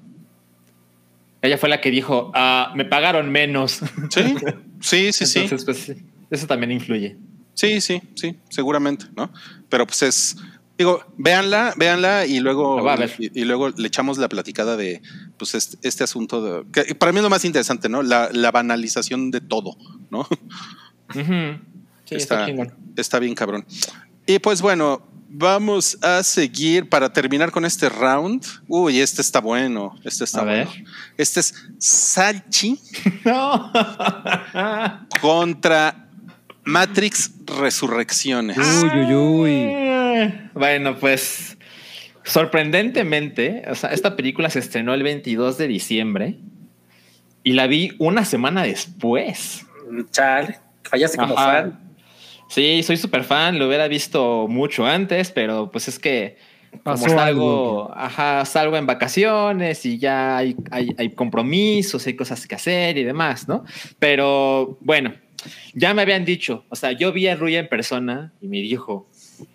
[1.40, 3.80] ella fue la que dijo, ah, me pagaron menos.
[4.10, 4.36] Sí,
[4.80, 5.38] sí, sí, sí.
[5.40, 5.94] Entonces, pues, sí,
[6.30, 7.16] eso también influye.
[7.54, 9.32] Sí, sí, sí, seguramente, ¿no?
[9.68, 10.36] Pero pues es,
[10.78, 12.80] digo, véanla, véanla y luego,
[13.18, 15.02] y, y luego le echamos la platicada de,
[15.38, 18.04] pues este, este asunto de, que para mí es lo más interesante, ¿no?
[18.04, 19.76] La, la banalización de todo,
[20.08, 20.20] ¿no?
[21.16, 21.72] Ujú.
[22.12, 22.46] Sí, está,
[22.96, 23.64] está, bien cabrón.
[24.26, 28.44] Y pues bueno, vamos a seguir para terminar con este round.
[28.68, 30.66] Uy, este está bueno, este está A ver.
[30.66, 30.84] bueno.
[31.16, 32.78] Este es Salchi
[33.24, 33.72] No.
[35.20, 36.08] contra
[36.64, 38.58] Matrix Resurrecciones.
[38.58, 40.40] Uy, uy, uy.
[40.54, 41.56] Bueno, pues
[42.24, 46.38] sorprendentemente, o sea, esta película se estrenó el 22 de diciembre
[47.42, 49.66] y la vi una semana después.
[50.10, 51.52] Chale, fallaste como Ajá.
[51.52, 51.80] fan.
[52.52, 56.36] Sí, soy súper fan, lo hubiera visto mucho antes, pero pues es que
[56.70, 57.90] como Pasó salgo, algo.
[57.94, 63.04] ajá, salgo en vacaciones y ya hay, hay, hay compromisos, hay cosas que hacer y
[63.04, 63.64] demás, ¿no?
[63.98, 65.14] Pero bueno,
[65.72, 69.08] ya me habían dicho, o sea, yo vi a Rui en persona y me dijo,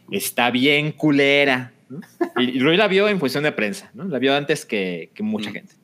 [0.10, 1.74] está bien culera.
[1.90, 2.00] ¿no?
[2.38, 4.06] Y, y Rui la vio en función de prensa, ¿no?
[4.06, 5.76] La vio antes que, que mucha gente.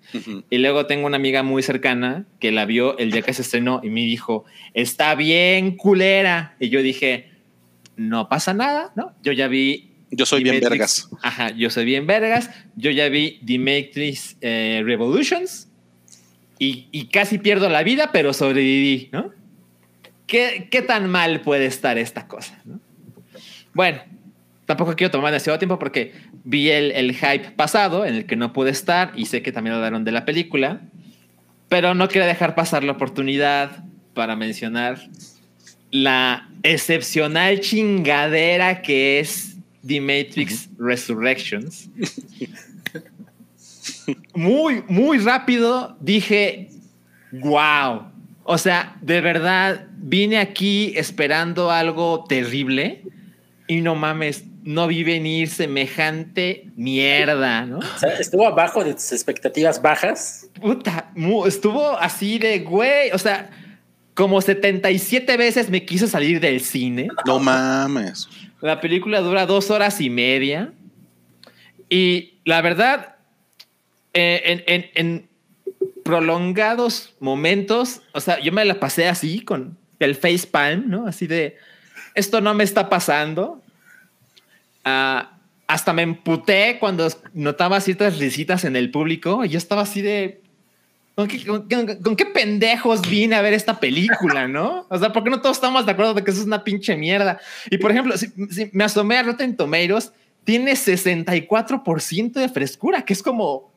[0.49, 3.81] Y luego tengo una amiga muy cercana que la vio el día que se estrenó
[3.83, 6.55] y me dijo, está bien culera.
[6.59, 7.29] Y yo dije,
[7.95, 9.13] no pasa nada, ¿no?
[9.23, 9.89] Yo ya vi...
[10.11, 11.09] Yo soy The bien Matrix- vergas.
[11.23, 12.49] Ajá, yo soy bien vergas.
[12.75, 15.69] Yo ya vi The Matrix eh, Revolutions
[16.59, 19.31] y, y casi pierdo la vida, pero sobreviví, ¿no?
[20.27, 22.61] ¿Qué, ¿Qué tan mal puede estar esta cosa?
[22.65, 22.79] ¿no?
[23.73, 24.01] Bueno,
[24.73, 26.13] tampoco quiero tomar demasiado tiempo porque
[26.43, 29.75] vi el, el hype pasado en el que no pude estar y sé que también
[29.75, 30.81] hablaron de la película,
[31.69, 33.83] pero no quiero dejar pasar la oportunidad
[34.13, 34.99] para mencionar
[35.91, 41.89] la excepcional chingadera que es The Matrix Resurrections.
[44.33, 46.69] Muy, muy rápido dije,
[47.31, 48.03] wow.
[48.43, 53.03] O sea, de verdad, vine aquí esperando algo terrible
[53.67, 57.79] y no mames, no vi venir semejante mierda, ¿no?
[57.79, 60.47] O sea, estuvo abajo de tus expectativas bajas.
[60.59, 61.11] Puta,
[61.45, 63.49] estuvo así de güey, o sea,
[64.13, 67.09] como 77 veces me quiso salir del cine.
[67.25, 68.29] No mames.
[68.61, 70.71] La película dura dos horas y media.
[71.89, 73.15] Y la verdad,
[74.13, 75.29] eh, en, en- en
[76.03, 81.07] prolongados momentos, o sea, yo me la pasé así con el face palm, ¿no?
[81.07, 81.57] Así de,
[82.13, 83.62] esto no me está pasando.
[84.83, 85.37] Ah,
[85.67, 90.41] hasta me emputé cuando notaba ciertas risitas en el público y yo estaba así de,
[91.15, 94.87] ¿Con qué, con qué- con qué pendejos vine a ver esta película, no?
[94.89, 96.97] O sea, ¿por qué no todos estamos de acuerdo de que eso es una pinche
[96.97, 97.39] mierda?
[97.69, 100.11] Y por ejemplo, si, si me asomé a Rotten Tomatoes,
[100.43, 103.71] tiene 64% de frescura, que es como,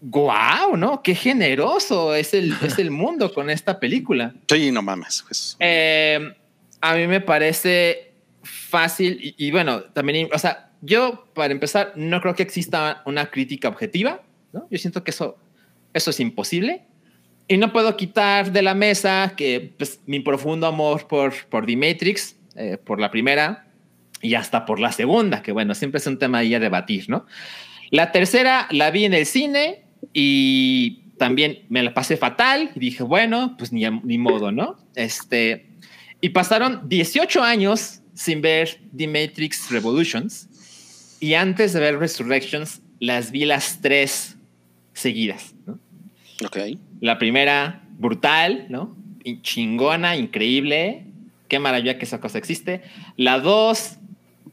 [0.00, 1.02] guau, ¿no?
[1.02, 4.34] Qué generoso es el, es el mundo con esta película.
[4.48, 5.24] Sí, no mames.
[5.26, 5.56] pues.
[5.60, 6.34] Eh,
[6.80, 8.11] a mí me parece
[8.42, 13.30] fácil y, y bueno, también, o sea, yo para empezar no creo que exista una
[13.30, 14.66] crítica objetiva, ¿no?
[14.70, 15.38] Yo siento que eso,
[15.94, 16.84] eso es imposible
[17.48, 21.76] y no puedo quitar de la mesa que pues, mi profundo amor por, por The
[21.76, 23.66] Matrix, eh, por la primera
[24.20, 27.26] y hasta por la segunda, que bueno, siempre es un tema ahí a debatir, ¿no?
[27.90, 33.02] La tercera la vi en el cine y también me la pasé fatal y dije,
[33.02, 34.78] bueno, pues ni, ni modo, ¿no?
[34.94, 35.66] Este,
[36.20, 40.48] y pasaron 18 años sin ver The Matrix Revolutions
[41.20, 44.36] y antes de ver Resurrections las vi las tres
[44.92, 45.78] seguidas, ¿no?
[46.44, 46.58] Ok.
[47.00, 48.96] La primera, brutal, ¿no?
[49.24, 51.04] Y chingona, increíble.
[51.48, 52.82] Qué maravilla que esa cosa existe.
[53.16, 53.98] La dos,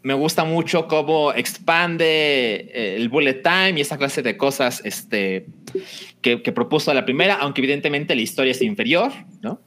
[0.03, 5.47] me gusta mucho cómo expande eh, el bullet time y esa clase de cosas este,
[6.21, 9.11] que, que propuso la primera, aunque evidentemente la historia es inferior,
[9.41, 9.59] ¿no?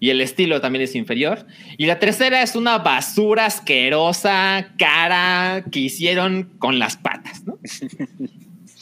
[0.00, 1.46] Y el estilo también es inferior.
[1.76, 7.58] Y la tercera es una basura asquerosa, cara, que hicieron con las patas, ¿no?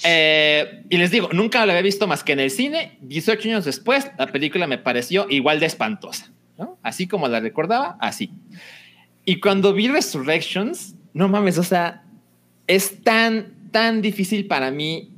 [0.05, 2.99] Eh, y les digo, nunca la había visto más que en el cine.
[3.03, 6.79] 18 años después, la película me pareció igual de espantosa, ¿no?
[6.85, 8.31] Así como la recordaba, así.
[9.25, 12.05] Y cuando vi Resurrections, no mames, o sea,
[12.69, 15.11] es tan, tan difícil para mí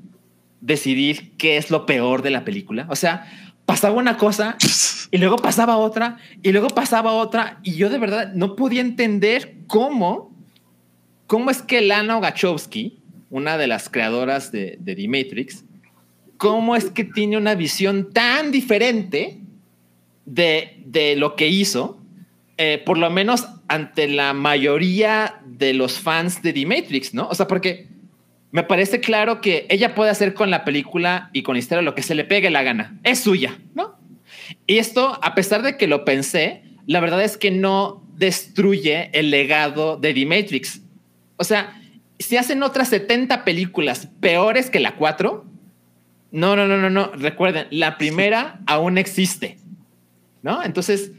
[0.60, 2.86] decidir qué es lo peor de la película.
[2.88, 3.26] O sea,
[3.70, 4.56] pasaba una cosa
[5.12, 9.58] y luego pasaba otra y luego pasaba otra y yo de verdad no podía entender
[9.68, 10.34] cómo,
[11.28, 12.98] cómo es que Lana Wachowski,
[13.30, 15.64] una de las creadoras de, de The Matrix,
[16.36, 19.38] cómo es que tiene una visión tan diferente
[20.24, 22.00] de, de lo que hizo,
[22.56, 27.28] eh, por lo menos ante la mayoría de los fans de The Matrix, ¿no?
[27.28, 27.86] O sea, porque
[28.52, 31.94] me parece claro que ella puede hacer con la película y con la historia lo
[31.94, 32.98] que se le pegue la gana.
[33.04, 33.98] Es suya, ¿no?
[34.66, 39.30] Y esto, a pesar de que lo pensé, la verdad es que no destruye el
[39.30, 40.80] legado de The Matrix.
[41.36, 41.80] O sea,
[42.18, 45.44] si hacen otras 70 películas peores que la 4,
[46.32, 47.12] no, no, no, no, no.
[47.12, 49.58] Recuerden, la primera aún existe,
[50.42, 50.62] ¿no?
[50.62, 51.12] Entonces,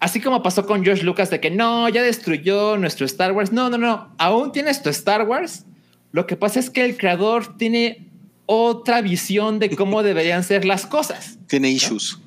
[0.00, 3.52] así como pasó con George Lucas de que no, ya destruyó nuestro Star Wars.
[3.52, 4.14] No, no, no.
[4.18, 5.64] Aún tienes tu Star Wars.
[6.12, 8.08] Lo que pasa es que el creador tiene
[8.46, 11.38] otra visión de cómo deberían ser las cosas.
[11.46, 12.18] Tiene issues.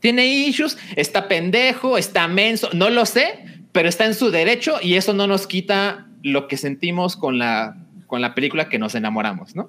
[0.00, 4.94] Tiene issues, está pendejo, está menso, no lo sé, pero está en su derecho y
[4.94, 9.56] eso no nos quita lo que sentimos con la, con la película que nos enamoramos,
[9.56, 9.68] ¿no?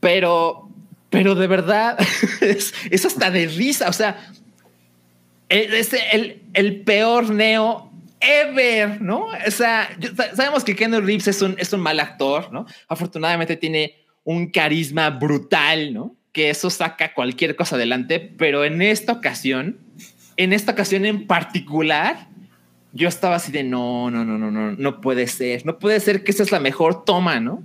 [0.00, 0.70] Pero,
[1.10, 1.98] pero de verdad,
[2.40, 4.30] es, es hasta de risa, o sea,
[5.50, 7.90] es el, el peor neo
[8.24, 9.26] ever, ¿no?
[9.26, 9.88] O sea,
[10.34, 12.66] sabemos que Keanu Reeves es un, es un mal actor, ¿no?
[12.88, 16.16] Afortunadamente tiene un carisma brutal, ¿no?
[16.32, 19.78] Que eso saca cualquier cosa adelante, pero en esta ocasión,
[20.36, 22.28] en esta ocasión en particular,
[22.92, 26.24] yo estaba así de no, no, no, no, no, no puede ser, no puede ser
[26.24, 27.62] que esa es la mejor toma, ¿no?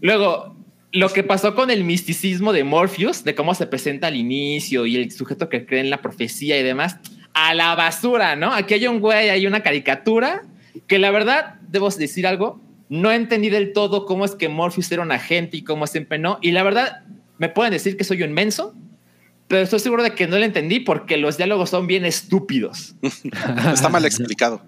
[0.00, 0.56] Luego,
[0.92, 4.96] lo que pasó con el misticismo de Morpheus, de cómo se presenta al inicio y
[4.96, 6.98] el sujeto que cree en la profecía y demás,
[7.36, 8.54] a la basura, ¿no?
[8.54, 10.42] Aquí hay un güey, hay una caricatura
[10.86, 12.58] que la verdad, debo decir algo,
[12.88, 16.38] no entendí del todo cómo es que Morpheus era un agente y cómo siempre no.
[16.40, 17.02] Y la verdad,
[17.36, 18.74] me pueden decir que soy un menso,
[19.48, 22.94] pero estoy seguro de que no lo entendí porque los diálogos son bien estúpidos.
[23.70, 24.62] Está mal explicado.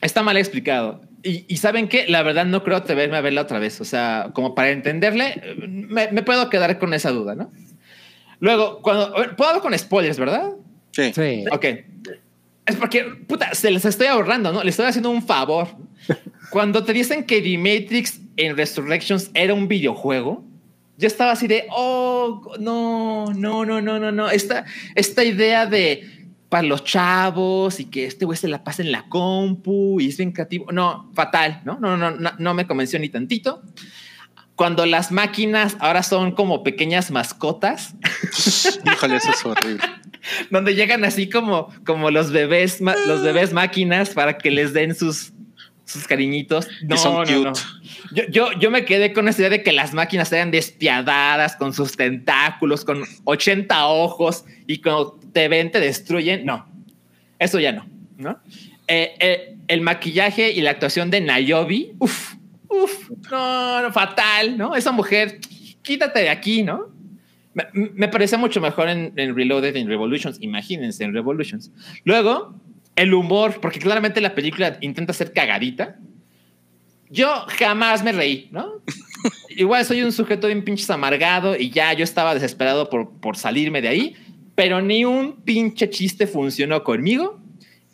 [0.00, 1.00] Está mal explicado.
[1.24, 3.80] Y, y saben qué, la verdad no creo atreverme a verla otra vez.
[3.80, 7.50] O sea, como para entenderle, me, me puedo quedar con esa duda, ¿no?
[8.38, 10.52] Luego, cuando puedo hablar con spoilers, ¿verdad?
[10.92, 11.12] Sí.
[11.12, 11.44] Sí.
[11.50, 11.64] Ok.
[12.64, 14.62] Es porque, puta, se les estoy ahorrando, ¿no?
[14.62, 15.68] Les estoy haciendo un favor.
[16.50, 20.44] Cuando te dicen que The Matrix en Resurrections era un videojuego,
[20.96, 24.30] yo estaba así de, oh, no, no, no, no, no, no.
[24.30, 24.64] Esta,
[24.94, 29.08] esta idea de para los chavos y que este güey se la pasa en la
[29.08, 30.70] compu y es bien creativo.
[30.70, 31.78] No, fatal, ¿no?
[31.80, 33.62] No, no, no, no me convenció ni tantito.
[34.62, 37.96] Cuando las máquinas ahora son como pequeñas mascotas,
[38.86, 39.82] Híjole, eso es horrible.
[40.52, 45.32] donde llegan así como, como los bebés, los bebés máquinas para que les den sus,
[45.84, 46.68] sus cariñitos.
[46.84, 47.42] No, son no, cute.
[47.42, 47.52] no.
[48.12, 51.74] Yo, yo, yo me quedé con esa idea de que las máquinas eran despiadadas con
[51.74, 56.46] sus tentáculos, con 80 ojos y cuando te ven te destruyen.
[56.46, 56.68] No,
[57.40, 57.84] eso ya no.
[58.16, 58.40] ¿no?
[58.86, 62.34] Eh, eh, el maquillaje y la actuación de Nayobi, uff,
[62.72, 64.74] uff, no, no, fatal, ¿no?
[64.74, 65.38] Esa mujer,
[65.82, 66.88] quítate de aquí, ¿no?
[67.54, 70.38] Me, me parecía mucho mejor en, en Reloaded, en Revolutions.
[70.40, 71.70] Imagínense, en Revolutions.
[72.04, 72.54] Luego,
[72.96, 75.96] el humor, porque claramente la película intenta ser cagadita.
[77.10, 78.82] Yo jamás me reí, ¿no?
[79.50, 83.82] Igual soy un sujeto bien pinches amargado y ya yo estaba desesperado por, por salirme
[83.82, 84.16] de ahí,
[84.54, 87.41] pero ni un pinche chiste funcionó conmigo.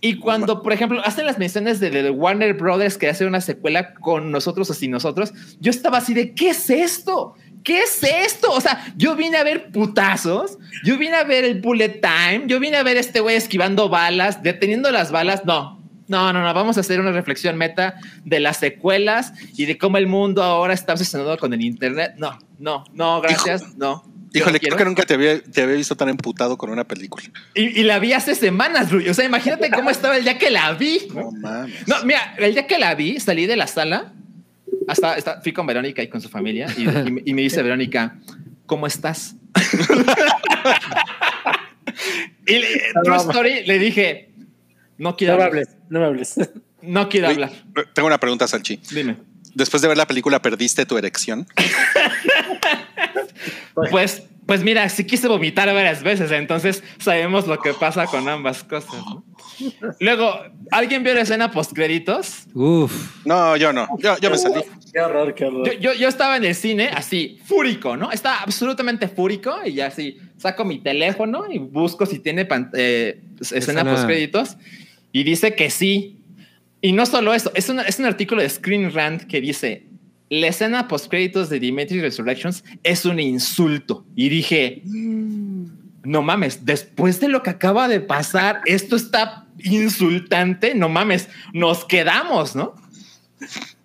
[0.01, 3.95] Y cuando, por ejemplo, hacen las menciones de, de Warner Brothers que hace una secuela
[3.95, 7.35] con nosotros o sin nosotros, yo estaba así de, ¿qué es esto?
[7.65, 8.53] ¿Qué es esto?
[8.53, 12.61] O sea, yo vine a ver putazos, yo vine a ver el bullet time, yo
[12.61, 15.45] vine a ver este güey esquivando balas, deteniendo las balas.
[15.45, 16.55] No, no, no, no.
[16.55, 20.75] Vamos a hacer una reflexión meta de las secuelas y de cómo el mundo ahora
[20.75, 22.15] está obsesionado con el Internet.
[22.17, 23.77] No, no, no, gracias.
[23.77, 24.05] no.
[24.39, 27.25] Híjole, creo que nunca te había, te había visto tan emputado con una película.
[27.55, 29.09] Y, y la vi hace semanas, Rui.
[29.09, 31.09] O sea, imagínate cómo estaba el día que la vi.
[31.15, 31.87] No mames.
[31.87, 34.13] No, mira, el día que la vi, salí de la sala,
[34.87, 37.63] hasta, hasta- fui con Verónica y con su familia, y, y me- y me dice
[37.63, 38.17] Verónica,
[38.67, 39.35] ¿cómo estás?
[42.47, 42.67] y le,
[43.05, 44.31] True Story, le dije,
[44.99, 45.63] no quiero No me hablar.
[45.65, 46.35] hables, no me hables.
[46.83, 47.51] No quiero hablar.
[47.93, 48.81] Tengo una pregunta, Salchi.
[48.93, 49.17] Dime.
[49.55, 51.47] Después de ver la película, ¿perdiste tu erección?
[53.91, 58.65] Pues, pues mira, sí quise vomitar varias veces, entonces sabemos lo que pasa con ambas
[58.65, 58.95] cosas.
[58.95, 59.25] ¿no?
[60.01, 60.33] Luego,
[60.71, 62.47] ¿alguien vio la escena post créditos?
[62.55, 63.25] Uf.
[63.27, 63.87] No, yo no.
[63.99, 64.61] Yo, yo me salí.
[64.93, 65.67] Qué horror, qué horror.
[65.67, 68.11] Yo, yo, yo estaba en el cine así, fúrico, ¿no?
[68.11, 73.59] Estaba absolutamente fúrico y ya así saco mi teléfono y busco si tiene eh, escena
[73.59, 73.85] Escena.
[73.85, 74.57] post créditos
[75.13, 76.15] y dice que sí.
[76.81, 79.85] Y no solo eso, es, una- es un artículo de Screen Rant que dice
[80.31, 84.05] la escena post créditos de Dimitri Resurrections es un insulto.
[84.15, 84.83] Y dije,
[86.05, 91.85] no mames, después de lo que acaba de pasar, esto está insultante, no mames, nos
[91.85, 92.75] quedamos, ¿no?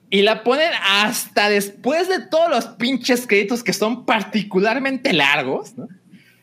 [0.09, 5.87] Y la ponen hasta después de todos los pinches créditos que son particularmente largos, ¿no?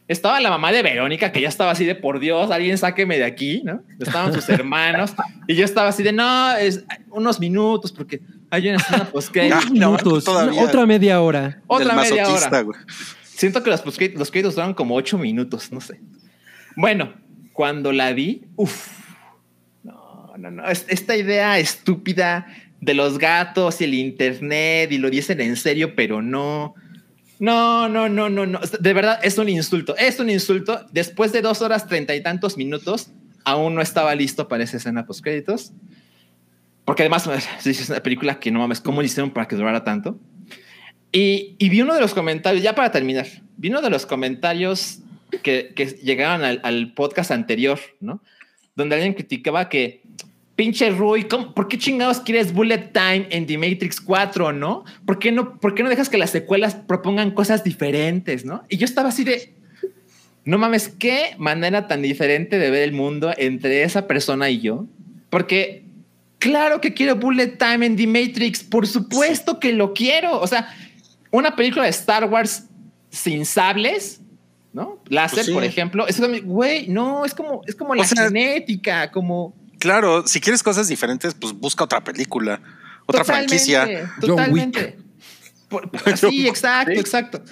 [0.09, 3.25] Estaba la mamá de Verónica, que ya estaba así de por Dios, alguien sáqueme de
[3.25, 3.81] aquí, ¿no?
[4.01, 5.13] Estaban sus hermanos,
[5.47, 8.21] y yo estaba así de no, es unos minutos, porque
[8.51, 9.65] Hay una escena post-créditos.
[9.65, 10.63] Ah, no, Minutos, todavía.
[10.63, 11.61] otra media hora.
[11.67, 12.65] Otra Del media hora.
[13.23, 16.01] Siento que los, créditos duran como ocho minutos, no sé.
[16.77, 17.15] Bueno,
[17.53, 18.89] cuando la vi, uff.
[19.83, 20.69] No, no, no.
[20.69, 22.47] es- Esta idea estúpida
[22.81, 26.75] de los gatos y el internet y lo dicen en serio, pero no.
[27.39, 28.61] No, no, no, no, no.
[28.81, 29.97] De verdad, es un insulto.
[29.97, 30.85] Es un insulto.
[30.93, 33.11] Después de dos horas treinta y tantos minutos,
[33.45, 35.73] aún no estaba listo para esa escena post créditos.
[36.91, 37.25] Porque además
[37.65, 40.19] es una película que no mames, ¿cómo hicieron para que durara tanto?
[41.13, 44.99] Y, y vi uno de los comentarios, ya para terminar, vi uno de los comentarios
[45.45, 48.21] que, que llegaron al, al podcast anterior, ¿no?
[48.75, 50.03] Donde alguien criticaba que,
[50.57, 54.85] pinche Rui, ¿cómo- ¿por qué chingados quieres Bullet Time en The Matrix 4, no?
[55.07, 58.65] ¿Por qué no, por qué no dejas que las secuelas propongan cosas diferentes, no?
[58.69, 59.55] Y yo estaba así de,
[60.45, 64.87] no mames, qué manera tan diferente de ver el mundo entre esa persona y yo.
[65.29, 65.89] Porque
[66.41, 70.41] claro que quiero Bullet Time en The Matrix, por supuesto que lo quiero.
[70.41, 70.75] O sea,
[71.31, 72.65] una película de Star Wars
[73.11, 74.21] sin sables,
[74.73, 75.01] ¿no?
[75.07, 75.53] Láser, Pues sí.
[75.53, 76.07] por ejemplo.
[76.09, 79.55] Es como, güey, no, es como, es como la sea, genética, como...
[79.79, 82.61] Claro, si quieres cosas diferentes, pues busca otra película,
[83.07, 84.13] otra Totalmente, franquicia.
[84.21, 84.99] Totalmente.
[85.69, 87.43] Por- por- sí, exacto, exacto.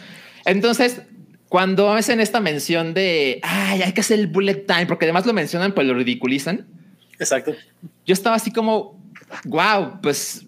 [0.44, 1.00] Entonces,
[1.48, 5.32] cuando hacen esta mención de, ay, hay que hacer el bullet time, porque además lo
[5.32, 6.66] mencionan, pues lo ridiculizan.
[7.18, 7.54] Exacto.
[8.06, 9.00] Yo estaba así como,
[9.44, 10.46] wow, pues,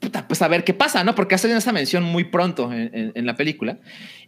[0.00, 1.14] puta, pues a ver qué pasa, ¿no?
[1.14, 3.78] Porque hacen esa mención muy pronto en, en- en la película.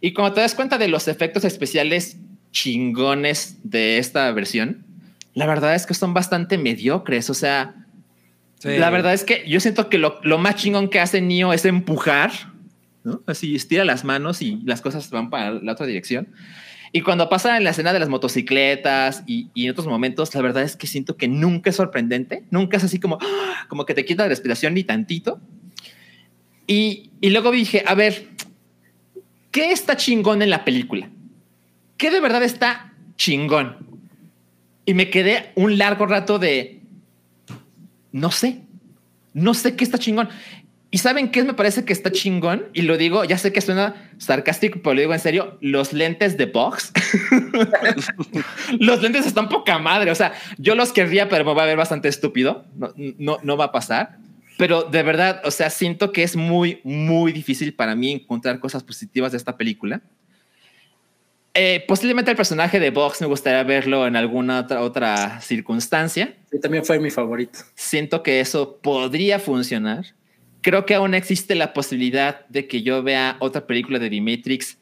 [0.01, 2.17] Y cuando te das cuenta de los efectos especiales
[2.51, 4.85] chingones de esta versión,
[5.33, 7.29] la verdad es que son bastante mediocres.
[7.29, 7.75] O sea,
[8.59, 8.77] Sí.
[8.77, 11.65] la verdad es que yo siento que lo, lo más chingón que hace Neo es
[11.65, 12.31] empujar,
[13.03, 13.21] ¿no?
[13.27, 16.29] Así estira las manos y las cosas van para la otra dirección.
[16.95, 20.41] Y cuando pasa en la escena de las motocicletas y, y en otros momentos, la
[20.41, 23.65] verdad es que siento que nunca es sorprendente, nunca es así como, ¡ah!
[23.67, 25.41] como que te quita la respiración ni tantito.
[26.67, 28.29] Y, y luego dije, a ver,
[29.51, 31.09] ¿qué está chingón en la película?
[31.97, 33.75] ¿Qué de verdad está chingón?
[34.85, 36.79] Y me quedé un largo rato de,
[38.13, 38.61] no sé,
[39.33, 40.29] no sé qué está chingón.
[40.95, 42.67] ¿Y saben qué me parece que está chingón?
[42.71, 46.37] Y lo digo, ya sé que suena sarcástico, pero lo digo en serio, los lentes
[46.37, 46.93] de box.
[48.79, 50.11] los lentes están poca madre.
[50.11, 52.63] O sea, yo los querría, pero me va a ver bastante estúpido.
[52.77, 54.19] No, no, no va a pasar.
[54.57, 58.81] Pero de verdad, o sea, siento que es muy, muy difícil para mí encontrar cosas
[58.81, 60.01] positivas de esta película.
[61.55, 66.37] Eh, posiblemente el personaje de Box me gustaría verlo en alguna otra, otra circunstancia.
[66.49, 67.59] Sí, también fue mi favorito.
[67.75, 70.05] Siento que eso podría funcionar.
[70.65, 74.79] Creo que aún existe la posibilidad de que yo vea otra película de The Matrix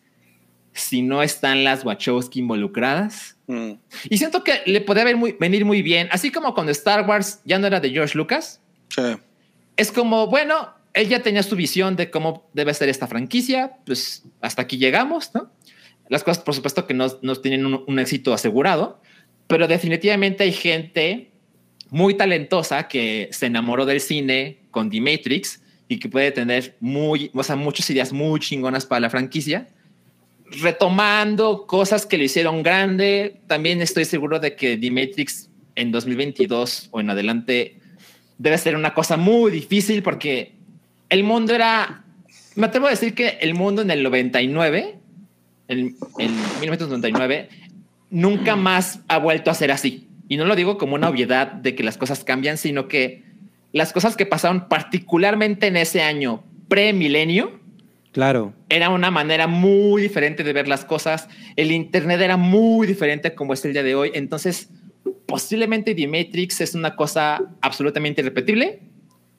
[0.71, 3.35] si no están las Wachowski involucradas.
[3.47, 3.71] Mm.
[4.09, 7.67] Y siento que le podría venir muy bien, así como cuando Star Wars ya no
[7.67, 8.61] era de George Lucas.
[9.75, 14.23] Es como, bueno, él ya tenía su visión de cómo debe ser esta franquicia, pues
[14.39, 15.51] hasta aquí llegamos, ¿no?
[16.07, 19.01] Las cosas, por supuesto, que no, no tienen un, un éxito asegurado,
[19.47, 21.31] pero definitivamente hay gente
[21.89, 27.29] muy talentosa que se enamoró del cine con The Matrix y que puede tener muy,
[27.33, 29.67] o sea, muchas ideas muy chingonas para la franquicia.
[30.61, 35.25] Retomando cosas que le hicieron grande, también estoy seguro de que The
[35.75, 37.79] en 2022 o en adelante
[38.37, 40.53] debe ser una cosa muy difícil porque
[41.09, 42.03] el mundo era,
[42.55, 44.95] me atrevo a decir que el mundo en el 99,
[45.67, 47.49] en, en 1999,
[48.09, 50.07] nunca más ha vuelto a ser así.
[50.27, 53.23] Y no lo digo como una obviedad de que las cosas cambian, sino que
[53.73, 57.59] las cosas que pasaron particularmente en ese año pre-milenio,
[58.11, 58.53] Claro.
[58.69, 61.27] era una manera muy diferente de ver las cosas.
[61.55, 64.11] El Internet era muy diferente como es el día de hoy.
[64.13, 64.69] Entonces,
[65.25, 68.81] posiblemente The Matrix es una cosa absolutamente irrepetible,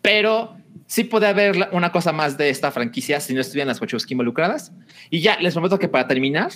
[0.02, 0.56] pero
[0.86, 4.72] sí puede haber una cosa más de esta franquicia si no estuvieran las Wachowski involucradas.
[5.08, 6.50] Y ya les prometo que para terminar,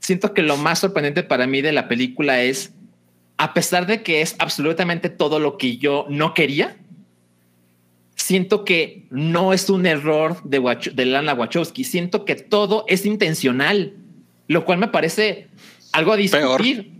[0.00, 2.72] siento que lo más sorprendente para mí de la película es,
[3.36, 6.76] a pesar de que es absolutamente todo lo que yo no quería,
[8.24, 11.84] siento que no es un error de, Wach- de Lana Wachowski.
[11.84, 13.94] Siento que todo es intencional,
[14.48, 15.48] lo cual me parece
[15.92, 16.92] algo a discutir.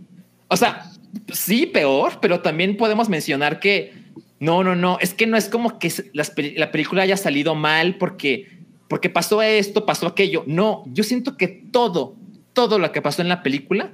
[0.47, 0.91] O sea,
[1.33, 3.93] sí, peor, pero también podemos mencionar que
[4.39, 8.47] no, no, no, es que no es como que la película haya salido mal porque,
[8.87, 10.43] porque pasó esto, pasó aquello.
[10.45, 12.15] No, yo siento que todo,
[12.53, 13.93] todo lo que pasó en la película,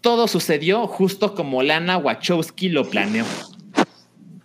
[0.00, 3.24] todo sucedió justo como Lana Wachowski lo planeó.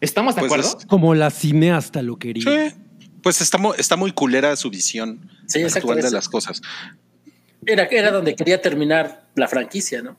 [0.02, 0.78] ¿Estamos de Pues acuerdo?
[0.80, 2.44] es- Como la cineasta lo quería.
[2.70, 2.76] Sí.
[3.22, 6.62] Pues está, está muy culera su visión Sí, actual de las cosas.
[7.66, 10.18] Era, era donde quería terminar la franquicia, ¿no?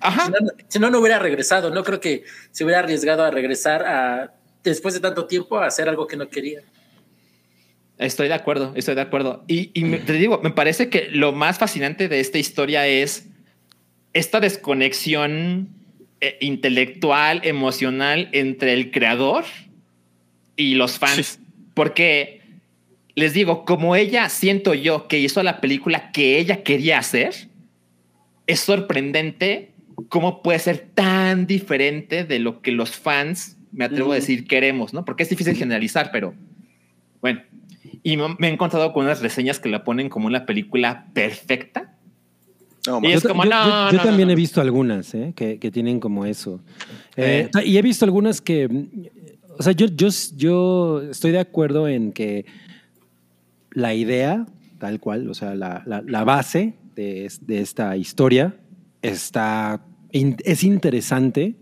[0.00, 0.26] Ajá.
[0.26, 0.38] Si no,
[0.68, 1.70] si no, no hubiera regresado.
[1.70, 4.34] No creo que se hubiera arriesgado a regresar a,
[4.64, 6.62] después de tanto tiempo a hacer algo que no quería.
[7.98, 9.44] Estoy de acuerdo, estoy de acuerdo.
[9.46, 13.26] Y, y me- te digo, me parece que lo más fascinante de esta historia es
[14.12, 15.68] esta desconexión
[16.24, 19.42] eh, intelectual, emocional entre el creador
[20.54, 21.40] y los fans.
[21.74, 22.40] Porque
[23.16, 27.34] les digo, como ella siento yo que hizo la película que ella quería hacer,
[28.46, 29.72] es sorprendente
[30.08, 34.94] cómo puede ser tan diferente de lo que los fans, me atrevo a decir, queremos,
[34.94, 35.04] ¿no?
[35.04, 36.34] Porque es difícil generalizar, pero
[37.20, 37.42] bueno.
[38.04, 41.91] Y me he encontrado con unas reseñas que la ponen como una película perfecta.
[43.02, 45.32] Y es Yo- como, yo, no, yo- yo no, también no, he visto algunas ¿eh?
[45.36, 46.60] que, que tienen como eso.
[47.16, 47.66] Eh, Eh.
[47.66, 48.68] y he visto algunas que,
[49.58, 52.44] o sea, yo, yo, yo estoy de acuerdo en que
[53.72, 54.46] la idea,
[54.78, 58.54] tal cual, o sea, la, la- la base de, es- de esta historia
[59.00, 61.54] está, in- es interesante,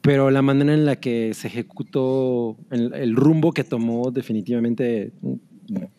[0.00, 5.34] pero la manera en la que se ejecutó, el, el rumbo que tomó definitivamente mm,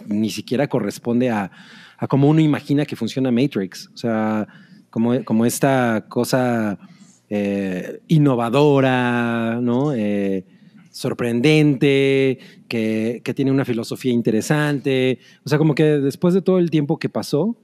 [0.08, 1.52] ni siquiera corresponde a,
[1.98, 3.90] a cómo uno imagina que funciona Matrix.
[3.94, 4.48] O sea,
[4.90, 6.78] como, como esta cosa
[7.30, 9.94] eh, innovadora, ¿no?
[9.94, 10.46] Eh,
[10.92, 15.20] sorprendente, que, que tiene una filosofía interesante.
[15.44, 17.56] O sea, como que después de todo el tiempo que pasó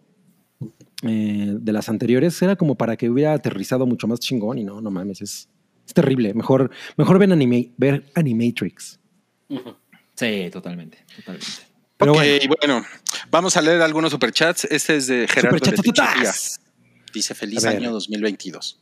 [1.05, 4.81] eh, de las anteriores, era como para que hubiera aterrizado mucho más chingón y no,
[4.81, 5.49] no mames, es,
[5.85, 6.34] es terrible.
[6.34, 8.99] Mejor, mejor ven anime, ver Animatrix.
[10.15, 11.73] Sí, totalmente, totalmente.
[12.11, 12.13] Pero
[12.47, 12.85] ok, bueno.
[13.31, 14.65] vamos a leer algunos superchats.
[14.65, 15.57] Este es de Gerardo.
[15.57, 16.34] Letichilla.
[17.13, 18.80] Dice feliz año 2022.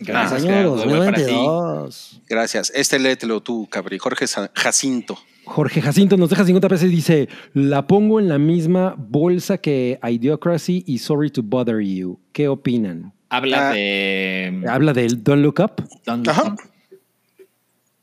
[0.00, 1.22] Gracias, Ah, Gerardo, igual para ti.
[1.22, 2.20] 2022.
[2.28, 2.72] Gracias.
[2.74, 3.98] Este léetelo tú, Cabri.
[3.98, 5.18] Jorge Jacinto.
[5.44, 9.98] Jorge Jacinto nos deja 50 pesos y dice, la pongo en la misma bolsa que
[10.02, 12.18] Idiocracy y Sorry to Bother You.
[12.32, 13.12] ¿Qué opinan?
[13.28, 13.72] Habla Ah.
[13.74, 14.64] de.
[14.68, 15.82] Habla del Don't Look Up.
[16.04, 16.52] Don't Look Ajá.
[16.52, 16.60] Up.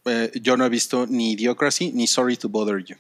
[0.06, 2.96] Eh, yo no he visto ni Idiocracy ni Sorry to Bother You.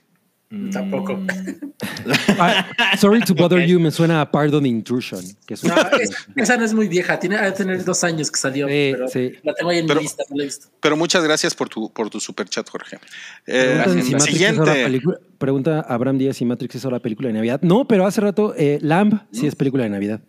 [0.71, 1.15] Tampoco.
[1.15, 1.27] Mm.
[2.41, 2.65] Ah,
[2.97, 5.21] Sorry to Bother You me suena a Pardon Intrusion.
[5.45, 8.67] Que es No, es- esa no es muy vieja, tiene tener dos años que salió,
[8.67, 9.33] Sí, pero sí.
[9.43, 10.67] la tengo ahí en Pero- mi lista, no la he visto.
[10.79, 12.97] Pero muchas gracias por tu, por tu superchat, Jorge.
[13.45, 15.01] Eh, si siguiente.
[15.37, 17.59] pregunta Abraham Díaz si Matrix es ahora película de Navidad.
[17.61, 20.21] No, pero hace rato eh, Lamb sí es película de Navidad.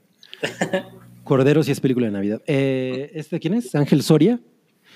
[1.24, 2.42] Cordero sí es película de Navidad.
[2.46, 3.74] Eh, ¿Este quién es?
[3.74, 4.40] Ángel Soria.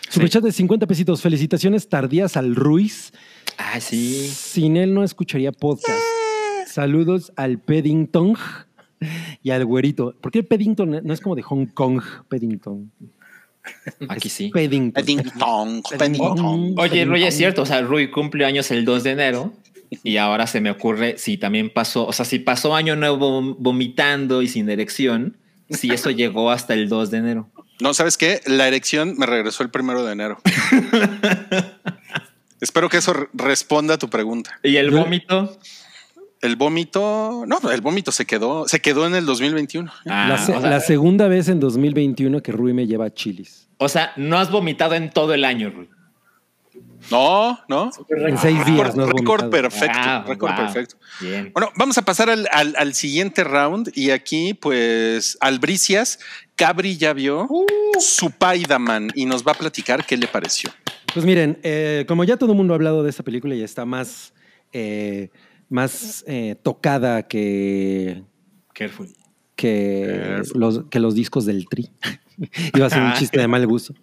[0.08, 1.22] Superchat de 50 pesitos.
[1.22, 3.12] Felicitaciones tardías al Ruiz.
[3.58, 4.28] Ah, sí.
[4.28, 5.98] Sin él no escucharía podcast.
[6.66, 8.34] Saludos al Peddington
[9.42, 10.14] y al güerito.
[10.20, 12.02] ¿Por qué Peddington no es como de Hong Kong?
[12.28, 12.90] Peddington.
[14.08, 14.50] Aquí sí.
[14.50, 15.02] Peddington.
[15.02, 16.74] Paddington, Paddington.
[16.78, 17.62] Oye, Rui, es cierto.
[17.62, 19.52] O sea, Rui cumple años el 2 de enero.
[20.02, 24.42] Y ahora se me ocurre si también pasó, o sea, si pasó año nuevo vomitando
[24.42, 25.36] y sin erección,
[25.70, 27.48] si eso llegó hasta el 2 de enero.
[27.80, 28.40] No, ¿sabes qué?
[28.46, 30.38] La erección me regresó el primero de enero.
[32.64, 34.58] Espero que eso re- responda a tu pregunta.
[34.64, 35.56] ¿Y el vómito?
[36.40, 39.90] El vómito, no, el vómito se quedó, se quedó en el 2021.
[40.04, 43.14] la, se- Ah, o sea- la segunda vez en 2021 que Rui me lleva a
[43.14, 43.68] chilis.
[43.78, 45.88] O sea, no has vomitado en todo el año, Rui.
[47.10, 47.90] No, no.
[48.08, 50.64] En seis días, no has Récord perfecto, Ah, récord wow.
[50.64, 50.96] perfecto.
[51.20, 51.50] Bien.
[51.52, 56.18] Bueno, vamos a pasar al, al- al siguiente round y aquí, pues, Albricias,
[56.56, 57.48] Cabri ya vio
[58.00, 60.70] su Paidaman y nos va a platicar qué le pareció.
[61.12, 63.84] Pues miren, eh, como ya todo el mundo ha hablado de esta película y está
[63.84, 64.32] más,
[64.72, 65.30] eh,
[65.68, 68.22] más eh, tocada que,
[68.72, 69.08] Careful.
[69.56, 71.90] que, los, que los discos del Tri.
[72.74, 73.14] Iba a ser un Ah.
[73.18, 73.94] chiste de mal gusto.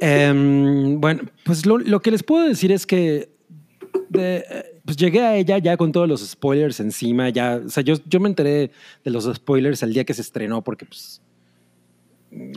[0.00, 3.30] Em, bueno, pues lo, lo que les puedo decir es que
[4.08, 4.44] de-
[4.84, 7.30] pues llegué a ella ya con todos los spoilers encima.
[7.30, 8.70] Ya, o sea, yo, yo me enteré
[9.04, 11.22] de los spoilers el día que se estrenó porque pues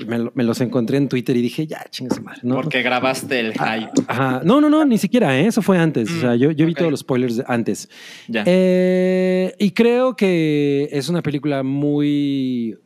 [0.08, 2.40] me, lo- me los encontré en Twitter y dije, ya, chingue su madre.
[2.44, 2.56] ¿no?
[2.56, 3.92] Porque grabaste el hype.
[4.08, 4.42] Ajá.
[4.44, 5.48] No, no, no, ni siquiera, ¿eh?
[5.48, 6.10] eso fue antes.
[6.12, 7.90] o sea, yo, yo vi todos los spoilers antes.
[8.28, 8.44] Ya.
[8.46, 12.78] Eh, y creo que es una película muy,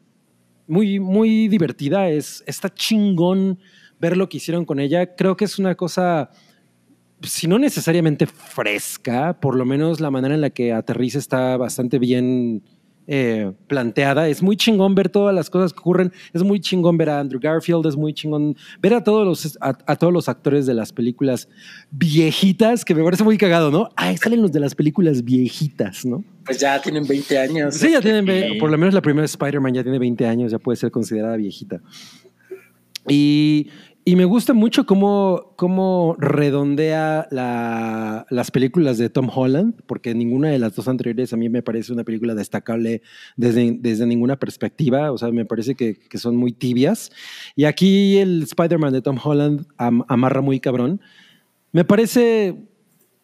[0.68, 2.10] muy, muy divertida.
[2.10, 3.60] Es, está chingón
[4.00, 5.16] ver lo que hicieron con ella.
[5.16, 6.30] Creo que es una cosa,
[7.22, 12.00] si no necesariamente fresca, por lo menos la manera en la que aterriza está bastante
[12.00, 12.64] bien
[13.14, 14.30] eh, planteada.
[14.30, 16.14] Es muy chingón ver todas las cosas que ocurren.
[16.32, 17.86] Es muy chingón ver a Andrew Garfield.
[17.86, 21.50] Es muy chingón ver a todos los, a, a todos los actores de las películas
[21.92, 23.90] viejitas, que me parece muy cagado, ¿no?
[23.98, 26.24] Ay, salen los de las películas viejitas, ¿no?
[26.46, 27.76] Pues ya tienen 20 años.
[27.76, 28.58] Sí, ya tienen, Sí.
[28.60, 31.82] por lo menos la primera Spider-Man ya tiene 20 años, ya puede ser considerada viejita.
[33.10, 33.68] Y,
[34.04, 40.50] y me gusta mucho cómo, cómo redondea la- las películas de Tom Holland, porque ninguna
[40.50, 43.04] de las dos anteriores a mí me parece una película destacable
[43.38, 47.12] desde, desde ninguna perspectiva, o sea, me parece que, que son muy tibias.
[47.56, 51.00] Y aquí el Spider-Man de Tom Holland am- amarra muy cabrón.
[51.72, 52.56] Me parece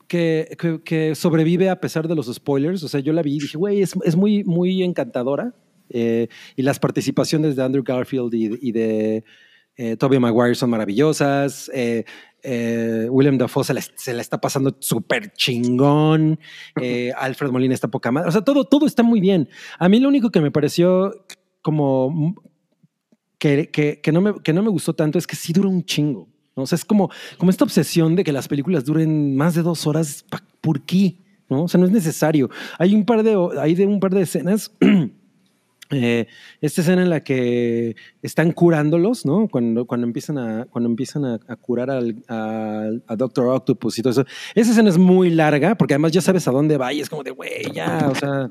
[0.08, 0.56] que,
[0.86, 2.84] que- sobrevive a pesar de los spoilers.
[2.84, 5.54] O sea, yo la vi y dije, güey, es, es muy, muy encantadora.
[5.90, 9.24] Eh, y las participaciones de Andrew Garfield y de
[9.78, 11.70] eh, Tobey Maguire son maravillosas.
[11.74, 12.04] Eh,
[12.44, 16.40] eh, William Dafoe se la, se la está pasando súper chingón.
[16.82, 18.30] Eh, Alfred Molina está poca madre.
[18.30, 19.50] O sea, todo, todo está muy bien.
[19.80, 21.26] A mí lo único que me pareció
[21.62, 22.36] como
[23.38, 25.84] que, que- que no me, que no me gustó tanto es que sí dura un
[25.84, 26.28] chingo.
[26.56, 26.64] ¿no?
[26.64, 29.86] O sea, es como, como esta obsesión de que las películas duren más de dos
[29.86, 30.26] horas.
[30.62, 31.18] ¿Por qué?
[31.50, 31.64] ¿No?
[31.64, 32.50] O sea, no es necesario.
[32.80, 34.72] Hay un par de, hay de un par de escenas.
[35.92, 36.28] eh,
[36.62, 39.48] esta escena en la que están curándolos, ¿no?
[39.48, 44.26] Cuando, cuando empiezan a, cuando empiezan a, curar al, a, Doctor Octopus y todo eso.
[44.54, 47.24] Esa escena es muy larga porque además ya sabes a dónde va y es como
[47.24, 48.48] de, güey, ya, o sea,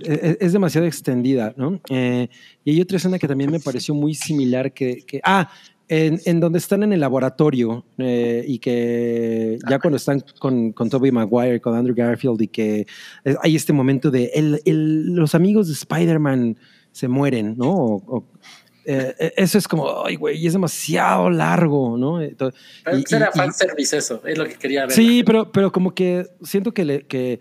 [0.00, 1.80] es, es demasiado extendida, ¿no?
[1.90, 2.28] Eh,
[2.64, 5.50] y hay otra escena que también me pareció muy similar que, que- ah,
[5.88, 10.88] en, en donde están en el laboratorio eh, y que ya cuando están con, con
[10.88, 12.86] Tobey Maguire, con Andrew Garfield y que
[13.42, 16.56] hay este momento de el- el- los amigos de Spider-Man
[16.92, 17.70] se mueren, ¿no?
[17.74, 18.24] O- o,
[18.86, 22.20] eh, eh, eso es como, ay, güey, es demasiado largo, ¿no?
[22.22, 24.92] Eh, y- pues era y- y- fanservice eso, es lo que quería ver.
[24.92, 27.40] Sí, pero, pero como que siento que, le- que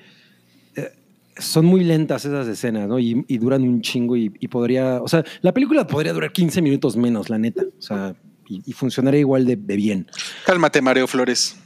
[0.75, 0.89] eh,
[1.37, 2.99] son muy lentas esas escenas, ¿no?
[2.99, 6.61] Y, y duran un chingo y, y podría, o sea, la película podría durar 15
[6.61, 7.63] minutos menos, la neta.
[7.77, 8.15] O sea,
[8.47, 10.07] y, y funcionaría igual de, de bien.
[10.45, 11.57] Cálmate, Mario Flores.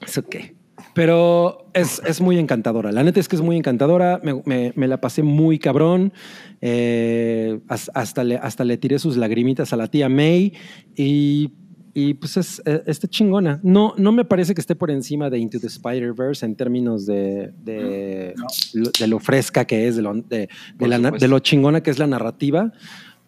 [0.00, 0.54] ¿Eso qué?
[0.94, 2.90] Pero es, es muy encantadora.
[2.90, 4.20] La neta es que es muy encantadora.
[4.24, 6.12] Me, me- me la pasé muy cabrón.
[6.60, 10.52] Eh, has- hasta, le, hasta le tiré sus lagrimitas a la tía May.
[10.96, 11.52] Y,
[11.94, 13.60] y, pues es, eh, está chingona.
[13.62, 17.52] No, no me parece que esté por encima de Into the Spider-Verse en términos de,
[17.62, 18.34] de,
[18.74, 20.48] lo, de lo fresca que es, de lo, de,
[20.78, 22.72] la de lo chingona que es la narrativa.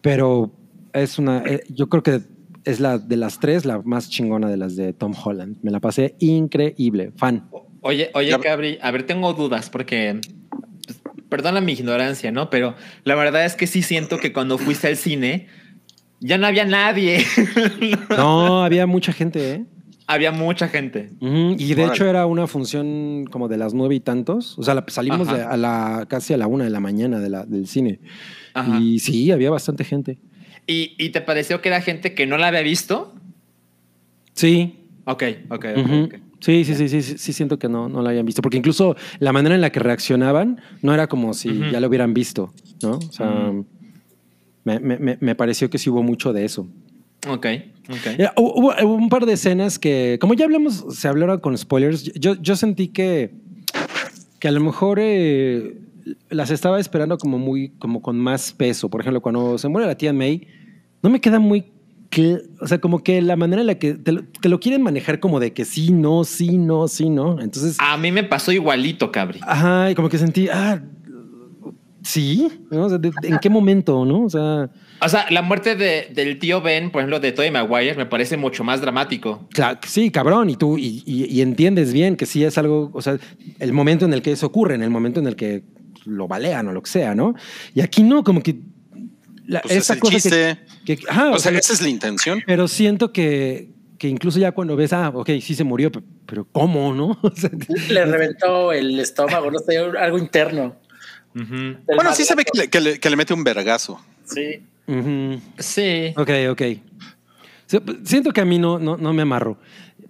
[0.01, 0.53] Pero
[0.91, 1.43] es una.
[1.45, 2.21] eh, yo creo que
[2.65, 5.57] es la de las tres, la más chingona de las de Tom Holland.
[5.61, 7.11] Me la pasé increíble.
[7.15, 7.47] Fan.
[7.81, 10.21] Oye, oye, Cabri, a ver, tengo dudas porque,
[10.85, 12.49] pues, perdona mi ignorancia, ¿no?
[12.49, 15.47] Pero la verdad es que sí siento que cuando fuiste al cine
[16.21, 17.25] ya no había nadie.
[18.17, 19.65] No, había mucha gente, ¿eh?
[20.07, 21.11] había mucha gente.
[21.21, 21.93] Y de Órale.
[21.95, 24.57] hecho era una función como de las nueve y tantos.
[24.59, 27.29] O sea, la- salimos de- a la, casi a la una de la mañana de
[27.29, 27.99] la, del cine.
[28.53, 28.79] Ajá.
[28.79, 30.19] Y sí, había bastante gente.
[30.67, 33.13] ¿Y, y te pareció que era gente que no la había visto?
[34.33, 34.75] Sí.
[35.05, 35.85] Ok, ok, ok.
[35.85, 36.03] Ujú.
[36.05, 36.15] ok.
[36.39, 38.41] Sí, sí, sí, sí, sí, siento que no, no la hayan visto.
[38.41, 41.71] Porque incluso la manera en la que reaccionaban no era como si Ujú.
[41.71, 42.97] ya lo hubieran visto, ¿no?
[42.97, 43.65] O sea, Ujú.
[44.65, 46.67] me, me- me- me pareció que sí hubo mucho de eso.
[47.29, 47.45] Ok,
[47.89, 48.19] ok.
[48.35, 52.11] Hubo, hubo- hubo un par de escenas que, como ya hablamos, se hablaron con spoilers,
[52.15, 53.31] yo, yo sentí que,
[54.39, 55.77] que a lo mejor eh,
[56.29, 58.89] las estaba esperando como muy, como con más peso.
[58.89, 60.47] Por ejemplo, cuando se muere la tía May,
[61.01, 61.65] no me queda muy,
[62.11, 64.81] cl- o sea, como que la manera en la que te lo, te lo quieren
[64.81, 67.39] manejar como de que sí, no, sí, no, sí, no.
[67.39, 69.39] Entonces, A mí me pasó igualito, Cabri.
[69.43, 70.81] ajá, y como que sentí, ah,
[72.01, 72.85] sí, ¿no?
[72.85, 74.23] O sea, de- de- ¿en qué momento, no?
[74.25, 74.69] O sea,
[75.01, 78.37] O sea, la muerte de- del tío Ben, por ejemplo, de Tobey Maguire, me parece
[78.37, 79.47] mucho más dramático.
[79.51, 83.01] Claro, sí, cabrón, y tú y, y- y entiendes bien que sí es algo, o
[83.01, 83.17] sea,
[83.59, 85.63] el momento en el que eso ocurre, en el momento en el que
[86.05, 87.33] lo balean o lo que sea, ¿no?
[87.73, 88.57] Y aquí no, como que
[89.45, 90.59] la- Pues es esa el cosa que- chiste.
[90.85, 92.41] que, ajá, o o sea, sea, esa es la intención.
[92.45, 96.45] pero siento que, que incluso ya cuando ves, ah, ok, sí se murió, pe- pero
[96.51, 97.17] ¿cómo, no?
[97.23, 97.49] O sea,
[97.89, 100.75] Le reventó el estómago, no sé, algo interno.
[101.33, 103.99] Bueno, sí se ve que le, que le- que le mete un vergazo.
[104.25, 104.61] Sí.
[105.57, 106.13] Sí.
[106.17, 106.61] Ok, ok.
[108.03, 109.57] Siento que a mí no, no, no me amarro,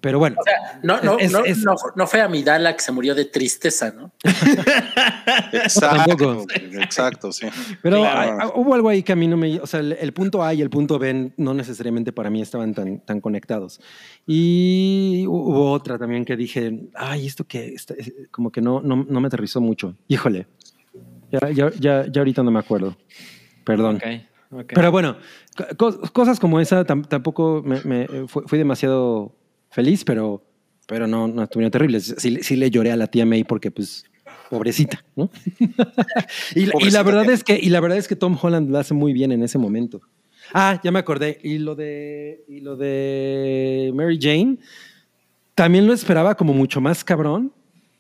[0.03, 0.35] pero bueno.
[0.37, 3.23] O sea, no, no, Es- no, es- no, no fue Amidala que se murió de
[3.23, 4.11] tristeza, ¿no?
[5.53, 5.97] Exacto.
[6.17, 6.45] Tampoco.
[6.73, 7.47] Exacto, sí.
[7.81, 8.37] Pero Claro.
[8.41, 9.59] hay- hubo algo ahí que a mí no me...
[9.61, 12.73] O sea, el, el punto A y el punto B no necesariamente para mí estaban
[12.73, 13.79] tan, tan conectados.
[14.27, 17.67] Y hu- hubo otra también que dije, ay, esto que...
[17.73, 19.95] está- es- como que no, no, no me aterrizó mucho.
[20.09, 20.47] Híjole.
[21.31, 22.97] Ya, ya, ya, ya ahorita no me acuerdo.
[23.63, 23.95] Perdón.
[23.95, 24.03] Ok,
[24.51, 24.71] ok.
[24.75, 25.15] Pero bueno,
[25.77, 29.33] co- cosas como esa tam- tampoco me, me- fue- fui demasiado
[29.73, 30.43] feliz, pero,
[30.87, 32.15] pero no, no estuvieron terribles.
[32.17, 34.05] Sí, sí le lloré a la tía May porque, pues,
[34.49, 35.29] pobrecita, ¿no?
[35.59, 35.75] y, la-
[36.55, 38.93] y la Pobrecita verdad es que y la verdad es que Tom Holland lo hace
[38.93, 40.01] muy bien en ese momento.
[40.53, 41.39] Ah, ya me acordé.
[41.43, 44.57] Y lo de y lo de Mary Jane
[45.55, 47.51] también lo esperaba como mucho más cabrón.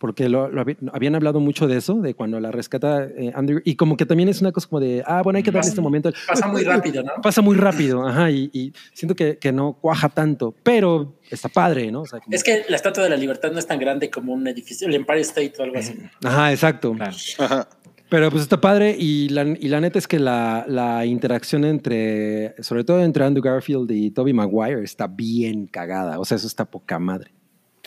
[0.03, 0.51] Porque lo,
[0.91, 3.61] habían hablado mucho de eso, de cuando la rescata eh, Andrew.
[3.63, 5.69] Y como que también es una cosa como de, ah, bueno, hay que darle Pasa-
[5.69, 6.11] este momento.
[6.27, 7.11] pasa muy rápido, ¿no?
[7.21, 8.29] Pasa muy rápido, ajá.
[8.29, 12.01] Y, y siento que, que no cuaja tanto, pero está padre, ¿no?
[12.01, 14.33] O sea, como- Es que la Estatua de la Libertad no es tan grande como
[14.33, 15.95] un edificio, el Empire State o algo así.
[16.21, 16.93] Ajá, exacto.
[17.39, 17.69] Ajá.
[18.09, 22.61] Pero pues está padre y la, y la neta es que la, la interacción entre,
[22.61, 26.19] sobre todo entre Andrew Garfield y Toby Maguire está bien cagada.
[26.19, 27.31] O sea, eso está poca madre.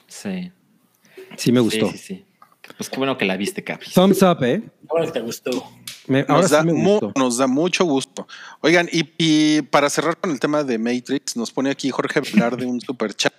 [0.07, 0.51] Sí.
[1.37, 1.91] Sí me gustó.
[1.91, 2.25] Sí, sí, sí.
[2.77, 3.87] Pues qué bueno que la viste, Capi.
[3.93, 4.61] Thumbs up, ¿eh?
[4.89, 5.51] Ahora que te gustó.
[6.09, 7.13] Me- ahora Nos sí da, me mu- gustó.
[7.17, 8.27] nos da mucho gusto.
[8.61, 12.57] Oigan, y, y para cerrar con el tema de Matrix, nos pone aquí Jorge Velar
[12.57, 13.33] de un super chat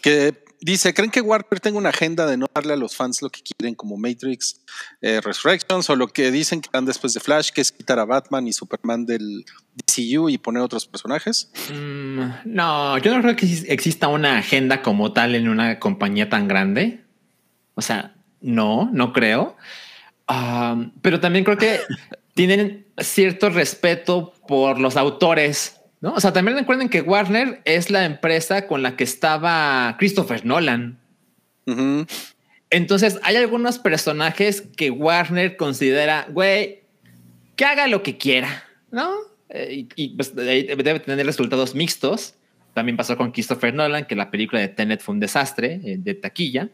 [0.00, 3.28] que dice: ¿Creen que Warner tenga una agenda de no darle a los fans lo
[3.30, 4.60] que quieren, como Matrix
[5.00, 8.04] eh, Resurrections, o lo que dicen que dan después de Flash, que es quitar a
[8.04, 9.44] Batman y Superman del
[9.74, 11.50] DCU y poner otros personajes?
[11.72, 16.28] Mm, no, yo no creo que exis- exista una agenda como tal en una compañía
[16.28, 17.04] tan grande.
[17.74, 19.56] O sea, no, no creo.
[20.28, 21.80] Um, pero también creo que
[22.34, 26.14] tienen cierto respeto por los autores, ¿no?
[26.14, 30.98] O sea, también recuerden que Warner es la empresa con la que estaba Christopher Nolan.
[32.70, 36.82] Entonces, hay algunos personajes que Warner considera, güey,
[37.56, 39.10] que haga lo que quiera, ¿no?
[39.48, 42.34] Eh, y, y, pues, de- debe tener resultados mixtos.
[42.74, 46.14] También pasó con Christopher Nolan, que la película de Tenet fue un desastre eh, de
[46.14, 46.68] taquilla.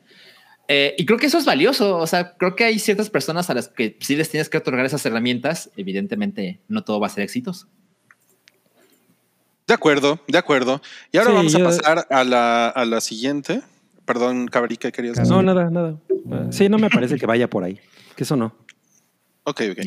[0.68, 1.96] Eh, y creo que eso es valioso.
[1.98, 4.84] O sea, creo que hay ciertas personas a las que sí les tienes que otorgar
[4.84, 5.70] esas herramientas.
[5.76, 7.66] Evidentemente, no todo va a ser éxitos.
[9.66, 10.80] De acuerdo, de acuerdo.
[11.12, 13.62] Y ahora Sí, vamos a pasar a la, a la siguiente.
[14.04, 15.32] Perdón, Cabri, ¿qué querías decir?
[15.32, 15.96] No, nada, nada.
[16.50, 17.80] Sí, no me parece que vaya por ahí.
[18.14, 18.54] Que eso no.
[19.42, 19.86] Ok, ok.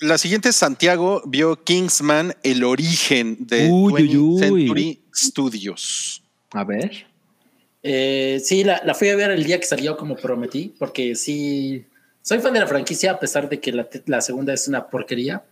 [0.00, 4.38] La siguiente es Santiago vio Kingsman, el origen de Uy, 20th uy, uy.
[4.38, 6.22] Century Studios.
[6.52, 7.06] A ver.
[7.86, 11.84] Eh, sí, la, la fui a ver el día que salió como prometí, porque sí,
[12.22, 13.72] soy fan de la franquicia a pesar de que
[14.06, 15.44] la, segunda es una porquería.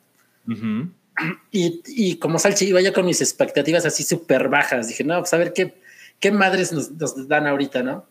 [1.51, 5.35] Y, y como Salchi iba yo con mis expectativas así súper bajas, dije, no, pues
[5.35, 5.75] a ver qué,
[6.19, 8.07] qué madres nos, nos dan ahorita, ¿no?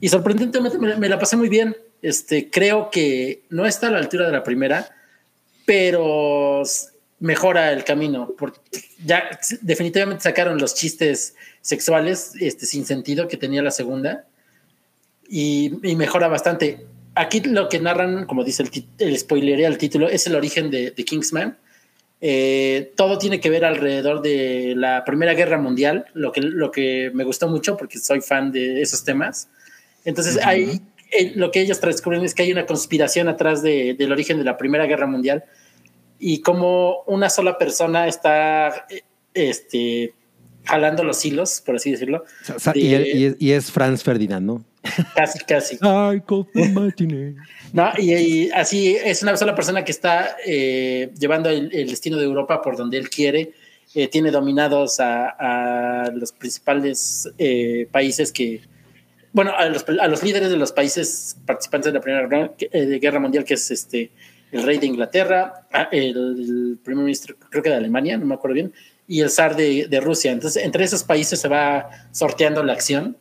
[0.00, 1.76] Y sorprendentemente me, me la pasé muy bien.
[2.02, 4.90] Este, creo que no está a la altura de la primera,
[5.64, 6.64] pero
[7.20, 8.34] mejora el camino.
[8.36, 8.58] Porque
[9.04, 14.26] ya definitivamente sacaron los chistes sexuales este, sin sentido que tenía la segunda
[15.28, 16.84] y, y mejora bastante.
[17.14, 20.90] Aquí lo que narran, como dice el, el spoiler al título, es el origen de,
[20.90, 21.56] de Kingsman.
[22.20, 27.10] Eh, todo tiene que ver alrededor de la Primera Guerra Mundial, lo que, lo que
[27.14, 29.48] me gustó mucho porque soy fan de esos temas.
[30.04, 30.80] Entonces, hay,
[31.10, 34.44] eh, lo que ellos descubren es que hay una conspiración atrás de- del origen de
[34.44, 35.44] la Primera Guerra Mundial
[36.18, 39.02] y como una sola persona está eh,
[39.34, 40.14] este,
[40.64, 42.24] jalando los hilos, por así decirlo.
[42.54, 44.64] O sea, de- y, él- y es, y es Franz Ferdinand, ¿no?
[45.14, 45.78] Casi, casi.
[47.72, 52.16] No, y, y así es una sola persona que está eh, llevando el, el destino
[52.18, 53.52] de Europa por donde él quiere.
[53.94, 55.28] Eh, tiene dominados a,
[56.06, 58.62] a los principales eh, países que,
[59.34, 62.52] bueno, a los, a los líderes de los países participantes de la Primera Guerra-
[62.98, 64.10] Guerra Mundial, que es este
[64.50, 68.54] el rey de Inglaterra, ah, el primer ministro, creo que de Alemania, no me acuerdo
[68.54, 68.72] bien,
[69.16, 70.32] y el zar de, de Rusia.
[70.32, 73.16] Entonces, entre esos países se va sorteando la acción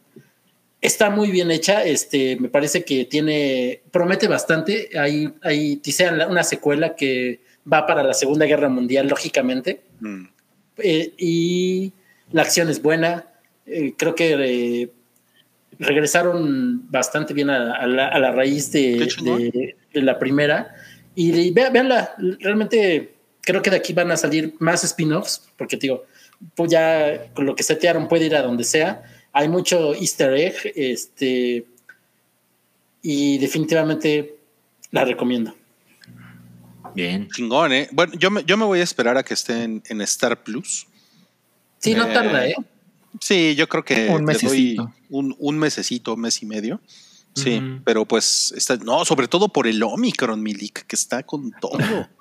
[0.82, 1.84] está muy bien hecha.
[1.84, 4.90] Este, me parece que tiene, promete bastante.
[4.98, 7.42] Hay, hay tisean una secuela que
[7.72, 9.82] va para la Segunda Guerra Mundial, lógicamente.
[10.00, 10.24] Mm.
[10.78, 11.94] Eh, y
[12.32, 13.26] la acción es buena.
[13.68, 14.90] Eh, creo que eh,
[15.80, 18.98] regresaron bastante bien a, a la, a la raíz de,
[19.52, 20.74] de- de la primera.
[21.16, 25.78] Y, y ve- véanla, realmente creo que de aquí van a salir más spin-offs, porque
[25.78, 26.06] te digo,
[26.56, 29.04] pues ya con lo que setearon puede ir a donde sea.
[29.34, 31.66] Hay mucho easter egg, este,
[33.02, 34.36] y definitivamente
[34.92, 35.56] la recomiendo.
[36.94, 37.30] Bien.
[37.30, 37.88] Chingón, ¿eh?
[37.92, 40.88] Bueno, yo me, yo me voy a esperar a que esté en, en Star Plus.
[41.80, 42.56] Sí, no Eh, tarda, ¿eh?
[43.20, 44.94] Sí, yo creo que Un le doy mesecito.
[45.10, 46.82] un, un mesecito, mes y medio.
[47.34, 47.82] Sí, Ujú.
[47.86, 51.78] pero pues está, no, sobre todo por el Omicron, Milik, que está con todo.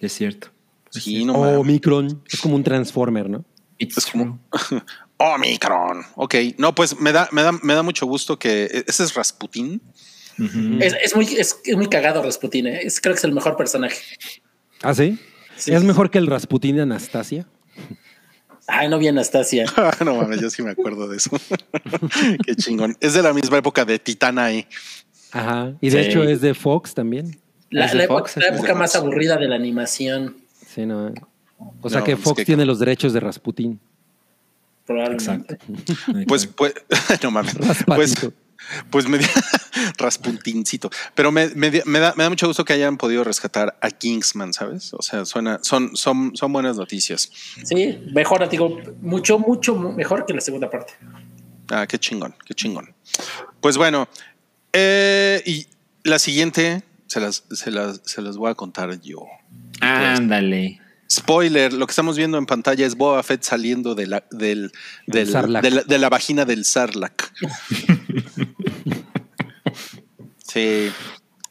[0.00, 0.48] Es cierto.
[0.90, 1.56] Sí, no O mames.
[1.58, 2.22] Omicron.
[2.32, 3.44] Es como un Transformer, ¿no?
[3.78, 4.40] Es como
[5.18, 6.02] Omicron.
[6.16, 9.80] Ok, no, pues me da, me da, me da mucho gusto que ese es Rasputín.
[10.80, 12.80] Es, es muy, es, es muy cagado Rasputin, ¿eh?
[12.84, 13.96] Es- creo que es el mejor personaje.
[14.82, 15.18] ¿Ah, sí?
[15.56, 17.46] Sí, ¿Es sí, mejor que el Rasputín de Anastasia?
[18.68, 19.64] Ay, no vi Anastasia.
[20.04, 21.30] no mames, yo sí me acuerdo de eso.
[22.46, 22.96] Qué chingón.
[23.00, 24.68] Es de la misma época de Titanae.
[25.32, 25.74] Ajá.
[25.80, 26.08] Y de Sí.
[26.10, 27.40] hecho es de Fox también.
[27.70, 29.02] La, Fox, época, la más Fox.
[29.02, 30.36] aburrida de la animación,
[30.66, 31.12] Sí, no.
[31.82, 33.80] O sea No, que es Fox que- tiene los derechos de Rasputín.
[34.86, 35.58] probablemente.
[36.26, 36.72] Pues, pues,
[37.22, 37.56] no mames.
[37.86, 38.14] Pues,
[38.90, 39.28] pues me dio
[39.98, 40.90] Rasputincito.
[41.14, 41.82] Pero me, me da,
[42.16, 44.92] me da mucho gusto que hayan podido rescatar a Kingsman, ¿sabes?
[44.94, 47.30] O sea, suena, son, son, son buenas noticias.
[47.64, 50.94] Sí, mejor, digo, mucho, mucho mu- mejor que la segunda parte.
[51.70, 52.94] Ah, qué chingón, qué chingón.
[53.60, 54.08] Pues bueno,
[54.72, 55.66] eh, y
[56.04, 59.24] la siguiente se las, se las, se las voy a contar yo.
[59.80, 60.80] Ándale.
[61.10, 64.70] Spoiler, lo que estamos viendo en pantalla es Boba Fett saliendo de la, del,
[65.06, 67.32] del- de la, de la vagina del Sarlacc.
[70.46, 70.90] Sí.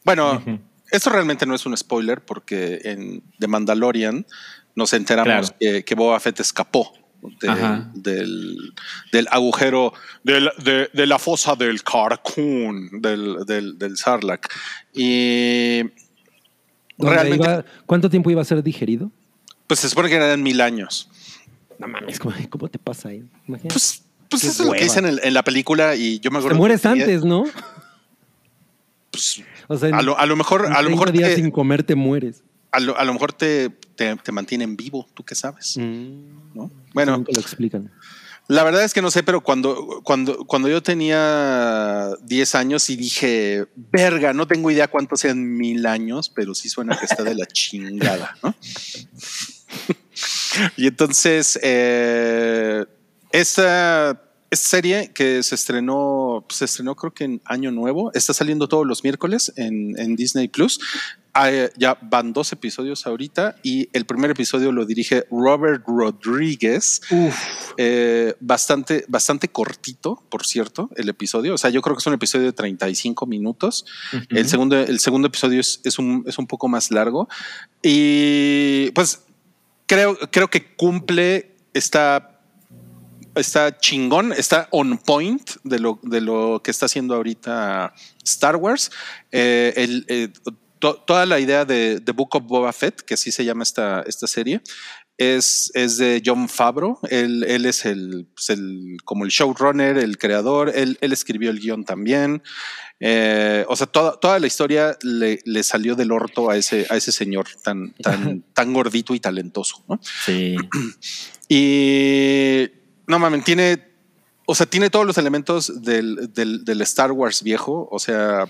[0.04, 0.42] Bueno,
[0.90, 4.26] esto realmente no es un spoiler porque en The Mandalorian
[4.74, 5.56] nos enteramos Claro.
[5.60, 6.92] que, que Boba Fett escapó
[7.40, 8.74] de- del,
[9.12, 9.92] del agujero
[10.22, 14.46] del- de, de la fosa del Carcoon, del, del, del Sarlacc.
[14.94, 15.80] Y
[16.96, 19.10] ¿Dónde realmente, iba- ¿Cuánto tiempo iba a ser digerido?
[19.66, 21.10] pues se supone que eran mil años.
[21.78, 23.22] No mames, ¿cómo, cómo te pasa ahí?
[23.46, 23.68] Imagínate.
[23.74, 26.40] Pues, pues eso es lo que dicen en, en la película y yo me Te
[26.40, 26.58] acuerdo.
[26.58, 27.44] mueres que tenía- antes, ¿no?
[29.68, 31.50] o sea, en- a, lo, a lo mejor, a lo 30 mejor días te, sin
[31.50, 32.42] comer te mueres.
[32.70, 35.76] A lo, a lo mejor te, te, te mantienen vivo, tú qué sabes.
[35.76, 36.70] ¿no?
[36.94, 37.90] Bueno, Nunca lo explican.
[38.48, 42.96] la verdad es que no sé, pero cuando, cuando, cuando yo tenía 10 años y
[42.96, 47.34] dije, verga, no tengo idea cuántos sean mil años, pero sí suena que está de
[47.34, 48.54] la chingada, ¿no?
[50.76, 52.84] y entonces, eh,
[53.32, 58.66] esta, esta serie que se estrenó, se estrenó creo que en Año Nuevo, está saliendo
[58.68, 60.80] todos los miércoles en, en Disney Plus.
[61.34, 67.00] Hay- ya van dos episodios ahorita y el primer episodio lo dirige Robert Rodríguez.
[67.76, 71.54] Eh, bastante, bastante cortito, por cierto, el episodio.
[71.54, 73.84] O sea, yo creo que es un episodio de 35 minutos.
[74.30, 77.28] el, segundo, el segundo episodio es, es un, es un poco más largo.
[77.82, 79.20] Y pues
[79.86, 82.37] creo, creo que cumple esta
[83.38, 87.92] está chingón, está on point de lo, de lo que está haciendo ahorita
[88.24, 88.90] Star Wars.
[89.32, 90.28] Eh, el, eh,
[90.78, 94.02] to- toda la idea de The Book of Boba Fett, que así se llama esta,
[94.06, 94.60] esta serie,
[95.16, 96.98] es, es de John Favreau.
[97.10, 100.70] Él, él es el, pues, el- como el showrunner, el creador.
[100.74, 102.42] Él, él escribió el guion también.
[103.00, 106.96] Eh, o sea, toda, toda la historia le, le salió del orto a ese, a
[106.96, 109.84] ese señor tan, tan, tan gordito y talentoso.
[109.88, 110.00] ¿no?
[110.24, 110.56] Sí.
[111.48, 112.68] Y
[113.08, 113.82] no mames, tiene,
[114.46, 117.88] o sea, tiene todos los elementos del, del, del Star Wars viejo.
[117.90, 118.46] O sea,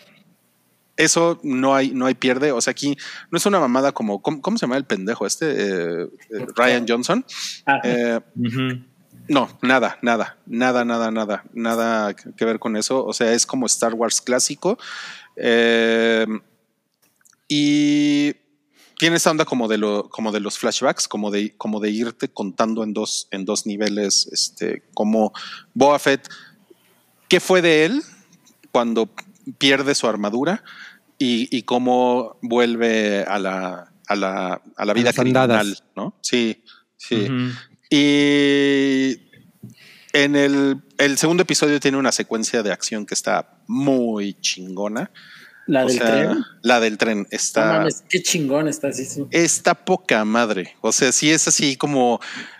[0.96, 2.50] eso no hay, no hay pierde.
[2.50, 2.96] O sea, aquí
[3.30, 5.46] no es una mamada como, ¿cómo, cómo se llama el pendejo este?
[5.52, 7.24] Eh, eh, Ryan Johnson.
[7.84, 8.20] Eh,
[9.28, 13.04] no, nada, nada, nada, nada, nada, nada que que ver con eso.
[13.06, 14.76] O sea, es como Star Wars clásico.
[15.36, 16.26] Eh,
[17.46, 18.34] y
[18.98, 22.28] tiene esa onda como de lo, como de los flashbacks, como de, como de irte
[22.28, 25.32] contando en dos, en dos niveles, este, como
[25.72, 26.28] Boba Fett,
[27.28, 28.02] qué fue de él
[28.72, 29.08] cuando
[29.58, 30.64] pierde su armadura
[31.16, 35.84] y, y cómo vuelve a la, a la, a la vida las criminal, andadas.
[35.94, 36.16] ¿no?
[36.20, 36.62] Sí,
[36.96, 37.28] sí.
[37.90, 39.20] Y
[40.12, 45.10] en el, el segundo episodio tiene una secuencia de acción que está muy chingona.
[45.68, 46.44] ¿La O del sea, tren?
[46.62, 49.04] La del tren No está, mames, qué chingón está así.
[49.04, 49.24] Sí.
[49.30, 50.74] está poca madre.
[50.80, 52.18] O sea, sí es así como.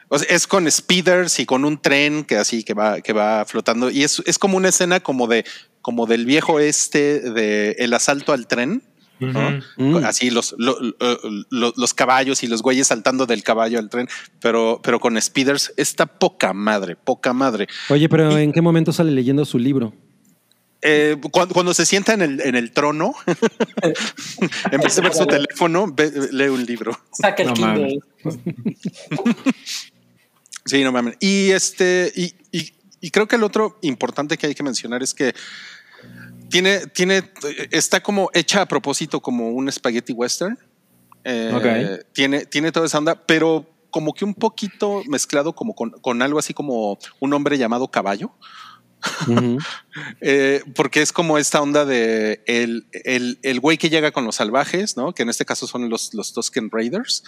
[0.09, 3.45] o sea, es con speeders y con un tren que así que va, que va
[3.47, 3.91] flotando.
[3.91, 5.45] Y es, es como una escena como de
[5.83, 8.83] como del viejo este de el asalto al tren.
[9.21, 9.59] ¿no?
[9.79, 9.97] Mm.
[10.05, 11.19] Así los, lo- lo-
[11.51, 14.07] lo- los caballos y los güeyes saltando del caballo al tren,
[14.41, 17.67] pero, pero con speeders está poca madre, poca madre.
[17.89, 19.93] Oye, pero ¿en qué momento sale leyendo su libro?
[20.81, 23.13] Eh, cuando, cuando se sienta en el, en el trono,
[24.71, 26.97] en vez de ver su teléfono, ve- lee un libro.
[27.13, 28.01] Saca el No Kindle.
[30.65, 31.17] Sí, no mames.
[31.21, 35.15] Y este, y, y- y creo que el otro importante que hay que mencionar es
[35.15, 35.35] que
[36.51, 37.31] tiene, tiene,
[37.71, 40.59] está como hecha a propósito como un spaghetti western.
[41.25, 42.05] Eh, Ok.
[42.13, 46.39] tiene, tiene toda esa onda, pero como que un poquito mezclado como con, con algo
[46.39, 48.33] así como un hombre llamado caballo.
[50.21, 54.37] Eh, porque es como esta onda de el, el, el güey que llega con los
[54.37, 55.13] salvajes, ¿no?
[55.13, 57.25] Que en este caso son los, los Tusken Raiders.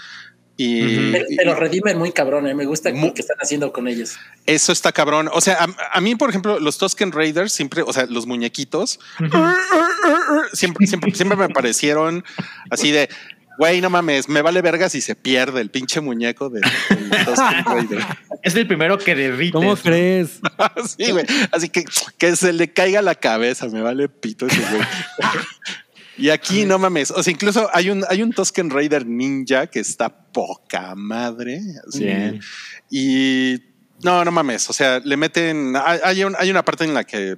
[0.56, 2.55] Y, Pero, pero redimen muy cabrón, eh.
[2.55, 4.18] me gusta lo que están haciendo con ellos.
[4.47, 5.30] eso está cabrón.
[5.32, 9.01] O sea, a, a mí, por ejemplo, los Tusken Raiders siempre, o sea, los muñequitos,
[10.52, 12.24] siempre, siempre, siempre me parecieron
[12.70, 13.09] así de,
[13.60, 16.62] güey, no mames, me vale verga si se pierde el pinche muñeco de,
[17.26, 18.04] Tusken Raider.
[18.42, 19.52] Es el primero que derrite.
[19.52, 20.40] ¿Cómo crees?
[20.98, 21.26] sí, güey.
[21.52, 21.84] Así que
[22.16, 24.82] que se le caiga la cabeza, me vale pito ese güey.
[26.16, 29.80] Y aquí no mames, o sea, incluso hay un, hay un Tusken Raider ninja que
[29.80, 31.60] está poca madre.
[31.86, 32.04] así.
[32.04, 32.40] Bien.
[32.90, 33.56] Y
[34.02, 37.04] no, no mames, o sea, le meten, hay, hay un- hay una parte en la
[37.04, 37.36] que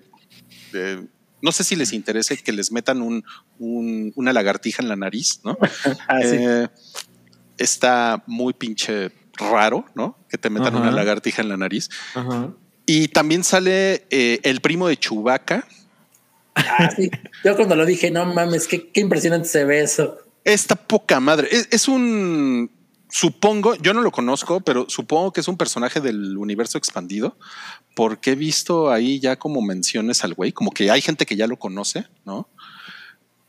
[0.72, 1.04] eh,
[1.42, 3.24] no sé si les interese que les metan un,
[3.58, 5.58] un- una lagartija en la nariz, ¿no?
[6.08, 6.36] Ah, sí.
[6.38, 6.68] Eh,
[7.58, 10.18] está muy pinche raro, ¿no?
[10.28, 11.88] Que te metan una lagartija en la nariz.
[12.86, 15.66] Y también sale eh, el primo de Chewbacca.
[16.54, 17.10] Ah, sí.
[17.44, 20.18] Yo cuando lo dije, no mames, qué, qué impresionante se ve eso.
[20.44, 21.48] Esta poca madre.
[21.50, 22.70] Es, es un.
[23.14, 27.36] Supongo, yo no lo conozco, pero supongo que es un personaje del universo expandido,
[27.94, 31.46] porque he visto ahí ya como menciones al güey, como que hay gente que ya
[31.46, 32.48] lo conoce, ¿no?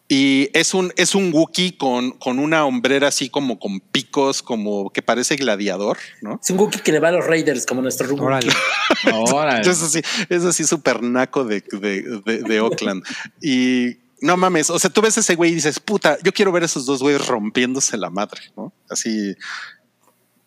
[0.10, 4.90] Y es un, es un Wookiee con, con una hombrera así como con picos, como
[4.91, 6.41] que parece gladiador, ¿no?
[6.44, 8.49] Es un Wookiee que le va a los Raiders, como nuestro Wookiee.
[9.61, 13.02] Eso sí, es así súper naco de, de, de- de Oakland.
[13.41, 16.63] Y no mames, o sea, tú ves ese güey y dices, puta, yo quiero ver
[16.63, 18.71] a esos dos güeyes rompiéndose la madre, ¿no?
[18.89, 19.35] Así.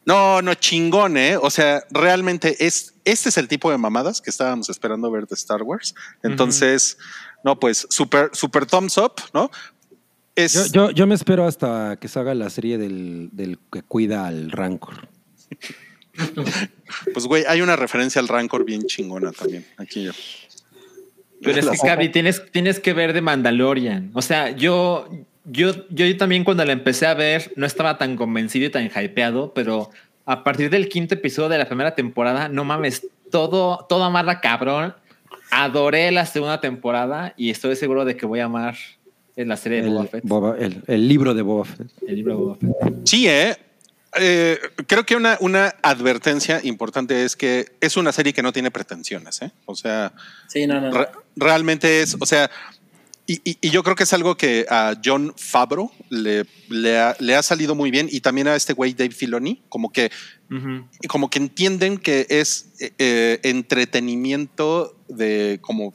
[0.06, 1.36] No, no, chingón, ¿eh?
[1.36, 5.34] O sea, realmente es, este es el tipo de mamadas que estábamos esperando ver de
[5.34, 5.94] Star Wars.
[6.22, 6.96] Entonces,
[7.44, 9.50] no, pues, super, super thumbs up, ¿no?
[10.34, 14.26] Es, Yo, yo, yo me espero hasta que salga la serie del, del que cuida
[14.26, 15.08] al Rancor.
[17.12, 19.66] pues, güey, hay una referencia al Rancor bien chingona también.
[19.76, 20.12] Aquí yo.
[21.47, 24.10] Pero es que, Cabri, tienes, tienes que ver de Mandalorian.
[24.14, 25.09] O sea, yo,
[25.44, 28.86] yo, yo, yo también cuando la empecé a ver no estaba tan convencido y tan
[28.86, 29.90] hypeado, pero
[30.24, 34.94] a partir del quinto episodio de la primera temporada, no mames, todo, todo amarra cabrón.
[35.51, 38.74] Adoré la segunda temporada y estoy seguro de que voy a amar
[39.36, 40.24] en la serie de El, Boba Fett.
[40.24, 41.86] Boba- el- el libro de Boba Fett.
[42.06, 42.94] El libro de Boba Fett.
[43.05, 43.55] Sí, ¿eh?
[44.18, 48.70] Eh, creo que una, una advertencia importante es que es una serie que no tiene
[48.70, 49.52] pretensiones, ¿eh?
[49.66, 50.12] O sea,
[50.48, 50.90] Sí, no, no.
[50.90, 50.98] no.
[50.98, 52.51] re- realmente es, o sea,
[53.26, 57.16] y, y- y yo creo que es algo que a John Favreau le, le, ha,
[57.18, 60.10] le ha salido muy bien y también a este güey Dave Filoni, como que,
[61.09, 65.93] como que entienden que es eh, eh, entretenimiento de como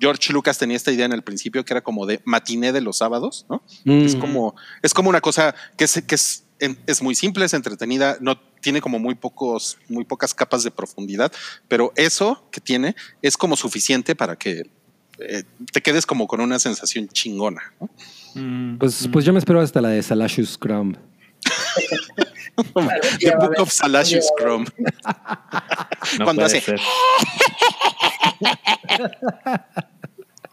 [0.00, 2.98] George Lucas tenía esta idea en el principio que era como de matiné de los
[2.98, 3.62] sábados, ¿no?
[3.84, 4.02] Mm.
[4.06, 8.16] Es como, es como una cosa que es, que es, es muy simple, es entretenida,
[8.20, 11.32] no tiene como muy pocos, muy pocas capas de profundidad,
[11.68, 14.68] pero eso que tiene es como suficiente para que
[15.18, 17.72] eh, te quedes como con una sensación chingona.
[17.80, 18.78] ¿no?
[18.78, 20.96] Pues, pues yo me espero hasta la de Salashus Crumb.
[23.20, 24.66] The Book of Salacious Chrome.
[26.18, 26.62] No Cuando hace.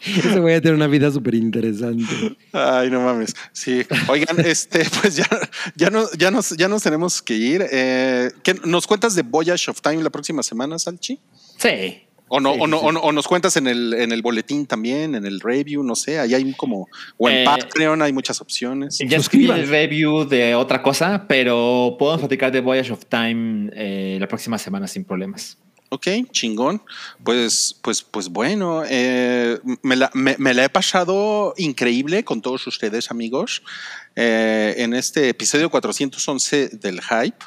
[0.05, 2.05] Ese voy a tener una vida súper interesante.
[2.53, 3.33] Ay, no mames.
[3.51, 3.81] Sí.
[4.07, 5.27] Oigan, este, pues ya,
[5.75, 7.65] ya, no, ya, nos, ya nos tenemos que ir.
[7.71, 11.19] Eh, ¿qué- ¿Nos cuentas de Voyage of Time la próxima semana, Salchi?
[11.57, 12.01] Sí.
[12.27, 14.23] O no, Sí, o, no, sí, o no- o nos cuentas en el, en el
[14.23, 16.87] boletín también, en el review, no sé, ahí hay como,
[17.17, 18.97] o en Eh, Patreon hay muchas opciones.
[18.97, 24.17] Ya escribí el review de otra cosa, pero podemos platicar de Voyage of Time eh,
[24.19, 25.59] la próxima semana sin problemas.
[25.95, 26.81] Ok, chingón.
[27.23, 32.67] Pues, pues, pues bueno, eh, me, la, me- me la he pasado increíble con todos
[32.67, 33.63] ustedes, amigos,
[34.15, 37.37] eh, en este episodio 411 del Hype.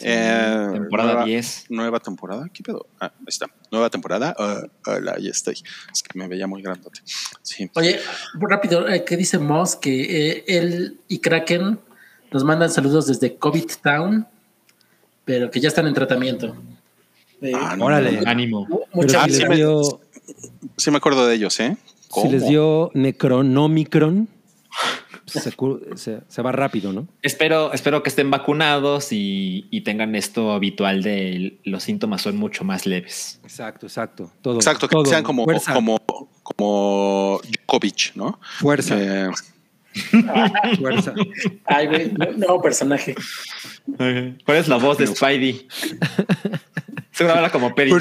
[0.00, 1.66] Eh, temporada nueva, 10.
[1.68, 2.48] Nueva temporada.
[2.52, 2.88] ¿Qué pedo?
[3.00, 3.46] Ah, ahí está.
[3.70, 4.34] Nueva temporada.
[4.36, 5.54] Ah, hola, ahí estoy.
[5.92, 7.00] Es que me veía muy grandote.
[7.42, 7.70] Sí.
[7.76, 8.00] Oye,
[8.40, 9.76] rápido, eh, ¿qué dice Moss?
[9.76, 11.78] Que eh, él y Kraken
[12.32, 14.26] nos mandan saludos desde COVID Town,
[15.24, 16.56] pero que ya están en tratamiento.
[17.44, 18.20] Eh, Órale.
[18.26, 18.66] Ánimo.
[18.92, 20.00] Mucha Ah, Pero si sí, les me, dio,
[20.76, 21.76] sí me acuerdo de ellos, ¿eh?
[22.22, 22.50] si les ¿Cómo?
[22.50, 24.28] dio Necronomicron,
[25.26, 27.08] se, cu- se- se va rápido, ¿no?
[27.22, 32.62] Espero, espero que estén vacunados y, y tengan esto habitual de los síntomas son mucho
[32.64, 33.40] más leves.
[33.42, 34.30] Exacto, exacto.
[34.42, 35.04] Todo, Exacto, que todo.
[35.06, 35.74] sean como, Fuerza.
[35.74, 35.98] como,
[36.42, 38.38] como Djokovic, ¿no?
[38.58, 38.96] Fuerza.
[38.96, 39.30] Que-
[40.78, 41.14] Fuerza.
[41.66, 43.14] Ay, güey, nu- nuevo personaje.
[44.44, 45.68] ¿Cuál es la voz de Spidey?
[47.12, 47.92] Seguro habla como Perry.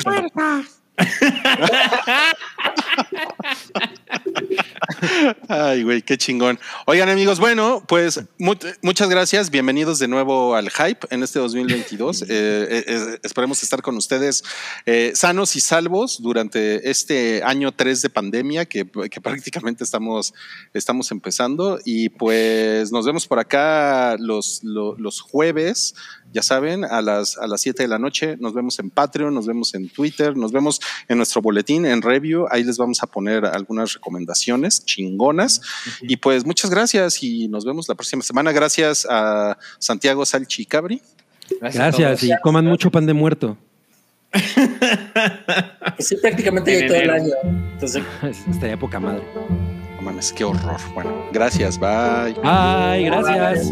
[5.47, 6.59] Ay, güey, qué chingón.
[6.85, 9.49] Oigan, amigos, bueno, pues mu- muchas gracias.
[9.49, 12.23] Bienvenidos de nuevo al Hype en este 2022.
[12.33, 14.43] Eh, eh, esperemos estar con ustedes
[14.85, 20.33] eh, sanos y salvos durante este año 3 de pandemia que, que prácticamente estamos,
[20.73, 21.79] estamos empezando.
[21.85, 25.95] Y pues nos vemos por acá los, lo- los jueves,
[26.33, 28.35] ya saben, a las, a las 7 de la noche.
[28.39, 32.47] Nos vemos en Patreon, nos vemos en Twitter, nos vemos en nuestro boletín, en review.
[32.49, 35.61] Ahí les vamos a poner algunas recomendaciones chingonas.
[36.01, 38.51] Y pues muchas gracias y nos vemos la próxima semana.
[38.51, 41.01] Gracias a Santiago Salchi Cabri.
[41.61, 43.57] Gracias y coman mucho pan de muerto.
[45.99, 47.33] Sí, prácticamente En todo el año.
[47.73, 48.03] Entonces,
[48.49, 49.23] Estaría poca madre.
[49.95, 50.79] No mames, qué horror.
[50.93, 52.35] Bueno, gracias, bye.
[52.43, 53.71] Ay, gracias.